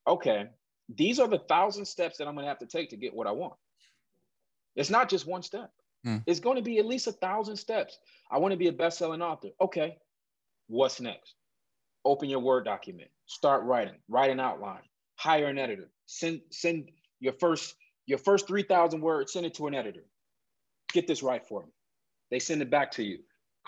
okay 0.08 0.48
these 0.94 1.20
are 1.20 1.28
the 1.28 1.40
thousand 1.40 1.86
steps 1.86 2.18
that 2.18 2.28
i'm 2.28 2.34
going 2.34 2.44
to 2.44 2.50
have 2.50 2.60
to 2.60 2.66
take 2.66 2.90
to 2.90 2.98
get 2.98 3.14
what 3.14 3.28
i 3.28 3.32
want. 3.32 3.54
It's 4.76 4.90
not 4.90 5.10
just 5.10 5.28
one 5.28 5.44
step 5.44 5.72
Hmm. 6.04 6.18
It's 6.26 6.40
going 6.40 6.58
to 6.58 6.62
be 6.62 6.80
at 6.80 6.86
least 6.86 7.08
a 7.08 7.12
thousand 7.12 7.58
steps. 7.58 7.98
I 8.30 8.38
want 8.38 8.52
to 8.52 8.58
be 8.58 8.68
a 8.68 8.74
best-selling 8.74 9.22
author. 9.22 9.50
Okay, 9.62 9.98
what's 10.68 11.00
next? 11.00 11.36
Open 12.06 12.30
your 12.30 12.40
Word 12.40 12.66
document. 12.66 13.10
Start 13.26 13.64
writing. 13.64 13.96
Write 14.10 14.30
an 14.32 14.40
outline. 14.40 14.82
Hire 15.16 15.48
an 15.48 15.58
editor. 15.58 15.90
Send 16.06 16.42
send 16.52 16.90
your 17.20 17.34
first 17.34 17.76
your 18.06 18.18
first 18.18 18.48
three 18.48 18.64
thousand 18.64 19.02
words. 19.02 19.32
Send 19.32 19.46
it 19.46 19.54
to 19.56 19.68
an 19.68 19.76
editor. 19.76 20.04
Get 20.92 21.08
this 21.08 21.24
right 21.24 21.46
for 21.48 21.62
me. 21.62 21.72
They 22.32 22.40
send 22.40 22.62
it 22.62 22.70
back 22.70 22.92
to 22.92 23.04
you. 23.04 23.20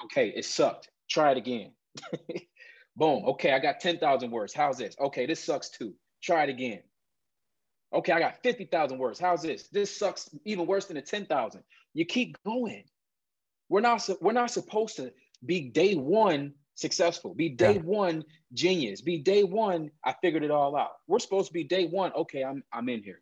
Okay, 0.06 0.34
it 0.36 0.44
sucked. 0.44 0.90
Try 1.10 1.32
it 1.32 1.38
again. 1.38 1.72
Boom. 2.98 3.24
Okay, 3.26 3.54
I 3.54 3.60
got 3.60 3.80
ten 3.80 3.98
thousand 3.98 4.32
words. 4.32 4.54
How's 4.54 4.78
this? 4.78 4.96
Okay, 5.00 5.26
this 5.26 5.42
sucks 5.42 5.70
too. 5.70 5.94
Try 6.22 6.44
it 6.44 6.50
again. 6.50 6.82
Okay, 7.94 8.12
I 8.12 8.20
got 8.20 8.42
50,000 8.44 8.98
words. 8.98 9.20
How's 9.20 9.42
this? 9.44 9.70
This 9.70 9.96
sucks 9.96 10.30
even 10.44 10.66
worse 10.66 10.86
than 10.86 10.96
the 10.96 11.02
10,000. 11.02 11.64
You 11.96 12.06
keep 12.06 12.38
going. 12.46 12.84
We're 13.70 13.82
not 13.82 14.08
we're 14.22 14.34
not 14.34 14.52
supposed 14.52 14.98
to 14.98 15.12
be 15.44 15.70
day 15.70 15.96
one 15.96 16.54
successful, 16.76 17.34
be 17.34 17.50
day 17.50 17.76
yeah. 17.76 17.82
one 17.82 18.24
genius, 18.54 19.02
be 19.02 19.18
day 19.18 19.44
one 19.44 19.90
I 20.04 20.14
figured 20.22 20.44
it 20.44 20.52
all 20.52 20.76
out. 20.78 20.92
We're 21.08 21.20
supposed 21.20 21.48
to 21.48 21.54
be 21.54 21.64
day 21.64 21.88
one. 21.88 22.14
Okay, 22.14 22.44
I'm 22.44 22.64
I'm 22.72 22.90
in 22.90 23.02
here. 23.02 23.22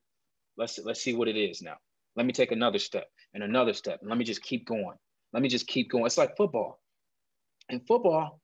Let's 0.57 0.79
let's 0.79 1.01
see 1.01 1.13
what 1.13 1.29
it 1.29 1.37
is 1.37 1.61
now. 1.61 1.77
Let 2.15 2.25
me 2.25 2.33
take 2.33 2.51
another 2.51 2.79
step 2.79 3.07
and 3.33 3.43
another 3.43 3.73
step. 3.73 3.99
And 4.01 4.09
let 4.09 4.17
me 4.17 4.25
just 4.25 4.41
keep 4.41 4.65
going. 4.65 4.97
Let 5.31 5.41
me 5.41 5.49
just 5.49 5.67
keep 5.67 5.89
going. 5.89 6.05
It's 6.05 6.17
like 6.17 6.35
football. 6.35 6.79
In 7.69 7.79
football, 7.79 8.41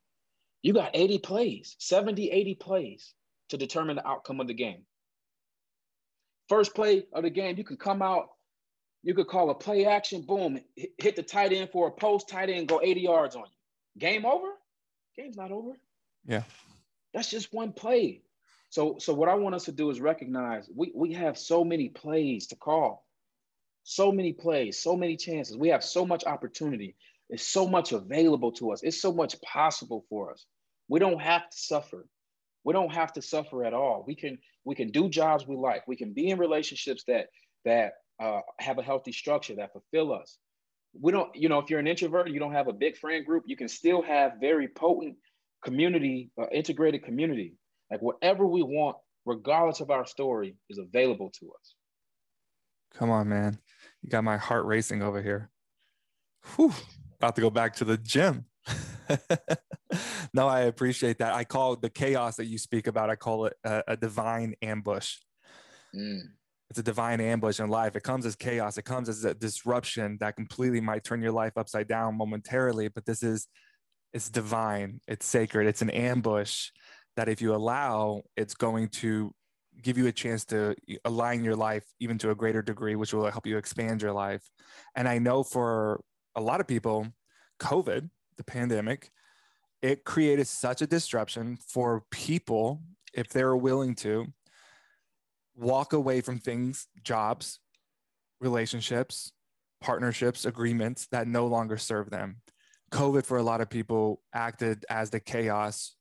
you 0.62 0.72
got 0.72 0.90
80 0.94 1.18
plays, 1.18 1.76
70, 1.78 2.30
80 2.30 2.54
plays 2.56 3.14
to 3.50 3.56
determine 3.56 3.96
the 3.96 4.06
outcome 4.06 4.40
of 4.40 4.46
the 4.46 4.54
game. 4.54 4.82
First 6.48 6.74
play 6.74 7.04
of 7.12 7.22
the 7.22 7.30
game, 7.30 7.56
you 7.58 7.64
can 7.64 7.76
come 7.76 8.02
out, 8.02 8.30
you 9.02 9.14
could 9.14 9.28
call 9.28 9.50
a 9.50 9.54
play 9.54 9.86
action, 9.86 10.22
boom, 10.22 10.60
hit 10.98 11.16
the 11.16 11.22
tight 11.22 11.52
end 11.52 11.70
for 11.70 11.88
a 11.88 11.90
post, 11.90 12.28
tight 12.28 12.50
end, 12.50 12.68
go 12.68 12.80
80 12.82 13.00
yards 13.00 13.36
on 13.36 13.42
you. 13.42 14.00
Game 14.00 14.26
over? 14.26 14.48
Game's 15.16 15.36
not 15.36 15.50
over. 15.50 15.72
Yeah. 16.26 16.42
That's 17.14 17.30
just 17.30 17.52
one 17.52 17.72
play. 17.72 18.22
So, 18.68 18.96
so 18.98 19.12
what 19.14 19.28
I 19.28 19.34
want 19.34 19.54
us 19.54 19.64
to 19.64 19.72
do 19.72 19.90
is 19.90 20.00
recognize 20.00 20.68
we, 20.74 20.92
we 20.94 21.12
have 21.14 21.36
so 21.36 21.64
many 21.64 21.88
plays 21.88 22.46
to 22.48 22.56
call, 22.56 23.04
so 23.82 24.12
many 24.12 24.32
plays, 24.32 24.78
so 24.78 24.96
many 24.96 25.16
chances. 25.16 25.56
We 25.56 25.68
have 25.68 25.82
so 25.82 26.06
much 26.06 26.24
opportunity. 26.24 26.94
It's 27.28 27.46
so 27.46 27.66
much 27.66 27.92
available 27.92 28.52
to 28.52 28.72
us. 28.72 28.82
It's 28.82 29.00
so 29.00 29.12
much 29.12 29.40
possible 29.42 30.04
for 30.08 30.30
us. 30.32 30.46
We 30.88 31.00
don't 31.00 31.20
have 31.20 31.48
to 31.48 31.56
suffer. 31.56 32.06
We 32.64 32.72
don't 32.72 32.92
have 32.92 33.12
to 33.14 33.22
suffer 33.22 33.64
at 33.64 33.74
all. 33.74 34.04
We 34.06 34.14
can 34.14 34.38
we 34.64 34.74
can 34.74 34.90
do 34.90 35.08
jobs 35.08 35.46
we 35.46 35.56
like. 35.56 35.86
We 35.88 35.96
can 35.96 36.12
be 36.12 36.28
in 36.28 36.38
relationships 36.38 37.04
that 37.06 37.28
that 37.64 37.94
uh, 38.20 38.40
have 38.58 38.78
a 38.78 38.82
healthy 38.82 39.12
structure 39.12 39.54
that 39.56 39.72
fulfill 39.72 40.12
us. 40.12 40.38
We 41.00 41.12
don't, 41.12 41.34
you 41.34 41.48
know, 41.48 41.58
if 41.58 41.70
you're 41.70 41.78
an 41.78 41.86
introvert, 41.86 42.30
you 42.30 42.38
don't 42.38 42.52
have 42.52 42.68
a 42.68 42.72
big 42.72 42.96
friend 42.96 43.24
group, 43.24 43.44
you 43.46 43.56
can 43.56 43.68
still 43.68 44.02
have 44.02 44.32
very 44.40 44.68
potent 44.68 45.16
community, 45.64 46.30
uh, 46.40 46.46
integrated 46.52 47.04
community. 47.04 47.54
Like 47.90 48.02
whatever 48.02 48.46
we 48.46 48.62
want, 48.62 48.96
regardless 49.24 49.80
of 49.80 49.90
our 49.90 50.06
story, 50.06 50.56
is 50.68 50.78
available 50.78 51.30
to 51.40 51.46
us. 51.46 51.74
Come 52.94 53.10
on, 53.10 53.28
man. 53.28 53.58
You 54.02 54.10
got 54.10 54.24
my 54.24 54.36
heart 54.36 54.66
racing 54.66 55.02
over 55.02 55.22
here. 55.22 55.50
Whew. 56.56 56.72
About 57.16 57.36
to 57.36 57.42
go 57.42 57.50
back 57.50 57.76
to 57.76 57.84
the 57.84 57.98
gym. 57.98 58.46
no, 60.34 60.48
I 60.48 60.62
appreciate 60.62 61.18
that. 61.18 61.34
I 61.34 61.44
call 61.44 61.76
the 61.76 61.90
chaos 61.90 62.36
that 62.36 62.46
you 62.46 62.58
speak 62.58 62.86
about, 62.86 63.10
I 63.10 63.16
call 63.16 63.46
it 63.46 63.54
a, 63.64 63.82
a 63.88 63.96
divine 63.96 64.54
ambush. 64.62 65.16
Mm. 65.94 66.20
It's 66.70 66.78
a 66.78 66.84
divine 66.84 67.20
ambush 67.20 67.58
in 67.58 67.68
life. 67.68 67.96
It 67.96 68.04
comes 68.04 68.24
as 68.24 68.36
chaos. 68.36 68.78
It 68.78 68.84
comes 68.84 69.08
as 69.08 69.24
a 69.24 69.34
disruption 69.34 70.16
that 70.20 70.36
completely 70.36 70.80
might 70.80 71.02
turn 71.02 71.20
your 71.20 71.32
life 71.32 71.52
upside 71.56 71.88
down 71.88 72.16
momentarily. 72.16 72.86
But 72.88 73.04
this 73.04 73.24
is, 73.24 73.48
it's 74.12 74.30
divine. 74.30 75.00
It's 75.08 75.26
sacred. 75.26 75.66
It's 75.66 75.82
an 75.82 75.90
ambush 75.90 76.70
that 77.16 77.28
if 77.28 77.42
you 77.42 77.54
allow, 77.54 78.22
it's 78.36 78.54
going 78.54 78.88
to 78.88 79.34
give 79.82 79.98
you 79.98 80.06
a 80.06 80.12
chance 80.12 80.44
to 80.44 80.76
align 81.04 81.42
your 81.42 81.56
life 81.56 81.84
even 81.98 82.18
to 82.18 82.30
a 82.30 82.34
greater 82.34 82.62
degree, 82.62 82.94
which 82.94 83.12
will 83.12 83.28
help 83.30 83.46
you 83.46 83.56
expand 83.56 84.00
your 84.00 84.12
life. 84.12 84.42
And 84.94 85.08
I 85.08 85.18
know 85.18 85.42
for 85.42 86.00
a 86.36 86.40
lot 86.40 86.60
of 86.60 86.68
people, 86.68 87.08
COVID, 87.60 88.08
the 88.36 88.44
pandemic, 88.44 89.10
it 89.82 90.04
created 90.04 90.46
such 90.46 90.82
a 90.82 90.86
disruption 90.86 91.58
for 91.66 92.04
people 92.10 92.82
if 93.12 93.28
they're 93.28 93.56
willing 93.56 93.94
to 93.96 94.26
walk 95.60 95.92
away 95.92 96.20
from 96.20 96.38
things, 96.38 96.86
jobs, 97.02 97.60
relationships, 98.40 99.32
partnerships, 99.80 100.44
agreements 100.44 101.06
that 101.12 101.28
no 101.28 101.46
longer 101.46 101.76
serve 101.76 102.10
them. 102.10 102.36
COVID 102.92 103.24
for 103.24 103.36
a 103.36 103.42
lot 103.42 103.60
of 103.60 103.70
people 103.70 104.22
acted 104.34 104.84
as 104.88 105.10
the 105.10 105.20
chaos 105.20 105.94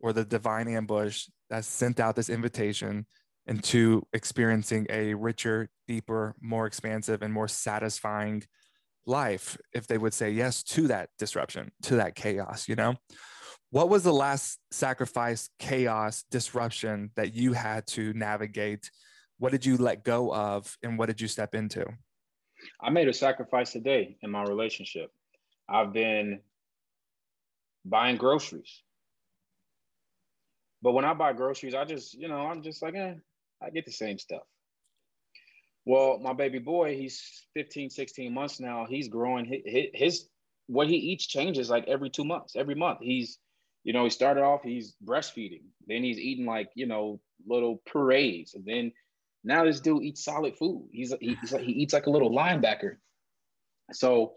or 0.00 0.12
the 0.12 0.24
divine 0.24 0.68
ambush 0.68 1.26
that 1.50 1.64
sent 1.64 2.00
out 2.00 2.16
this 2.16 2.28
invitation 2.28 3.06
into 3.46 4.06
experiencing 4.12 4.86
a 4.90 5.14
richer, 5.14 5.70
deeper, 5.88 6.34
more 6.40 6.66
expansive, 6.66 7.22
and 7.22 7.32
more 7.32 7.48
satisfying 7.48 8.42
life 9.06 9.56
if 9.72 9.86
they 9.86 9.98
would 9.98 10.14
say 10.14 10.30
yes 10.30 10.62
to 10.62 10.88
that 10.88 11.08
disruption, 11.18 11.70
to 11.82 11.96
that 11.96 12.14
chaos, 12.14 12.68
you 12.68 12.76
know? 12.76 12.94
What 13.70 13.88
was 13.88 14.02
the 14.02 14.12
last 14.12 14.58
sacrifice, 14.70 15.48
chaos, 15.58 16.24
disruption 16.30 17.10
that 17.16 17.34
you 17.34 17.52
had 17.52 17.86
to 17.88 18.12
navigate? 18.14 18.90
What 19.38 19.52
did 19.52 19.64
you 19.64 19.76
let 19.76 20.04
go 20.04 20.34
of 20.34 20.76
and 20.82 20.98
what 20.98 21.06
did 21.06 21.20
you 21.20 21.28
step 21.28 21.54
into? 21.54 21.86
I 22.80 22.90
made 22.90 23.08
a 23.08 23.12
sacrifice 23.12 23.72
today 23.72 24.16
in 24.22 24.30
my 24.30 24.42
relationship. 24.42 25.10
I've 25.68 25.92
been 25.92 26.40
buying 27.84 28.16
groceries 28.16 28.82
but 30.82 30.92
when 30.92 31.04
I 31.04 31.14
buy 31.14 31.32
groceries, 31.32 31.74
I 31.74 31.84
just, 31.84 32.14
you 32.14 32.28
know, 32.28 32.46
I'm 32.46 32.62
just 32.62 32.82
like, 32.82 32.94
eh, 32.94 33.14
I 33.62 33.70
get 33.70 33.84
the 33.84 33.92
same 33.92 34.18
stuff. 34.18 34.42
Well, 35.84 36.18
my 36.18 36.32
baby 36.32 36.58
boy, 36.58 36.96
he's 36.96 37.46
15, 37.54 37.90
16 37.90 38.32
months 38.32 38.60
now. 38.60 38.86
He's 38.88 39.08
growing. 39.08 39.44
His, 39.44 39.86
his 39.92 40.28
what 40.66 40.86
he 40.86 40.96
eats 40.96 41.26
changes 41.26 41.68
like 41.68 41.86
every 41.88 42.10
two 42.10 42.24
months. 42.24 42.54
Every 42.56 42.74
month, 42.74 42.98
he's, 43.02 43.38
you 43.84 43.92
know, 43.92 44.04
he 44.04 44.10
started 44.10 44.42
off 44.42 44.62
he's 44.62 44.94
breastfeeding. 45.04 45.62
Then 45.86 46.02
he's 46.02 46.18
eating 46.18 46.46
like 46.46 46.70
you 46.74 46.86
know 46.86 47.20
little 47.46 47.82
purees, 47.90 48.54
and 48.54 48.64
then 48.64 48.92
now 49.44 49.64
this 49.64 49.80
dude 49.80 50.02
eats 50.02 50.24
solid 50.24 50.56
food. 50.56 50.88
He's 50.92 51.14
he's 51.20 51.52
like, 51.52 51.62
he 51.62 51.72
eats 51.72 51.94
like 51.94 52.06
a 52.06 52.10
little 52.10 52.30
linebacker. 52.30 52.96
So 53.92 54.34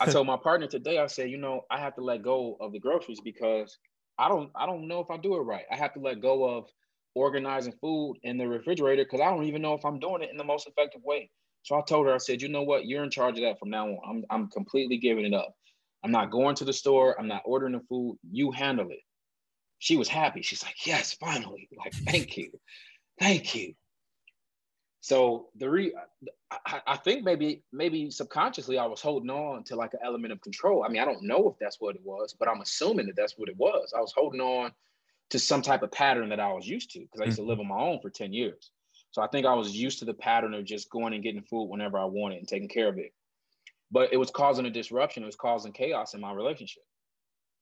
I 0.00 0.06
told 0.06 0.26
my 0.26 0.36
partner 0.36 0.66
today, 0.66 0.98
I 0.98 1.06
said, 1.06 1.30
you 1.30 1.38
know, 1.38 1.62
I 1.70 1.78
have 1.78 1.94
to 1.96 2.02
let 2.02 2.22
go 2.22 2.56
of 2.60 2.72
the 2.72 2.80
groceries 2.80 3.20
because 3.20 3.78
I 4.18 4.28
don't 4.28 4.50
I 4.56 4.66
don't 4.66 4.88
know 4.88 5.00
if 5.00 5.10
I 5.10 5.16
do 5.16 5.36
it 5.36 5.42
right. 5.42 5.64
I 5.70 5.76
have 5.76 5.92
to 5.94 6.00
let 6.00 6.20
go 6.20 6.44
of 6.44 6.68
organizing 7.14 7.74
food 7.80 8.16
in 8.22 8.38
the 8.38 8.46
refrigerator 8.46 9.04
because 9.04 9.20
I 9.20 9.30
don't 9.30 9.44
even 9.44 9.62
know 9.62 9.74
if 9.74 9.84
I'm 9.84 9.98
doing 9.98 10.22
it 10.22 10.30
in 10.30 10.36
the 10.36 10.44
most 10.44 10.66
effective 10.66 11.02
way. 11.04 11.30
So 11.62 11.76
I 11.76 11.82
told 11.82 12.06
her, 12.06 12.14
I 12.14 12.18
said, 12.18 12.40
you 12.40 12.48
know 12.48 12.62
what, 12.62 12.86
you're 12.86 13.04
in 13.04 13.10
charge 13.10 13.36
of 13.38 13.44
that 13.44 13.58
from 13.58 13.70
now 13.70 13.88
on. 13.88 13.98
I'm 14.08 14.24
I'm 14.30 14.48
completely 14.48 14.98
giving 14.98 15.24
it 15.24 15.34
up. 15.34 15.54
I'm 16.04 16.10
not 16.12 16.30
going 16.30 16.54
to 16.56 16.64
the 16.64 16.72
store. 16.72 17.18
I'm 17.18 17.28
not 17.28 17.42
ordering 17.44 17.72
the 17.72 17.80
food. 17.80 18.18
You 18.30 18.50
handle 18.50 18.90
it. 18.90 19.00
She 19.78 19.96
was 19.96 20.08
happy. 20.08 20.42
She's 20.42 20.62
like, 20.62 20.86
yes, 20.86 21.12
finally. 21.14 21.68
Like, 21.76 21.92
thank 21.92 22.36
you. 22.36 22.50
Thank 23.18 23.54
you. 23.54 23.74
So 25.00 25.48
the 25.56 25.70
re, 25.70 25.94
I, 26.50 26.80
I, 26.86 26.96
think 26.96 27.24
maybe 27.24 27.62
maybe 27.72 28.10
subconsciously 28.10 28.78
I 28.78 28.86
was 28.86 29.00
holding 29.00 29.30
on 29.30 29.62
to 29.64 29.76
like 29.76 29.94
an 29.94 30.00
element 30.04 30.32
of 30.32 30.40
control. 30.40 30.84
I 30.84 30.88
mean, 30.88 31.00
I 31.00 31.04
don't 31.04 31.22
know 31.22 31.48
if 31.48 31.58
that's 31.58 31.80
what 31.80 31.94
it 31.94 32.02
was, 32.04 32.34
but 32.38 32.48
I'm 32.48 32.60
assuming 32.60 33.06
that 33.06 33.16
that's 33.16 33.38
what 33.38 33.48
it 33.48 33.56
was. 33.56 33.94
I 33.96 34.00
was 34.00 34.12
holding 34.14 34.40
on 34.40 34.72
to 35.30 35.38
some 35.38 35.62
type 35.62 35.82
of 35.82 35.92
pattern 35.92 36.28
that 36.30 36.40
I 36.40 36.52
was 36.52 36.66
used 36.66 36.90
to 36.92 37.00
because 37.00 37.20
I 37.20 37.24
used 37.24 37.36
to 37.36 37.42
mm-hmm. 37.42 37.50
live 37.50 37.60
on 37.60 37.68
my 37.68 37.78
own 37.78 38.00
for 38.00 38.10
10 38.10 38.32
years. 38.32 38.70
So 39.10 39.22
I 39.22 39.28
think 39.28 39.46
I 39.46 39.54
was 39.54 39.74
used 39.74 40.00
to 40.00 40.04
the 40.04 40.14
pattern 40.14 40.54
of 40.54 40.64
just 40.64 40.90
going 40.90 41.14
and 41.14 41.22
getting 41.22 41.42
food 41.42 41.66
whenever 41.68 41.98
I 41.98 42.04
wanted 42.04 42.38
and 42.38 42.48
taking 42.48 42.68
care 42.68 42.88
of 42.88 42.98
it. 42.98 43.12
But 43.90 44.12
it 44.12 44.16
was 44.16 44.30
causing 44.30 44.66
a 44.66 44.70
disruption. 44.70 45.22
It 45.22 45.26
was 45.26 45.36
causing 45.36 45.72
chaos 45.72 46.14
in 46.14 46.20
my 46.20 46.32
relationship. 46.32 46.82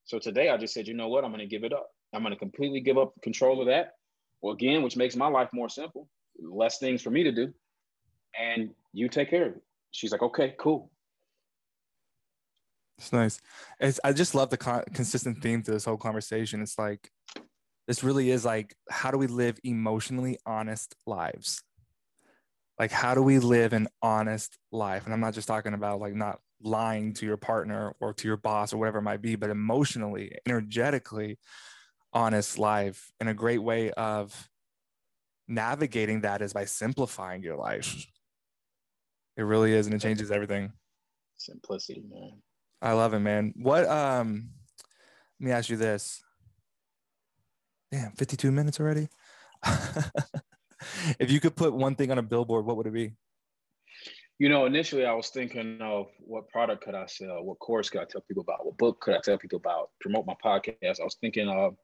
So 0.04 0.18
today 0.18 0.50
I 0.50 0.56
just 0.56 0.74
said, 0.74 0.88
you 0.88 0.94
know 0.94 1.08
what? 1.08 1.24
I'm 1.24 1.30
going 1.30 1.40
to 1.40 1.46
give 1.46 1.64
it 1.64 1.72
up. 1.72 1.88
I'm 2.12 2.22
going 2.22 2.32
to 2.32 2.38
completely 2.38 2.80
give 2.80 2.98
up 2.98 3.12
control 3.22 3.60
of 3.60 3.66
that. 3.66 3.92
Well, 4.40 4.54
again, 4.54 4.82
which 4.82 4.96
makes 4.96 5.16
my 5.16 5.28
life 5.28 5.48
more 5.52 5.68
simple 5.68 6.08
less 6.38 6.78
things 6.78 7.02
for 7.02 7.10
me 7.10 7.22
to 7.24 7.32
do, 7.32 7.52
and 8.38 8.70
you 8.92 9.08
take 9.08 9.30
care 9.30 9.46
of 9.46 9.52
it. 9.56 9.62
She's 9.90 10.12
like, 10.12 10.22
okay, 10.22 10.54
cool. 10.58 10.90
It's 12.98 13.12
nice. 13.12 13.40
It's, 13.80 14.00
I 14.04 14.12
just 14.12 14.34
love 14.34 14.50
the 14.50 14.56
con- 14.56 14.84
consistent 14.92 15.42
theme 15.42 15.62
to 15.62 15.70
this 15.70 15.84
whole 15.84 15.96
conversation. 15.96 16.60
It's 16.62 16.78
like, 16.78 17.10
this 17.86 18.02
really 18.02 18.30
is 18.30 18.44
like, 18.44 18.74
how 18.90 19.10
do 19.10 19.18
we 19.18 19.26
live 19.26 19.58
emotionally 19.64 20.38
honest 20.46 20.94
lives? 21.06 21.62
Like, 22.78 22.90
how 22.90 23.14
do 23.14 23.22
we 23.22 23.38
live 23.38 23.72
an 23.72 23.88
honest 24.02 24.58
life? 24.70 25.04
And 25.04 25.14
I'm 25.14 25.20
not 25.20 25.34
just 25.34 25.48
talking 25.48 25.74
about 25.74 26.00
like 26.00 26.14
not 26.14 26.40
lying 26.62 27.14
to 27.14 27.26
your 27.26 27.36
partner 27.36 27.94
or 28.00 28.12
to 28.14 28.28
your 28.28 28.36
boss 28.36 28.72
or 28.72 28.78
whatever 28.78 28.98
it 28.98 29.02
might 29.02 29.22
be, 29.22 29.36
but 29.36 29.50
emotionally, 29.50 30.32
energetically 30.46 31.38
honest 32.12 32.58
life 32.58 33.12
and 33.20 33.28
a 33.28 33.34
great 33.34 33.62
way 33.62 33.90
of 33.92 34.48
navigating 35.48 36.22
that 36.22 36.42
is 36.42 36.52
by 36.52 36.64
simplifying 36.64 37.42
your 37.42 37.56
life. 37.56 38.06
It 39.36 39.42
really 39.42 39.72
is, 39.72 39.86
and 39.86 39.94
it 39.94 40.00
changes 40.00 40.30
everything. 40.30 40.72
Simplicity, 41.36 42.02
man. 42.10 42.40
I 42.80 42.92
love 42.92 43.14
it, 43.14 43.20
man. 43.20 43.52
What 43.56 43.86
um 43.86 44.50
let 45.38 45.46
me 45.46 45.52
ask 45.52 45.68
you 45.68 45.76
this. 45.76 46.22
Damn, 47.92 48.12
52 48.12 48.50
minutes 48.50 48.80
already. 48.80 49.08
if 51.18 51.30
you 51.30 51.40
could 51.40 51.56
put 51.56 51.74
one 51.74 51.94
thing 51.94 52.10
on 52.10 52.18
a 52.18 52.22
billboard, 52.22 52.66
what 52.66 52.76
would 52.76 52.86
it 52.86 52.92
be? 52.92 53.12
You 54.38 54.50
know, 54.50 54.66
initially 54.66 55.06
I 55.06 55.14
was 55.14 55.30
thinking 55.30 55.78
of 55.80 56.08
what 56.18 56.48
product 56.48 56.84
could 56.84 56.94
I 56.94 57.06
sell? 57.06 57.42
What 57.42 57.58
course 57.58 57.88
could 57.88 58.02
I 58.02 58.04
tell 58.04 58.20
people 58.20 58.42
about? 58.42 58.66
What 58.66 58.76
book 58.76 59.00
could 59.00 59.14
I 59.14 59.20
tell 59.20 59.38
people 59.38 59.56
about? 59.56 59.90
Promote 60.00 60.26
my 60.26 60.34
podcast. 60.44 61.00
I 61.00 61.04
was 61.04 61.16
thinking 61.20 61.48
of 61.48 61.76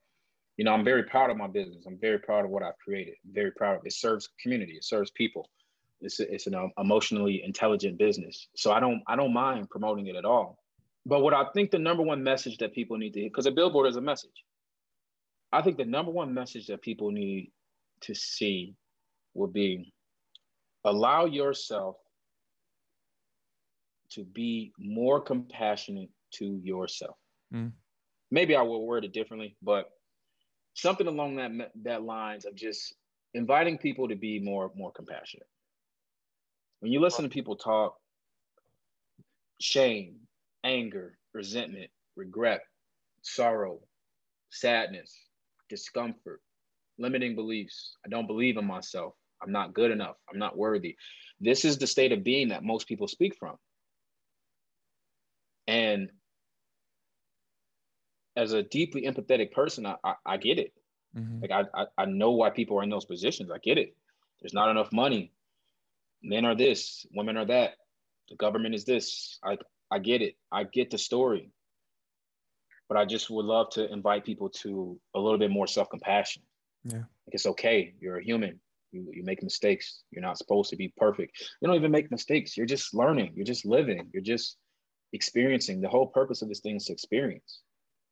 you 0.57 0.64
know, 0.64 0.72
I'm 0.72 0.84
very 0.84 1.05
proud 1.05 1.30
of 1.30 1.36
my 1.36 1.47
business. 1.47 1.86
I'm 1.86 1.99
very 1.99 2.18
proud 2.18 2.45
of 2.45 2.51
what 2.51 2.62
I've 2.62 2.78
created. 2.78 3.14
I'm 3.24 3.32
very 3.32 3.51
proud 3.53 3.76
of 3.76 3.82
it. 3.84 3.88
it 3.88 3.93
serves 3.95 4.28
community. 4.40 4.72
It 4.72 4.84
serves 4.84 5.11
people. 5.11 5.49
It's 6.01 6.20
it's 6.20 6.47
an 6.47 6.70
emotionally 6.78 7.43
intelligent 7.45 7.99
business. 7.99 8.49
So 8.57 8.72
I 8.72 8.80
don't 8.80 9.03
I 9.07 9.16
don't 9.16 9.32
mind 9.32 9.70
promoting 9.70 10.09
it 10.09 10.16
at 10.16 10.24
all. 10.24 10.59
But 11.07 11.20
what 11.20 11.34
I 11.34 11.45
think 11.55 11.70
the 11.70 11.78
number 11.78 12.03
one 12.03 12.22
message 12.22 12.59
that 12.59 12.74
people 12.74 12.99
need 12.99 13.14
to 13.14 13.20
hear, 13.20 13.28
because 13.30 13.47
a 13.47 13.51
billboard 13.51 13.88
is 13.88 13.97
a 13.97 14.01
message. 14.01 14.45
I 15.53 15.62
think 15.62 15.76
the 15.76 15.84
number 15.84 16.11
one 16.11 16.34
message 16.34 16.66
that 16.68 16.82
people 16.82 17.11
need 17.11 17.53
to 18.03 18.14
see 18.14 18.74
would 19.34 19.52
be 19.52 19.92
allow 20.84 21.24
yourself 21.24 21.96
to 24.10 24.24
be 24.24 24.72
more 24.78 25.20
compassionate 25.20 26.10
to 26.32 26.60
yourself. 26.62 27.16
Mm. 27.54 27.72
Maybe 28.30 28.56
I 28.56 28.62
will 28.62 28.86
word 28.86 29.04
it 29.04 29.12
differently, 29.12 29.56
but 29.62 29.90
something 30.74 31.06
along 31.06 31.36
that 31.36 31.70
that 31.82 32.02
lines 32.02 32.44
of 32.44 32.54
just 32.54 32.94
inviting 33.34 33.78
people 33.78 34.08
to 34.08 34.16
be 34.16 34.38
more 34.40 34.70
more 34.74 34.92
compassionate. 34.92 35.46
When 36.80 36.92
you 36.92 37.00
listen 37.00 37.24
to 37.24 37.30
people 37.30 37.56
talk, 37.56 37.96
shame, 39.60 40.16
anger, 40.64 41.16
resentment, 41.32 41.90
regret, 42.16 42.62
sorrow, 43.22 43.78
sadness, 44.50 45.16
discomfort, 45.68 46.40
limiting 46.98 47.34
beliefs. 47.34 47.96
I 48.04 48.08
don't 48.08 48.26
believe 48.26 48.56
in 48.56 48.66
myself. 48.66 49.14
I'm 49.43 49.53
not 49.53 49.74
good 49.74 49.90
enough. 49.90 50.16
I'm 50.30 50.38
not 50.38 50.57
worthy. 50.57 50.97
This 51.40 51.64
is 51.64 51.78
the 51.78 51.86
state 51.86 52.12
of 52.12 52.22
being 52.22 52.49
that 52.49 52.62
most 52.62 52.86
people 52.86 53.09
speak 53.09 53.36
from. 53.36 53.57
And 55.66 56.11
as 58.36 58.53
a 58.53 58.62
deeply 58.62 59.03
empathetic 59.03 59.53
person, 59.53 59.86
I, 59.86 59.97
I, 60.05 60.14
I 60.24 60.36
get 60.36 60.59
it. 60.59 60.72
Mm-hmm. 61.16 61.43
Like 61.43 61.51
I, 61.51 61.82
I, 61.82 61.86
I 61.99 62.05
know 62.07 62.30
why 62.30 62.51
people 62.51 62.78
are 62.78 62.82
in 62.82 62.90
those 62.90 63.05
positions. 63.05 63.51
I 63.51 63.59
get 63.59 63.78
it. 63.78 63.95
There's 64.40 64.55
not 64.55 64.70
enough 64.70 64.93
money. 64.93 65.32
Men 66.22 66.45
are 66.45 66.55
this, 66.55 67.05
women 67.14 67.36
are 67.36 67.47
that. 67.47 67.74
The 68.28 68.36
government 68.36 68.74
is 68.74 68.84
this. 68.84 69.38
I 69.45 69.59
I 69.90 69.99
get 69.99 70.22
it. 70.22 70.36
I 70.51 70.64
get 70.64 70.90
the 70.90 70.99
story. 70.99 71.51
But 72.88 72.97
I 72.97 73.05
just 73.05 73.28
would 73.28 73.45
love 73.45 73.70
to 73.70 73.93
invite 73.93 74.24
people 74.24 74.49
to 74.62 74.99
a 75.14 75.20
little 75.20 75.38
bit 75.38 75.51
more 75.51 75.66
self-compassion. 75.66 76.43
Yeah. 76.84 76.99
Like 76.99 77.32
it's 77.32 77.47
okay. 77.47 77.95
You're 78.01 78.18
a 78.18 78.24
human. 78.24 78.61
You, 78.93 79.07
you 79.12 79.24
make 79.24 79.43
mistakes. 79.43 80.03
You're 80.11 80.22
not 80.22 80.38
supposed 80.38 80.70
to 80.70 80.76
be 80.76 80.93
perfect. 80.97 81.40
You 81.61 81.68
don't 81.68 81.76
even 81.76 81.90
make 81.90 82.11
mistakes. 82.11 82.57
You're 82.57 82.66
just 82.66 82.95
learning. 82.95 83.32
You're 83.34 83.47
just 83.47 83.64
living. 83.64 84.09
You're 84.12 84.22
just 84.22 84.57
experiencing. 85.12 85.80
The 85.80 85.88
whole 85.88 86.07
purpose 86.07 86.43
of 86.43 86.49
this 86.49 86.61
thing 86.61 86.76
is 86.76 86.84
to 86.86 86.93
experience. 86.93 87.61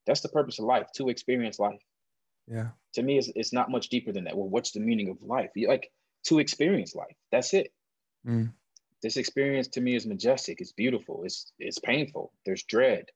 That's 0.07 0.22
the 0.22 0.28
purpose 0.28 0.59
of 0.59 0.64
life, 0.64 0.87
to 0.97 1.09
experience 1.09 1.59
life. 1.59 1.81
Yeah. 2.47 2.68
To 2.95 3.03
me, 3.03 3.18
it's, 3.18 3.31
it's 3.37 3.53
not 3.53 3.70
much 3.70 3.89
deeper 3.91 4.12
than 4.12 4.24
that. 4.24 4.37
Well, 4.37 4.49
what's 4.49 4.72
the 4.72 4.81
meaning 4.81 5.11
of 5.11 5.18
life? 5.22 5.51
You, 5.55 5.68
like 5.68 5.91
to 6.24 6.39
experience 6.39 6.95
life. 6.95 7.16
That's 7.31 7.55
it. 7.55 7.72
Mm. 8.26 8.53
This 9.03 9.16
experience 9.16 9.68
to 9.68 9.81
me 9.81 9.95
is 9.95 10.07
majestic. 10.07 10.61
It's 10.61 10.72
beautiful. 10.72 11.22
It's 11.24 11.53
it's 11.59 11.78
painful. 11.78 12.33
There's 12.45 12.64
dread. 12.64 13.07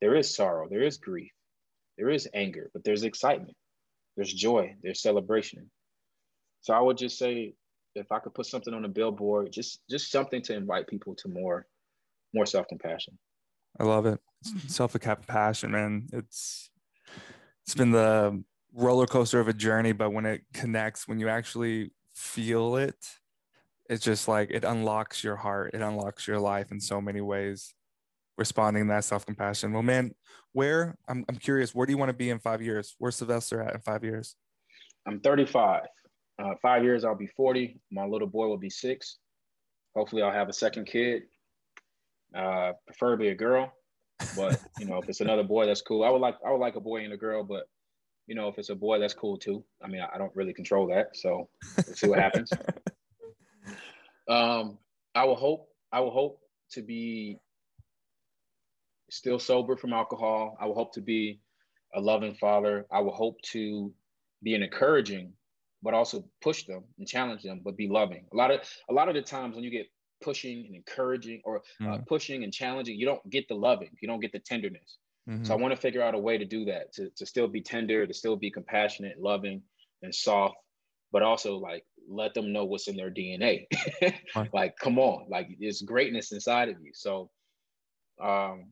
There 0.00 0.14
is 0.16 0.34
sorrow. 0.34 0.68
There 0.68 0.82
is 0.82 0.98
grief. 0.98 1.32
There 1.96 2.10
is 2.10 2.28
anger, 2.34 2.70
but 2.72 2.84
there's 2.84 3.02
excitement. 3.04 3.56
there's 4.16 4.32
joy, 4.32 4.74
there's 4.82 5.00
celebration. 5.00 5.70
So 6.60 6.74
I 6.74 6.80
would 6.80 6.98
just 6.98 7.18
say 7.18 7.54
if 7.94 8.12
I 8.12 8.18
could 8.18 8.34
put 8.34 8.46
something 8.46 8.74
on 8.74 8.84
a 8.84 8.88
billboard, 8.88 9.52
just 9.52 9.80
just 9.88 10.10
something 10.10 10.42
to 10.42 10.54
invite 10.54 10.86
people 10.86 11.14
to 11.16 11.28
more 11.28 11.66
more 12.34 12.46
self-compassion. 12.46 13.18
I 13.80 13.84
love 13.84 14.06
it. 14.06 14.20
Mm-hmm. 14.46 14.68
Self-compassion, 14.68 15.70
man. 15.70 16.06
It's 16.12 16.70
it's 17.64 17.74
been 17.74 17.90
the 17.90 18.42
roller 18.74 19.06
coaster 19.06 19.40
of 19.40 19.48
a 19.48 19.52
journey, 19.52 19.92
but 19.92 20.10
when 20.10 20.26
it 20.26 20.42
connects, 20.52 21.08
when 21.08 21.18
you 21.18 21.28
actually 21.28 21.90
feel 22.14 22.76
it, 22.76 22.96
it's 23.88 24.04
just 24.04 24.28
like 24.28 24.50
it 24.50 24.64
unlocks 24.64 25.24
your 25.24 25.36
heart, 25.36 25.72
it 25.74 25.80
unlocks 25.80 26.26
your 26.26 26.38
life 26.38 26.70
in 26.70 26.80
so 26.80 27.00
many 27.00 27.20
ways. 27.20 27.74
Responding 28.36 28.86
that 28.86 29.04
self 29.04 29.26
compassion. 29.26 29.72
Well, 29.72 29.82
man, 29.82 30.12
where 30.52 30.96
I'm, 31.08 31.24
I'm 31.28 31.36
curious, 31.36 31.74
where 31.74 31.86
do 31.86 31.92
you 31.92 31.98
want 31.98 32.10
to 32.10 32.16
be 32.16 32.30
in 32.30 32.38
five 32.38 32.62
years? 32.62 32.94
Where's 32.98 33.16
Sylvester 33.16 33.60
at 33.60 33.74
in 33.74 33.80
five 33.80 34.04
years? 34.04 34.36
I'm 35.06 35.18
35. 35.18 35.82
Uh, 36.38 36.54
five 36.62 36.84
years, 36.84 37.04
I'll 37.04 37.16
be 37.16 37.26
40. 37.26 37.80
My 37.90 38.04
little 38.04 38.28
boy 38.28 38.46
will 38.46 38.58
be 38.58 38.70
six. 38.70 39.18
Hopefully, 39.94 40.22
I'll 40.22 40.32
have 40.32 40.48
a 40.48 40.52
second 40.52 40.86
kid, 40.86 41.22
uh, 42.34 42.72
preferably 42.86 43.28
a 43.28 43.34
girl. 43.34 43.72
But 44.36 44.60
you 44.78 44.86
know, 44.86 44.98
if 44.98 45.08
it's 45.08 45.20
another 45.20 45.42
boy, 45.42 45.66
that's 45.66 45.82
cool. 45.82 46.04
I 46.04 46.10
would 46.10 46.20
like 46.20 46.36
I 46.46 46.50
would 46.50 46.60
like 46.60 46.76
a 46.76 46.80
boy 46.80 47.04
and 47.04 47.12
a 47.12 47.16
girl, 47.16 47.42
but 47.42 47.68
you 48.26 48.34
know, 48.34 48.48
if 48.48 48.58
it's 48.58 48.68
a 48.68 48.74
boy, 48.74 48.98
that's 48.98 49.14
cool 49.14 49.38
too. 49.38 49.64
I 49.82 49.88
mean, 49.88 50.00
I, 50.00 50.14
I 50.14 50.18
don't 50.18 50.34
really 50.36 50.52
control 50.52 50.86
that, 50.88 51.16
so 51.16 51.48
we'll 51.76 51.96
see 51.96 52.08
what 52.08 52.18
happens. 52.18 52.52
Um, 54.28 54.78
I 55.14 55.24
will 55.24 55.36
hope. 55.36 55.68
I 55.90 56.00
will 56.00 56.10
hope 56.10 56.40
to 56.72 56.82
be 56.82 57.38
still 59.10 59.38
sober 59.38 59.76
from 59.76 59.92
alcohol. 59.92 60.56
I 60.60 60.66
will 60.66 60.74
hope 60.74 60.92
to 60.94 61.00
be 61.00 61.40
a 61.94 62.00
loving 62.00 62.34
father. 62.34 62.86
I 62.92 63.00
will 63.00 63.14
hope 63.14 63.40
to 63.52 63.92
be 64.42 64.54
an 64.54 64.62
encouraging, 64.62 65.32
but 65.82 65.94
also 65.94 66.24
push 66.40 66.64
them 66.64 66.84
and 66.98 67.06
challenge 67.06 67.42
them, 67.42 67.60
but 67.64 67.76
be 67.76 67.88
loving. 67.88 68.26
A 68.32 68.36
lot 68.36 68.50
of 68.50 68.60
a 68.90 68.92
lot 68.92 69.08
of 69.08 69.14
the 69.14 69.22
times 69.22 69.54
when 69.54 69.64
you 69.64 69.70
get 69.70 69.86
pushing 70.20 70.66
and 70.66 70.74
encouraging 70.74 71.40
or 71.44 71.62
uh, 71.80 71.84
mm. 71.84 72.06
pushing 72.06 72.44
and 72.44 72.52
challenging, 72.52 72.98
you 72.98 73.06
don't 73.06 73.30
get 73.30 73.46
the 73.48 73.54
loving. 73.54 73.90
You 74.00 74.08
don't 74.08 74.20
get 74.20 74.32
the 74.32 74.40
tenderness. 74.40 74.98
Mm-hmm. 75.28 75.44
So 75.44 75.52
I 75.52 75.56
want 75.56 75.74
to 75.74 75.80
figure 75.80 76.02
out 76.02 76.14
a 76.14 76.18
way 76.18 76.38
to 76.38 76.44
do 76.44 76.64
that, 76.66 76.92
to, 76.94 77.10
to 77.16 77.26
still 77.26 77.48
be 77.48 77.60
tender, 77.60 78.06
to 78.06 78.14
still 78.14 78.36
be 78.36 78.50
compassionate, 78.50 79.20
loving, 79.20 79.62
and 80.02 80.14
soft, 80.14 80.56
but 81.12 81.22
also 81.22 81.56
like 81.56 81.84
let 82.10 82.34
them 82.34 82.52
know 82.52 82.64
what's 82.64 82.88
in 82.88 82.96
their 82.96 83.10
DNA. 83.10 83.66
like, 84.52 84.76
come 84.78 84.98
on, 84.98 85.26
like 85.28 85.48
there's 85.60 85.82
greatness 85.82 86.32
inside 86.32 86.70
of 86.70 86.76
you. 86.82 86.92
So 86.94 87.30
um, 88.20 88.70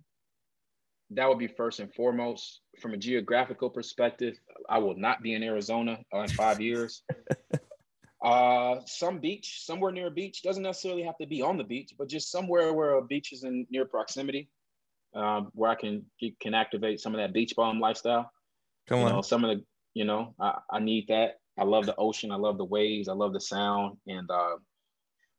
that 1.10 1.28
would 1.28 1.38
be 1.38 1.46
first 1.46 1.80
and 1.80 1.92
foremost. 1.94 2.60
From 2.80 2.94
a 2.94 2.96
geographical 2.96 3.70
perspective, 3.70 4.38
I 4.68 4.78
will 4.78 4.96
not 4.96 5.22
be 5.22 5.34
in 5.34 5.42
Arizona 5.42 5.98
in 6.12 6.28
five 6.28 6.60
years. 6.60 7.02
uh, 8.24 8.80
some 8.86 9.18
beach, 9.18 9.64
somewhere 9.64 9.92
near 9.92 10.08
a 10.08 10.10
beach, 10.10 10.42
doesn't 10.42 10.62
necessarily 10.62 11.02
have 11.02 11.16
to 11.18 11.26
be 11.26 11.42
on 11.42 11.58
the 11.58 11.64
beach, 11.64 11.94
but 11.96 12.08
just 12.08 12.30
somewhere 12.30 12.72
where 12.72 12.94
a 12.94 13.04
beach 13.04 13.32
is 13.32 13.44
in 13.44 13.66
near 13.70 13.84
proximity, 13.84 14.48
um, 15.14 15.50
where 15.54 15.70
I 15.70 15.76
can 15.76 16.04
can 16.40 16.54
activate 16.54 17.00
some 17.00 17.14
of 17.14 17.20
that 17.20 17.32
beach 17.32 17.54
bum 17.56 17.80
lifestyle. 17.80 18.30
Come 18.88 19.00
you 19.00 19.06
on, 19.06 19.12
know, 19.12 19.22
some 19.22 19.44
of 19.44 19.56
the 19.56 19.64
you 19.94 20.04
know 20.04 20.34
I, 20.40 20.58
I 20.70 20.78
need 20.80 21.08
that. 21.08 21.36
I 21.58 21.64
love 21.64 21.86
the 21.86 21.96
ocean. 21.96 22.32
I 22.32 22.36
love 22.36 22.58
the 22.58 22.64
waves. 22.64 23.08
I 23.08 23.12
love 23.12 23.32
the 23.32 23.40
sound, 23.40 23.96
and 24.06 24.30
uh, 24.30 24.56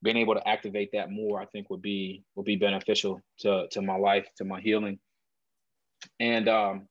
being 0.02 0.18
able 0.18 0.36
to 0.36 0.48
activate 0.48 0.92
that 0.94 1.12
more, 1.12 1.42
I 1.42 1.46
think, 1.46 1.70
would 1.70 1.82
be 1.82 2.24
would 2.36 2.46
be 2.46 2.56
beneficial 2.56 3.22
to 3.40 3.68
to 3.72 3.82
my 3.82 3.98
life, 3.98 4.28
to 4.38 4.46
my 4.46 4.62
healing. 4.62 5.00
And 6.20 6.48
um, 6.48 6.88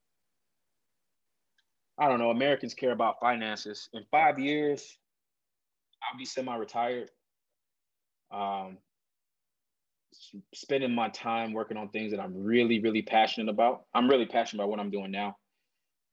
I 1.98 2.08
don't 2.08 2.18
know. 2.18 2.30
Americans 2.30 2.74
care 2.74 2.92
about 2.92 3.20
finances. 3.20 3.88
In 3.92 4.04
five 4.10 4.38
years, 4.38 4.96
I'll 6.02 6.18
be 6.18 6.24
semi-retired. 6.24 7.10
Um, 8.30 8.78
spending 10.54 10.94
my 10.94 11.08
time 11.10 11.52
working 11.52 11.76
on 11.76 11.88
things 11.88 12.10
that 12.10 12.20
I'm 12.20 12.34
really, 12.42 12.80
really 12.80 13.02
passionate 13.02 13.50
about. 13.50 13.84
I'm 13.94 14.08
really 14.08 14.26
passionate 14.26 14.62
about 14.62 14.70
what 14.70 14.80
I'm 14.80 14.90
doing 14.90 15.10
now, 15.10 15.36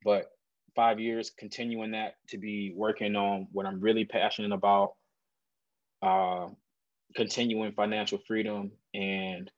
but 0.03 0.31
five 0.75 0.99
years, 0.99 1.31
continuing 1.37 1.91
that 1.91 2.15
to 2.29 2.37
be 2.37 2.73
working 2.75 3.15
on 3.15 3.47
what 3.51 3.65
I'm 3.65 3.79
really 3.79 4.05
passionate 4.05 4.51
about, 4.51 4.93
uh, 6.01 6.47
continuing 7.15 7.71
financial 7.73 8.19
freedom 8.27 8.71
and 8.93 9.49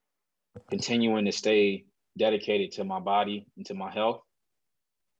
continuing 0.69 1.25
to 1.25 1.31
stay 1.31 1.85
dedicated 2.17 2.71
to 2.73 2.83
my 2.83 2.99
body 2.99 3.47
and 3.57 3.65
to 3.65 3.73
my 3.73 3.91
health. 3.91 4.21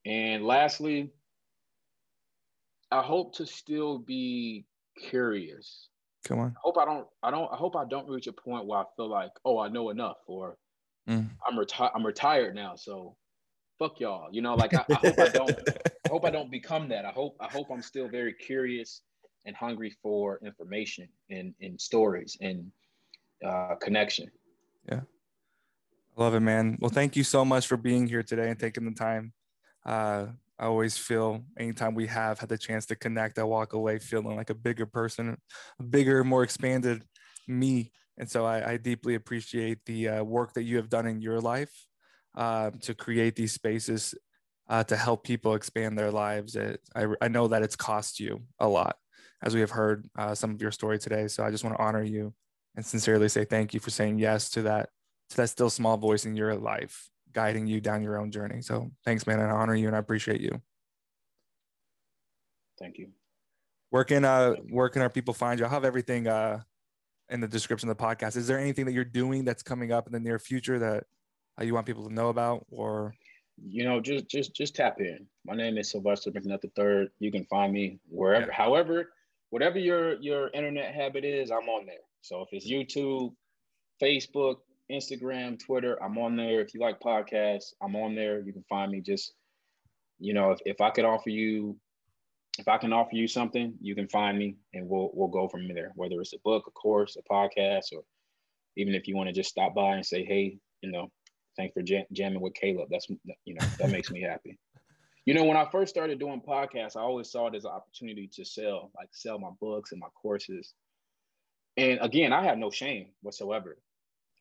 And 0.05 0.45
lastly, 0.45 1.11
I 2.91 3.01
hope 3.01 3.35
to 3.35 3.45
still 3.45 3.99
be 3.99 4.65
curious. 5.09 5.89
Come 6.25 6.39
on. 6.39 6.55
I 6.55 6.59
hope 6.63 6.77
I 6.77 6.85
don't 6.85 7.07
I 7.23 7.31
don't 7.31 7.51
I 7.51 7.55
hope 7.55 7.75
I 7.75 7.85
don't 7.85 8.09
reach 8.09 8.27
a 8.27 8.33
point 8.33 8.65
where 8.65 8.79
I 8.79 8.83
feel 8.95 9.09
like, 9.09 9.31
oh, 9.43 9.59
I 9.59 9.67
know 9.67 9.89
enough 9.89 10.17
or 10.27 10.57
mm. 11.07 11.29
I'm 11.47 11.57
retired 11.57 11.91
I'm 11.95 12.05
retired 12.05 12.55
now. 12.55 12.75
So 12.75 13.15
fuck 13.77 13.99
y'all. 13.99 14.29
You 14.31 14.41
know, 14.41 14.55
like 14.55 14.73
I, 14.73 14.85
I 14.89 14.93
hope 14.95 15.19
I 15.19 15.27
don't 15.29 15.69
I 16.05 16.09
hope 16.09 16.25
I 16.25 16.31
don't 16.31 16.51
become 16.51 16.87
that. 16.89 17.05
I 17.05 17.11
hope 17.11 17.35
I 17.39 17.47
hope 17.47 17.67
I'm 17.71 17.81
still 17.81 18.07
very 18.07 18.33
curious 18.33 19.01
and 19.45 19.55
hungry 19.55 19.95
for 20.01 20.39
information 20.43 21.07
and, 21.29 21.53
and 21.61 21.79
stories 21.79 22.37
and 22.41 22.71
uh, 23.45 23.75
connection. 23.81 24.29
Yeah. 24.89 25.01
Love 26.18 26.34
it, 26.34 26.39
man. 26.39 26.78
Well, 26.80 26.89
thank 26.89 27.16
you 27.16 27.24
so 27.24 27.43
much 27.43 27.68
for 27.68 27.78
being 27.78 28.07
here 28.07 28.24
today 28.24 28.49
and 28.49 28.59
taking 28.59 28.86
the 28.86 28.93
time. 28.93 29.34
Uh, 29.86 30.28
I 30.57 30.66
always 30.66 30.97
feel 30.97 31.43
anytime 31.57 31.93
we 31.93 32.07
have 32.07 32.39
had 32.39 32.47
the 32.47 32.57
chance 32.57 32.86
to 32.88 32.95
connect, 32.95 33.38
I 33.38 33.43
walk 33.43 33.74
away 33.74 33.99
feeling 33.99 34.38
like 34.38 34.49
a 34.49 34.55
bigger 34.55 34.86
person, 34.86 35.38
a 35.80 35.84
bigger, 35.84 36.24
more 36.24 36.43
expanded 36.43 37.03
me. 37.47 37.91
And 38.18 38.30
so 38.30 38.45
I, 38.45 38.72
I 38.72 38.78
deeply 38.78 39.16
appreciate 39.16 39.80
the 39.86 40.07
uh, 40.07 40.24
work 40.24 40.53
that 40.53 40.63
you 40.63 40.78
have 40.78 40.89
done 40.89 41.05
in 41.05 41.22
your 41.22 41.41
life 41.41 41.74
uh, 42.36 42.72
to 42.84 42.93
create 42.93 43.36
these 43.36 43.51
spaces 43.51 44.16
uh, 44.70 44.86
to 44.86 44.95
help 44.95 45.26
people 45.26 45.53
expand 45.53 45.99
their 45.99 46.11
lives. 46.11 46.55
It, 46.55 46.80
I, 46.95 47.07
I 47.22 47.28
know 47.28 47.49
that 47.49 47.61
it's 47.61 47.76
cost 47.76 48.22
you 48.22 48.41
a 48.59 48.68
lot, 48.68 48.95
as 49.43 49.53
we 49.53 49.59
have 49.59 49.72
heard 49.72 50.07
uh, 50.18 50.34
some 50.34 50.51
of 50.51 50.61
your 50.61 50.72
story 50.72 50.97
today. 50.97 51.28
So 51.28 51.43
I 51.43 51.51
just 51.51 51.66
want 51.66 51.76
to 51.76 51.84
honor 51.84 52.03
you 52.03 52.34
and 52.78 52.86
sincerely 52.86 53.28
say 53.28 53.43
thank 53.43 53.74
you 53.74 53.82
for 53.82 53.89
saying 53.89 54.20
yes 54.20 54.49
to 54.51 54.61
that 54.63 54.88
to 55.30 55.38
that 55.38 55.49
still 55.49 55.69
small 55.69 55.97
voice 55.97 56.26
in 56.26 56.36
your 56.36 56.55
life 56.55 57.09
guiding 57.34 57.67
you 57.67 57.82
down 57.82 58.01
your 58.01 58.19
own 58.19 58.32
journey. 58.32 58.61
So 58.61 58.91
thanks, 59.03 59.28
man. 59.28 59.39
And 59.39 59.51
I 59.51 59.55
honor 59.55 59.76
you 59.76 59.88
and 59.88 59.95
I 59.95 59.99
appreciate 59.99 60.41
you. 60.41 60.61
Thank 62.80 62.97
you. 62.97 63.09
Where 63.89 64.03
can 64.03 64.26
uh 64.26 64.53
where 64.69 64.89
can 64.89 65.01
our 65.01 65.09
people 65.09 65.34
find 65.34 65.59
you? 65.59 65.65
I'll 65.65 65.71
have 65.71 65.86
everything 65.86 66.28
uh 66.28 66.61
in 67.30 67.39
the 67.39 67.47
description 67.47 67.89
of 67.89 67.97
the 67.97 68.03
podcast. 68.03 68.38
Is 68.38 68.47
there 68.47 68.59
anything 68.59 68.86
that 68.86 68.93
you're 68.93 69.03
doing 69.03 69.45
that's 69.45 69.63
coming 69.63 69.91
up 69.91 70.07
in 70.07 70.13
the 70.13 70.19
near 70.19 70.39
future 70.39 70.80
that 70.80 71.05
uh, 71.59 71.63
you 71.63 71.73
want 71.73 71.86
people 71.86 72.07
to 72.07 72.13
know 72.13 72.30
about 72.30 72.65
or 72.69 73.15
you 73.63 73.84
know 73.84 74.01
just 74.01 74.28
just 74.28 74.53
just 74.53 74.76
tap 74.76 74.99
in 74.99 75.26
my 75.45 75.55
name 75.55 75.78
is 75.78 75.89
sylvester 75.89 76.32
mcnutt 76.32 76.61
the 76.61 76.71
third 76.76 77.09
you 77.19 77.32
can 77.32 77.45
find 77.45 77.71
me 77.71 77.99
wherever 78.09 78.47
yeah. 78.47 78.51
however 78.51 79.13
whatever 79.49 79.80
your 79.80 80.15
your 80.21 80.49
internet 80.49 80.93
habit 80.93 81.23
is 81.23 81.51
i'm 81.51 81.69
on 81.69 81.86
there 81.86 82.03
so 82.21 82.41
if 82.41 82.49
it's 82.51 82.69
youtube 82.69 83.34
facebook 84.01 84.57
Instagram, 84.91 85.59
Twitter. 85.59 86.01
I'm 86.03 86.17
on 86.17 86.36
there. 86.36 86.61
If 86.61 86.73
you 86.73 86.79
like 86.79 86.99
podcasts, 86.99 87.73
I'm 87.81 87.95
on 87.95 88.15
there. 88.15 88.41
You 88.41 88.53
can 88.53 88.65
find 88.69 88.91
me. 88.91 89.01
Just 89.01 89.33
you 90.19 90.33
know, 90.33 90.51
if, 90.51 90.59
if 90.65 90.81
I 90.81 90.91
could 90.91 91.05
offer 91.05 91.29
you, 91.29 91.77
if 92.57 92.67
I 92.67 92.77
can 92.77 92.93
offer 92.93 93.15
you 93.15 93.27
something, 93.27 93.73
you 93.81 93.95
can 93.95 94.07
find 94.07 94.38
me, 94.38 94.55
and 94.73 94.88
we'll 94.88 95.11
we'll 95.13 95.27
go 95.27 95.47
from 95.47 95.67
there. 95.67 95.91
Whether 95.95 96.21
it's 96.21 96.33
a 96.33 96.39
book, 96.43 96.65
a 96.67 96.71
course, 96.71 97.17
a 97.17 97.33
podcast, 97.33 97.93
or 97.93 98.03
even 98.77 98.93
if 98.93 99.07
you 99.07 99.15
want 99.15 99.27
to 99.27 99.33
just 99.33 99.49
stop 99.49 99.73
by 99.73 99.95
and 99.95 100.05
say, 100.05 100.23
hey, 100.23 100.57
you 100.81 100.91
know, 100.91 101.09
thanks 101.57 101.73
for 101.73 101.81
jam- 101.81 102.05
jamming 102.13 102.41
with 102.41 102.53
Caleb. 102.53 102.89
That's 102.91 103.09
you 103.45 103.55
know 103.55 103.65
that 103.79 103.89
makes 103.89 104.11
me 104.11 104.21
happy. 104.21 104.57
You 105.25 105.33
know, 105.33 105.43
when 105.43 105.57
I 105.57 105.67
first 105.71 105.89
started 105.89 106.19
doing 106.19 106.41
podcasts, 106.47 106.95
I 106.95 107.01
always 107.01 107.31
saw 107.31 107.47
it 107.47 107.55
as 107.55 107.65
an 107.65 107.71
opportunity 107.71 108.29
to 108.33 108.45
sell, 108.45 108.91
like 108.95 109.09
sell 109.11 109.39
my 109.39 109.49
books 109.59 109.91
and 109.91 109.99
my 109.99 110.07
courses. 110.21 110.75
And 111.77 111.99
again, 112.01 112.31
I 112.31 112.43
have 112.43 112.59
no 112.59 112.69
shame 112.69 113.07
whatsoever. 113.21 113.77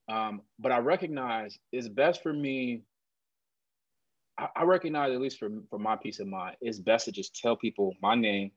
Um, 0.09 0.43
but 0.59 0.73
I 0.73 0.79
recognize 0.79 1.59
it's 1.73 1.89
best 1.89 2.23
for 2.23 2.33
me. 2.33 2.83
I, 4.39 4.49
I 4.57 4.63
recognize, 4.65 5.13
at 5.13 5.21
least 5.21 5.39
for, 5.39 5.49
for 5.71 5.79
my 5.79 5.97
peace 5.97 6.21
of 6.21 6.27
mind, 6.27 6.57
it's 6.61 6.79
best 6.79 7.07
to 7.07 7.13
just 7.13 7.37
tell 7.37 7.57
people 7.57 7.95
my 8.03 8.15
name, 8.15 8.51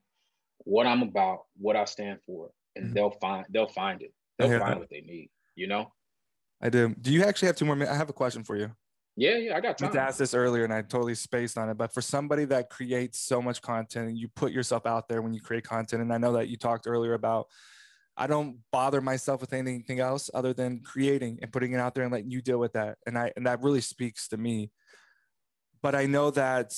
what 0.58 0.86
I'm 0.86 1.02
about, 1.02 1.44
what 1.56 1.76
I 1.76 1.84
stand 1.84 2.18
for, 2.26 2.50
and 2.76 2.86
mm-hmm. 2.86 2.94
they'll 2.94 3.16
find 3.20 3.46
they'll 3.50 3.68
find 3.68 4.02
it. 4.02 4.12
They'll 4.38 4.58
find 4.58 4.72
that. 4.72 4.78
what 4.78 4.90
they 4.90 5.00
need. 5.00 5.30
You 5.54 5.68
know. 5.68 5.92
I 6.60 6.70
do. 6.70 6.94
Do 7.00 7.12
you 7.12 7.24
actually 7.24 7.46
have 7.46 7.56
two 7.56 7.64
more 7.64 7.76
minutes? 7.76 7.94
I 7.94 7.96
have 7.96 8.10
a 8.10 8.14
question 8.14 8.42
for 8.42 8.56
you. 8.56 8.70
Yeah, 9.16 9.36
yeah, 9.36 9.56
I 9.56 9.60
got 9.60 9.78
time. 9.78 9.88
I 9.88 9.92
to 9.92 10.00
ask 10.00 10.18
this 10.18 10.32
earlier 10.32 10.62
and 10.62 10.72
I 10.72 10.82
totally 10.82 11.16
spaced 11.16 11.58
on 11.58 11.68
it. 11.68 11.76
But 11.76 11.92
for 11.92 12.00
somebody 12.00 12.44
that 12.46 12.70
creates 12.70 13.18
so 13.18 13.42
much 13.42 13.60
content 13.60 14.08
and 14.08 14.16
you 14.16 14.28
put 14.28 14.52
yourself 14.52 14.86
out 14.86 15.08
there 15.08 15.22
when 15.22 15.32
you 15.32 15.40
create 15.40 15.64
content, 15.64 16.02
and 16.02 16.12
I 16.12 16.18
know 16.18 16.32
that 16.34 16.48
you 16.48 16.56
talked 16.56 16.86
earlier 16.86 17.14
about 17.14 17.48
I 18.18 18.26
don't 18.26 18.58
bother 18.72 19.00
myself 19.00 19.40
with 19.40 19.52
anything 19.52 20.00
else 20.00 20.28
other 20.34 20.52
than 20.52 20.80
creating 20.80 21.38
and 21.40 21.52
putting 21.52 21.72
it 21.72 21.78
out 21.78 21.94
there 21.94 22.04
and 22.04 22.12
letting 22.12 22.30
you 22.30 22.42
deal 22.42 22.58
with 22.58 22.72
that. 22.72 22.98
And 23.06 23.16
I 23.16 23.32
and 23.36 23.46
that 23.46 23.62
really 23.62 23.80
speaks 23.80 24.28
to 24.28 24.36
me. 24.36 24.70
But 25.82 25.94
I 25.94 26.06
know 26.06 26.30
that 26.32 26.72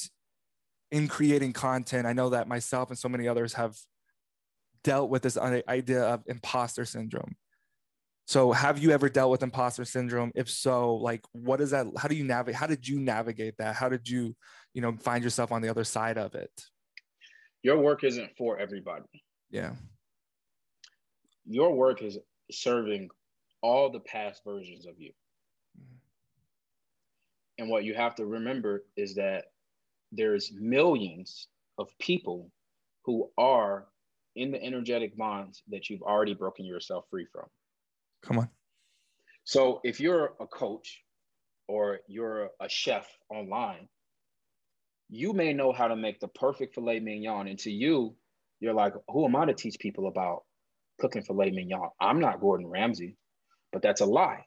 in 0.90 1.08
creating 1.08 1.52
content, 1.52 2.06
I 2.06 2.12
know 2.12 2.30
that 2.30 2.48
myself 2.48 2.90
and 2.90 2.98
so 2.98 3.08
many 3.08 3.26
others 3.26 3.54
have 3.54 3.76
dealt 4.84 5.10
with 5.10 5.22
this 5.22 5.38
idea 5.38 6.02
of 6.02 6.22
imposter 6.26 6.84
syndrome. 6.84 7.36
So, 8.26 8.52
have 8.52 8.78
you 8.78 8.92
ever 8.92 9.08
dealt 9.08 9.30
with 9.30 9.42
imposter 9.42 9.84
syndrome? 9.84 10.30
If 10.34 10.48
so, 10.48 10.94
like, 10.94 11.22
what 11.32 11.60
is 11.60 11.70
that? 11.70 11.86
How 11.96 12.06
do 12.06 12.14
you 12.14 12.24
navigate? 12.24 12.54
How 12.54 12.66
did 12.66 12.86
you 12.86 13.00
navigate 13.00 13.56
that? 13.58 13.74
How 13.74 13.88
did 13.88 14.08
you, 14.08 14.36
you 14.72 14.82
know, 14.82 14.96
find 14.98 15.24
yourself 15.24 15.50
on 15.50 15.62
the 15.62 15.68
other 15.68 15.84
side 15.84 16.16
of 16.16 16.34
it? 16.34 16.50
Your 17.62 17.78
work 17.78 18.04
isn't 18.04 18.30
for 18.38 18.58
everybody. 18.58 19.04
Yeah. 19.50 19.72
Your 21.46 21.74
work 21.74 22.02
is 22.02 22.18
serving 22.50 23.10
all 23.62 23.90
the 23.90 24.00
past 24.00 24.42
versions 24.44 24.86
of 24.86 24.94
you. 24.98 25.12
Mm-hmm. 25.78 25.96
And 27.58 27.70
what 27.70 27.84
you 27.84 27.94
have 27.94 28.14
to 28.16 28.26
remember 28.26 28.84
is 28.96 29.14
that 29.16 29.46
there's 30.12 30.52
millions 30.52 31.48
of 31.78 31.96
people 31.98 32.50
who 33.04 33.30
are 33.38 33.86
in 34.36 34.50
the 34.50 34.62
energetic 34.62 35.16
bonds 35.16 35.62
that 35.68 35.90
you've 35.90 36.02
already 36.02 36.34
broken 36.34 36.64
yourself 36.64 37.04
free 37.10 37.26
from. 37.32 37.46
Come 38.22 38.38
on. 38.38 38.48
So 39.44 39.80
if 39.82 40.00
you're 40.00 40.34
a 40.40 40.46
coach 40.46 41.02
or 41.66 42.00
you're 42.06 42.50
a 42.60 42.68
chef 42.68 43.08
online, 43.28 43.88
you 45.08 45.32
may 45.32 45.52
know 45.52 45.72
how 45.72 45.88
to 45.88 45.96
make 45.96 46.20
the 46.20 46.28
perfect 46.28 46.74
filet 46.74 47.00
mignon. 47.00 47.48
And 47.48 47.58
to 47.60 47.70
you, 47.70 48.14
you're 48.60 48.74
like, 48.74 48.94
who 49.08 49.24
am 49.24 49.34
I 49.34 49.46
to 49.46 49.54
teach 49.54 49.78
people 49.78 50.06
about 50.06 50.44
cooking 51.00 51.22
filet 51.22 51.50
mignon? 51.50 51.88
I'm 52.00 52.20
not 52.20 52.40
Gordon 52.40 52.66
Ramsay, 52.66 53.16
but 53.72 53.82
that's 53.82 54.00
a 54.00 54.06
lie. 54.06 54.44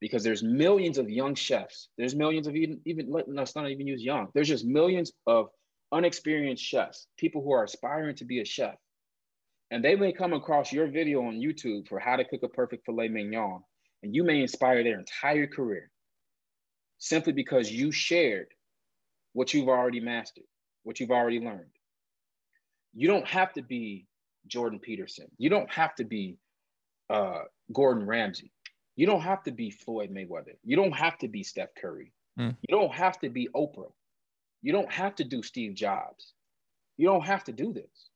Because 0.00 0.24
there's 0.24 0.42
millions 0.42 0.96
of 0.96 1.10
young 1.10 1.34
chefs. 1.34 1.88
There's 1.98 2.14
millions 2.14 2.46
of 2.46 2.56
even, 2.56 2.80
even 2.86 3.12
let's 3.26 3.54
not 3.54 3.68
even 3.68 3.86
use 3.86 4.02
young. 4.02 4.28
There's 4.32 4.48
just 4.48 4.64
millions 4.64 5.12
of 5.26 5.48
unexperienced 5.92 6.64
chefs, 6.64 7.06
people 7.18 7.42
who 7.42 7.52
are 7.52 7.64
aspiring 7.64 8.16
to 8.16 8.24
be 8.24 8.40
a 8.40 8.44
chef. 8.44 8.76
And 9.70 9.84
they 9.84 9.96
may 9.96 10.12
come 10.12 10.32
across 10.32 10.72
your 10.72 10.86
video 10.88 11.22
on 11.26 11.34
YouTube 11.34 11.88
for 11.88 11.98
how 11.98 12.16
to 12.16 12.24
cook 12.24 12.42
a 12.42 12.48
perfect 12.48 12.86
filet 12.86 13.08
mignon, 13.08 13.60
and 14.02 14.14
you 14.14 14.24
may 14.24 14.40
inspire 14.40 14.82
their 14.82 14.98
entire 14.98 15.46
career 15.46 15.90
simply 16.98 17.32
because 17.32 17.70
you 17.70 17.92
shared 17.92 18.48
what 19.32 19.54
you've 19.54 19.68
already 19.68 20.00
mastered, 20.00 20.44
what 20.82 20.98
you've 20.98 21.10
already 21.10 21.40
learned. 21.40 21.70
You 22.94 23.08
don't 23.08 23.26
have 23.26 23.52
to 23.54 23.62
be 23.62 24.06
Jordan 24.46 24.78
Peterson. 24.78 25.26
You 25.38 25.50
don't 25.50 25.70
have 25.70 25.94
to 25.96 26.04
be 26.04 26.38
uh, 27.08 27.42
Gordon 27.72 28.06
Ramsay. 28.06 28.52
You 28.96 29.06
don't 29.06 29.22
have 29.22 29.42
to 29.44 29.50
be 29.50 29.70
Floyd 29.70 30.10
Mayweather. 30.10 30.56
You 30.64 30.76
don't 30.76 30.92
have 30.92 31.18
to 31.18 31.28
be 31.28 31.42
Steph 31.42 31.74
Curry. 31.80 32.12
Mm. 32.38 32.56
You 32.68 32.76
don't 32.76 32.92
have 32.92 33.18
to 33.20 33.30
be 33.30 33.48
Oprah. 33.54 33.92
You 34.62 34.72
don't 34.72 34.92
have 34.92 35.14
to 35.16 35.24
do 35.24 35.42
Steve 35.42 35.74
Jobs. 35.74 36.34
You 36.96 37.06
don't 37.06 37.24
have 37.24 37.44
to 37.44 37.52
do 37.52 37.72
this. 37.72 38.10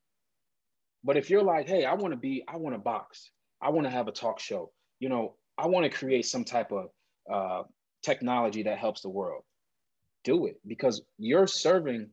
But 1.03 1.17
if 1.17 1.31
you're 1.31 1.43
like, 1.43 1.69
hey, 1.69 1.85
I 1.85 1.95
want 1.95 2.13
to 2.13 2.19
be, 2.19 2.45
I 2.49 2.57
want 2.57 2.75
to 2.75 2.79
box, 2.79 3.31
I 3.61 3.71
want 3.71 3.87
to 3.87 3.91
have 3.91 4.09
a 4.09 4.13
talk 4.13 4.41
show, 4.41 4.73
you 5.01 5.09
know, 5.09 5.37
I 5.57 5.67
want 5.67 5.85
to 5.85 5.97
create 5.97 6.27
some 6.27 6.45
type 6.45 6.73
of 6.73 6.91
uh, 7.31 7.63
technology 8.03 8.63
that 8.65 8.79
helps 8.79 9.03
the 9.03 9.09
world, 9.09 9.43
do 10.25 10.47
it 10.47 10.61
because 10.67 11.03
you're 11.19 11.47
serving. 11.47 12.09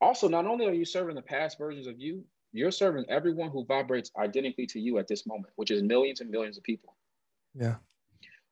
Also, 0.00 0.28
not 0.28 0.46
only 0.46 0.66
are 0.66 0.72
you 0.72 0.84
serving 0.84 1.14
the 1.14 1.22
past 1.22 1.58
versions 1.58 1.86
of 1.86 1.98
you, 1.98 2.24
you're 2.52 2.70
serving 2.70 3.04
everyone 3.08 3.50
who 3.50 3.64
vibrates 3.64 4.10
identically 4.18 4.66
to 4.66 4.80
you 4.80 4.98
at 4.98 5.08
this 5.08 5.26
moment, 5.26 5.52
which 5.56 5.70
is 5.70 5.82
millions 5.82 6.20
and 6.20 6.30
millions 6.30 6.58
of 6.58 6.64
people. 6.64 6.94
Yeah. 7.54 7.76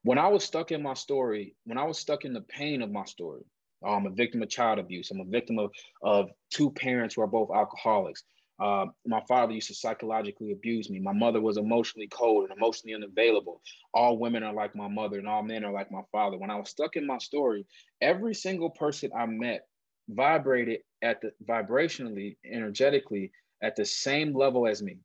When 0.03 0.19
I 0.19 0.29
was 0.29 0.45
stuck 0.45 0.73
in 0.73 0.83
my 0.83 0.95
story, 0.95 1.55
when 1.65 1.79
I 1.79 1.85
was 1.85 1.99
stuck 1.99 2.25
in 2.25 2.33
the 2.33 2.41
pain 2.41 2.81
of 2.83 2.91
my 2.91 3.05
story, 3.05 3.45
I'm 3.85 4.07
a 4.07 4.11
victim 4.11 4.43
of 4.43 4.49
child 4.49 4.79
abuse. 4.79 5.11
I'm 5.11 5.21
a 5.21 5.25
victim 5.25 5.59
of, 5.59 5.71
of 6.03 6.31
two 6.51 6.71
parents 6.71 7.15
who 7.15 7.23
are 7.23 7.27
both 7.27 7.51
alcoholics. 7.55 8.25
Uh, 8.59 8.87
my 9.07 9.23
father 9.27 9.55
used 9.55 9.69
to 9.69 9.75
psychologically 9.75 10.53
abuse 10.53 10.91
me. 10.91 11.01
My 11.01 11.15
mother 11.15 11.41
was 11.41 11.57
emotionally 11.57 12.09
cold 12.09 12.45
and 12.45 12.59
emotionally 12.59 12.95
unavailable. 12.95 13.63
All 13.95 14.19
women 14.19 14.43
are 14.43 14.53
like 14.53 14.77
my 14.77 14.89
mother, 14.89 15.19
and 15.19 15.27
all 15.27 15.43
men 15.43 15.65
are 15.65 15.73
like 15.73 15.91
my 15.91 16.03
father. 16.13 16.37
When 16.37 16.51
I 16.51 16.57
was 16.57 16.69
stuck 16.69 16.97
in 16.97 17.07
my 17.07 17.17
story, 17.17 17.67
every 18.03 18.35
single 18.35 18.69
person 18.69 19.11
I 19.17 19.25
met 19.25 19.67
vibrated 20.11 20.81
at 21.01 21.23
the 21.23 21.33
vibrationally, 21.49 22.37
energetically 22.45 23.33
at 23.63 23.77
the 23.77 23.85
same 23.85 24.35
level 24.35 24.67
as 24.67 24.83
me. 24.83 24.99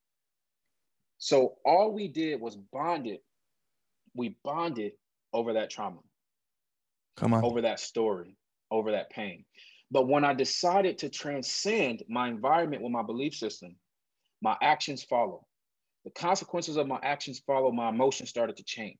So 1.17 1.55
all 1.65 1.91
we 1.93 2.07
did 2.07 2.39
was 2.39 2.55
bonded. 2.55 3.19
We 4.15 4.37
bonded 4.43 4.93
over 5.33 5.53
that 5.53 5.69
trauma. 5.69 5.99
Come 7.17 7.33
on. 7.33 7.43
Over 7.43 7.61
that 7.61 7.79
story 7.79 8.37
over 8.71 8.91
that 8.91 9.09
pain. 9.09 9.45
But 9.91 10.07
when 10.07 10.25
I 10.25 10.33
decided 10.33 10.97
to 10.99 11.09
transcend 11.09 12.03
my 12.09 12.27
environment 12.27 12.81
with 12.81 12.91
my 12.91 13.03
belief 13.03 13.35
system, 13.35 13.75
my 14.41 14.57
actions 14.61 15.03
follow. 15.03 15.45
The 16.03 16.11
consequences 16.11 16.77
of 16.77 16.87
my 16.87 16.99
actions 17.03 17.41
follow, 17.45 17.71
my 17.71 17.89
emotions 17.89 18.29
started 18.29 18.57
to 18.57 18.63
change. 18.63 18.99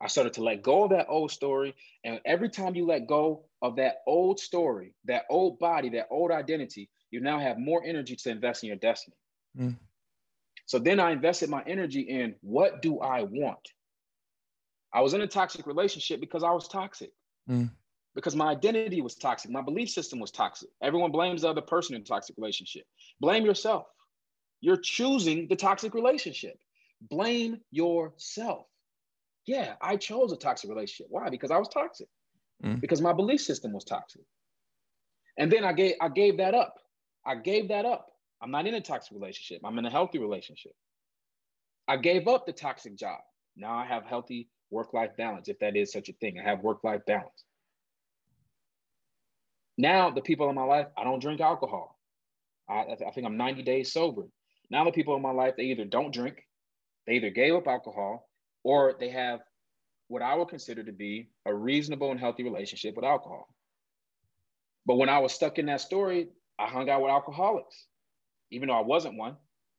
I 0.00 0.06
started 0.06 0.32
to 0.34 0.42
let 0.42 0.62
go 0.62 0.84
of 0.84 0.90
that 0.90 1.06
old 1.08 1.30
story. 1.30 1.74
And 2.04 2.20
every 2.24 2.48
time 2.48 2.74
you 2.74 2.86
let 2.86 3.06
go 3.06 3.44
of 3.62 3.76
that 3.76 3.98
old 4.06 4.38
story, 4.38 4.94
that 5.06 5.24
old 5.28 5.58
body, 5.58 5.88
that 5.90 6.06
old 6.10 6.30
identity, 6.30 6.88
you 7.10 7.20
now 7.20 7.38
have 7.38 7.58
more 7.58 7.82
energy 7.84 8.16
to 8.16 8.30
invest 8.30 8.62
in 8.62 8.68
your 8.68 8.76
destiny. 8.76 9.16
Mm. 9.58 9.76
So 10.66 10.78
then 10.78 11.00
I 11.00 11.12
invested 11.12 11.48
my 11.48 11.62
energy 11.66 12.00
in 12.00 12.34
what 12.42 12.82
do 12.82 13.00
I 13.00 13.22
want? 13.22 13.72
I 14.92 15.00
was 15.00 15.14
in 15.14 15.20
a 15.20 15.26
toxic 15.26 15.66
relationship 15.66 16.20
because 16.20 16.42
I 16.42 16.50
was 16.50 16.68
toxic. 16.68 17.12
Mm 17.48 17.70
because 18.18 18.34
my 18.34 18.50
identity 18.50 19.00
was 19.00 19.14
toxic. 19.14 19.48
My 19.48 19.62
belief 19.62 19.90
system 19.90 20.18
was 20.18 20.32
toxic. 20.32 20.68
Everyone 20.82 21.12
blames 21.12 21.42
the 21.42 21.48
other 21.50 21.60
person 21.60 21.94
in 21.94 22.02
a 22.02 22.04
toxic 22.04 22.36
relationship. 22.36 22.84
Blame 23.20 23.44
yourself. 23.44 23.86
You're 24.60 24.80
choosing 24.82 25.46
the 25.46 25.54
toxic 25.54 25.94
relationship. 25.94 26.58
Blame 27.00 27.60
yourself. 27.70 28.66
Yeah, 29.46 29.74
I 29.80 29.94
chose 29.96 30.32
a 30.32 30.36
toxic 30.36 30.68
relationship. 30.68 31.06
Why? 31.10 31.30
Because 31.30 31.52
I 31.52 31.58
was 31.58 31.68
toxic. 31.68 32.08
Mm. 32.64 32.80
Because 32.80 33.00
my 33.00 33.12
belief 33.12 33.40
system 33.40 33.72
was 33.72 33.84
toxic. 33.84 34.22
And 35.38 35.52
then 35.52 35.62
I 35.62 35.72
gave 35.72 35.94
I 36.00 36.08
gave 36.08 36.38
that 36.38 36.54
up. 36.54 36.74
I 37.26 37.36
gave 37.36 37.68
that 37.68 37.84
up. 37.84 38.12
I'm 38.40 38.50
not 38.50 38.66
in 38.66 38.74
a 38.74 38.80
toxic 38.80 39.12
relationship. 39.12 39.62
I'm 39.64 39.78
in 39.78 39.84
a 39.84 39.90
healthy 39.90 40.18
relationship. 40.18 40.72
I 41.86 41.96
gave 41.96 42.28
up 42.28 42.46
the 42.46 42.52
toxic 42.52 42.96
job. 42.96 43.18
Now 43.56 43.74
I 43.74 43.86
have 43.86 44.04
healthy 44.04 44.48
work-life 44.70 45.16
balance, 45.16 45.48
if 45.48 45.58
that 45.60 45.76
is 45.76 45.92
such 45.92 46.08
a 46.08 46.12
thing. 46.14 46.38
I 46.38 46.48
have 46.48 46.62
work-life 46.62 47.00
balance. 47.06 47.44
Now 49.76 50.10
the 50.10 50.20
people 50.20 50.48
in 50.48 50.54
my 50.54 50.64
life, 50.64 50.86
I 50.96 51.04
don't 51.04 51.20
drink 51.20 51.40
alcohol. 51.40 51.98
I, 52.68 52.84
I 53.06 53.10
think 53.12 53.26
I'm 53.26 53.36
90 53.36 53.62
days 53.62 53.92
sober. 53.92 54.26
Now 54.70 54.84
the 54.84 54.92
people 54.92 55.16
in 55.16 55.22
my 55.22 55.30
life, 55.30 55.54
they 55.56 55.64
either 55.64 55.84
don't 55.84 56.12
drink, 56.12 56.44
they 57.06 57.14
either 57.14 57.30
gave 57.30 57.54
up 57.54 57.66
alcohol, 57.66 58.28
or 58.64 58.94
they 59.00 59.08
have 59.08 59.40
what 60.08 60.22
I 60.22 60.34
would 60.34 60.48
consider 60.48 60.82
to 60.84 60.92
be 60.92 61.30
a 61.46 61.54
reasonable 61.54 62.10
and 62.10 62.20
healthy 62.20 62.42
relationship 62.42 62.96
with 62.96 63.04
alcohol. 63.04 63.48
But 64.84 64.96
when 64.96 65.08
I 65.08 65.18
was 65.18 65.32
stuck 65.32 65.58
in 65.58 65.66
that 65.66 65.80
story, 65.80 66.28
I 66.58 66.66
hung 66.66 66.88
out 66.90 67.02
with 67.02 67.10
alcoholics, 67.10 67.86
even 68.50 68.68
though 68.68 68.78
I 68.78 68.82
wasn't 68.82 69.16
one, 69.16 69.36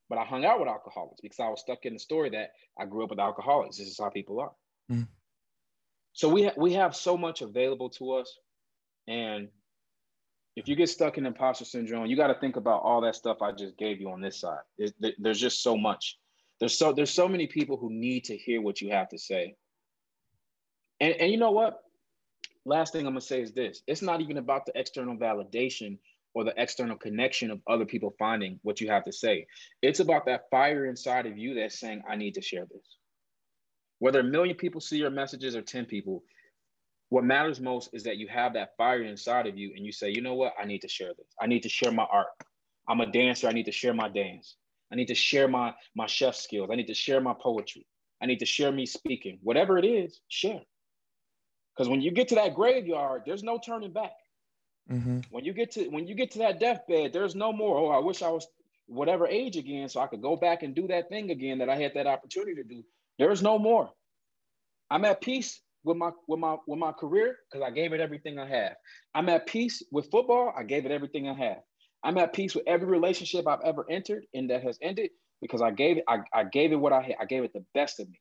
but 0.10 0.18
I 0.18 0.26
hung 0.26 0.46
out 0.46 0.60
with 0.60 0.70
alcoholics 0.70 1.22
because 1.22 1.40
I 1.40 1.50
was 1.50 1.62
stuck 1.62 1.86
in 1.86 1.94
the 1.94 2.00
story 2.00 2.30
that 2.32 2.52
I 2.78 2.86
grew 2.86 3.04
up 3.04 3.10
with 3.10 3.20
alcoholics. 3.20 3.78
This 3.78 3.88
is 3.88 4.00
how 4.00 4.10
people 4.10 4.40
are. 4.40 4.52
Mm. 4.92 5.08
So 6.14 6.30
we, 6.30 6.46
ha- 6.46 6.54
we 6.58 6.74
have 6.74 6.96
so 6.96 7.18
much 7.18 7.42
available 7.42 7.90
to 7.92 8.14
us. 8.14 8.38
And 9.08 9.50
if 10.56 10.68
you 10.68 10.76
get 10.76 10.90
stuck 10.90 11.18
in 11.18 11.26
imposter 11.26 11.66
syndrome, 11.66 12.08
you 12.08 12.16
got 12.16 12.28
to 12.28 12.40
think 12.40 12.56
about 12.56 12.82
all 12.82 13.02
that 13.02 13.16
stuff 13.16 13.42
I 13.42 13.52
just 13.52 13.78
gave 13.78 14.02
you 14.02 14.10
on 14.10 14.22
this 14.22 14.40
side. 14.40 14.60
There's, 14.78 14.94
there's 15.18 15.40
just 15.40 15.64
so 15.64 15.78
much. 15.78 16.18
There's 16.60 16.78
so 16.78 16.92
there's 16.92 17.12
so 17.12 17.28
many 17.28 17.48
people 17.48 17.78
who 17.78 17.90
need 17.90 18.26
to 18.26 18.36
hear 18.36 18.62
what 18.62 18.82
you 18.82 18.92
have 18.92 19.10
to 19.10 19.18
say. 19.18 19.56
And 21.00 21.14
and 21.14 21.32
you 21.32 21.38
know 21.38 21.52
what? 21.52 21.80
Last 22.66 22.92
thing 22.92 23.08
I'm 23.08 23.14
gonna 23.14 23.22
say 23.22 23.42
is 23.42 23.54
this: 23.54 23.82
it's 23.88 24.02
not 24.02 24.20
even 24.20 24.38
about 24.38 24.66
the 24.66 24.74
external 24.76 25.16
validation 25.16 25.98
or 26.34 26.44
the 26.44 26.54
external 26.58 26.98
connection 26.98 27.52
of 27.52 27.62
other 27.68 27.86
people 27.86 28.16
finding 28.20 28.60
what 28.64 28.80
you 28.80 28.90
have 28.90 29.04
to 29.06 29.12
say. 29.12 29.48
It's 29.82 30.00
about 30.00 30.26
that 30.28 30.50
fire 30.52 30.86
inside 30.86 31.26
of 31.26 31.38
you 31.38 31.56
that's 31.56 31.80
saying, 31.80 32.04
"I 32.08 32.16
need 32.16 32.36
to 32.36 32.42
share 32.42 32.66
this." 32.66 32.98
Whether 34.00 34.22
a 34.22 34.24
million 34.24 34.56
people 34.56 34.82
see 34.82 34.98
your 34.98 35.10
messages 35.10 35.56
or 35.56 35.62
ten 35.62 35.86
people, 35.86 36.24
what 37.10 37.24
matters 37.24 37.60
most 37.60 37.90
is 37.94 38.04
that 38.04 38.18
you 38.18 38.28
have 38.28 38.54
that 38.54 38.78
fire 38.78 39.02
inside 39.04 39.48
of 39.48 39.58
you 39.58 39.74
and 39.76 39.86
you 39.86 39.92
say, 39.92 40.12
you 40.12 40.22
know 40.22 40.36
what? 40.36 40.54
I 40.62 40.66
need 40.66 40.82
to 40.82 40.88
share 40.88 41.12
this. 41.18 41.28
I 41.42 41.48
need 41.48 41.64
to 41.64 41.70
share 41.70 41.92
my 41.92 42.06
art. 42.10 42.28
I'm 42.88 43.02
a 43.02 43.12
dancer. 43.12 43.48
I 43.48 43.52
need 43.52 43.66
to 43.66 43.72
share 43.72 43.94
my 43.94 44.10
dance. 44.10 44.56
I 44.92 44.96
need 44.96 45.08
to 45.08 45.16
share 45.16 45.48
my, 45.48 45.74
my 45.96 46.06
chef 46.06 46.36
skills. 46.36 46.70
I 46.72 46.76
need 46.76 46.88
to 46.88 46.94
share 46.94 47.20
my 47.20 47.34
poetry. 47.40 47.86
I 48.22 48.26
need 48.26 48.40
to 48.40 48.46
share 48.46 48.72
me 48.72 48.86
speaking. 48.86 49.40
Whatever 49.42 49.78
it 49.78 49.86
is, 49.86 50.20
share. 50.28 50.62
Because 51.76 51.90
when 51.90 52.02
you 52.02 52.12
get 52.12 52.28
to 52.30 52.36
that 52.36 52.56
graveyard, 52.56 53.24
there's 53.26 53.44
no 53.44 53.60
turning 53.64 53.92
back. 53.92 54.12
Mm-hmm. 54.92 55.20
When 55.30 55.46
you 55.46 55.54
get 55.54 55.72
to 55.72 55.88
when 55.90 56.08
you 56.08 56.16
get 56.16 56.32
to 56.32 56.40
that 56.40 56.60
deathbed, 56.60 57.14
there's 57.14 57.36
no 57.36 57.54
more. 57.54 57.78
Oh, 57.78 57.90
I 57.90 58.00
wish 58.00 58.22
I 58.22 58.30
was 58.30 58.48
whatever 58.88 59.28
age 59.28 59.56
again, 59.56 59.88
so 59.88 60.00
I 60.02 60.08
could 60.08 60.22
go 60.22 60.36
back 60.36 60.64
and 60.64 60.74
do 60.74 60.88
that 60.88 61.10
thing 61.10 61.30
again 61.30 61.60
that 61.60 61.70
I 61.70 61.76
had 61.76 61.94
that 61.94 62.08
opportunity 62.08 62.56
to 62.56 62.64
do. 62.64 62.84
There's 63.20 63.42
no 63.42 63.60
more. 63.60 63.92
I'm 64.90 65.06
at 65.06 65.22
peace 65.22 65.62
with 65.84 65.98
my 65.98 66.12
with 66.28 66.40
my 66.40 66.58
with 66.68 66.80
my 66.80 66.92
career 66.92 67.38
because 67.52 67.66
I 67.66 67.72
gave 67.72 67.94
it 67.94 68.02
everything 68.02 68.40
I 68.40 68.48
have. 68.48 68.76
I'm 69.14 69.30
at 69.30 69.46
peace 69.46 69.84
with 69.92 70.10
football. 70.10 70.54
I 70.58 70.64
gave 70.64 70.86
it 70.86 70.92
everything 70.92 71.28
I 71.28 71.34
have. 71.34 71.60
I'm 72.04 72.18
at 72.18 72.34
peace 72.34 72.56
with 72.56 72.64
every 72.68 72.88
relationship 72.88 73.48
I've 73.48 73.62
ever 73.64 73.86
entered 73.90 74.26
and 74.34 74.50
that 74.50 74.64
has 74.64 74.80
ended 74.82 75.12
because 75.42 75.62
I 75.62 75.72
gave 75.72 75.98
it 75.98 76.04
I, 76.08 76.20
I 76.34 76.44
gave 76.46 76.72
it 76.72 76.78
what 76.78 76.94
I 76.94 77.02
had. 77.02 77.16
I 77.20 77.26
gave 77.26 77.44
it 77.44 77.54
the 77.54 77.66
best 77.74 78.00
of 78.00 78.10
me. 78.10 78.20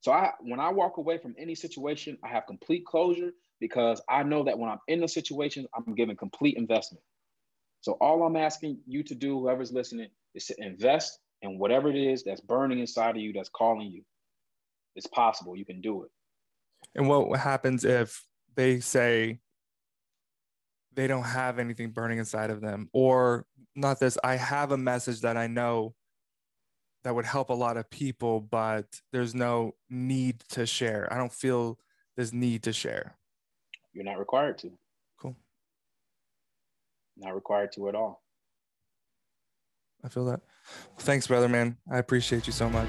So 0.00 0.12
I 0.12 0.32
when 0.40 0.60
I 0.60 0.70
walk 0.70 0.96
away 0.96 1.18
from 1.18 1.34
any 1.38 1.54
situation, 1.54 2.18
I 2.24 2.28
have 2.28 2.46
complete 2.46 2.86
closure 2.86 3.32
because 3.62 4.02
I 4.08 4.24
know 4.24 4.42
that 4.42 4.58
when 4.58 4.68
I'm 4.68 4.80
in 4.88 5.00
the 5.00 5.06
situation, 5.06 5.68
I'm 5.72 5.94
giving 5.94 6.16
complete 6.16 6.56
investment. 6.56 7.04
So 7.80 7.92
all 8.00 8.24
I'm 8.24 8.34
asking 8.34 8.80
you 8.88 9.04
to 9.04 9.14
do, 9.14 9.38
whoever's 9.38 9.72
listening, 9.72 10.08
is 10.34 10.46
to 10.46 10.56
invest 10.58 11.20
in 11.42 11.60
whatever 11.60 11.88
it 11.88 11.96
is 11.96 12.24
that's 12.24 12.40
burning 12.40 12.80
inside 12.80 13.14
of 13.14 13.22
you, 13.22 13.32
that's 13.32 13.48
calling 13.48 13.86
you. 13.92 14.02
It's 14.96 15.06
possible. 15.06 15.56
You 15.56 15.64
can 15.64 15.80
do 15.80 16.02
it. 16.02 16.10
And 16.96 17.08
what 17.08 17.38
happens 17.38 17.84
if 17.84 18.20
they 18.56 18.80
say 18.80 19.38
they 20.92 21.06
don't 21.06 21.22
have 21.22 21.60
anything 21.60 21.92
burning 21.92 22.18
inside 22.18 22.50
of 22.50 22.60
them? 22.60 22.90
Or 22.92 23.46
not 23.76 24.00
this, 24.00 24.18
I 24.24 24.34
have 24.34 24.72
a 24.72 24.76
message 24.76 25.20
that 25.20 25.36
I 25.36 25.46
know 25.46 25.94
that 27.04 27.14
would 27.14 27.26
help 27.26 27.50
a 27.50 27.54
lot 27.54 27.76
of 27.76 27.88
people, 27.90 28.40
but 28.40 28.86
there's 29.12 29.36
no 29.36 29.76
need 29.88 30.40
to 30.48 30.66
share. 30.66 31.06
I 31.12 31.16
don't 31.16 31.32
feel 31.32 31.78
this 32.16 32.32
need 32.32 32.64
to 32.64 32.72
share. 32.72 33.16
You're 33.92 34.04
not 34.04 34.18
required 34.18 34.58
to. 34.58 34.70
Cool. 35.20 35.36
Not 37.16 37.34
required 37.34 37.72
to 37.72 37.88
at 37.88 37.94
all. 37.94 38.22
I 40.04 40.08
feel 40.08 40.24
that. 40.26 40.40
Thanks, 40.98 41.26
brother, 41.26 41.48
man. 41.48 41.76
I 41.90 41.98
appreciate 41.98 42.46
you 42.46 42.52
so 42.52 42.68
much. 42.68 42.88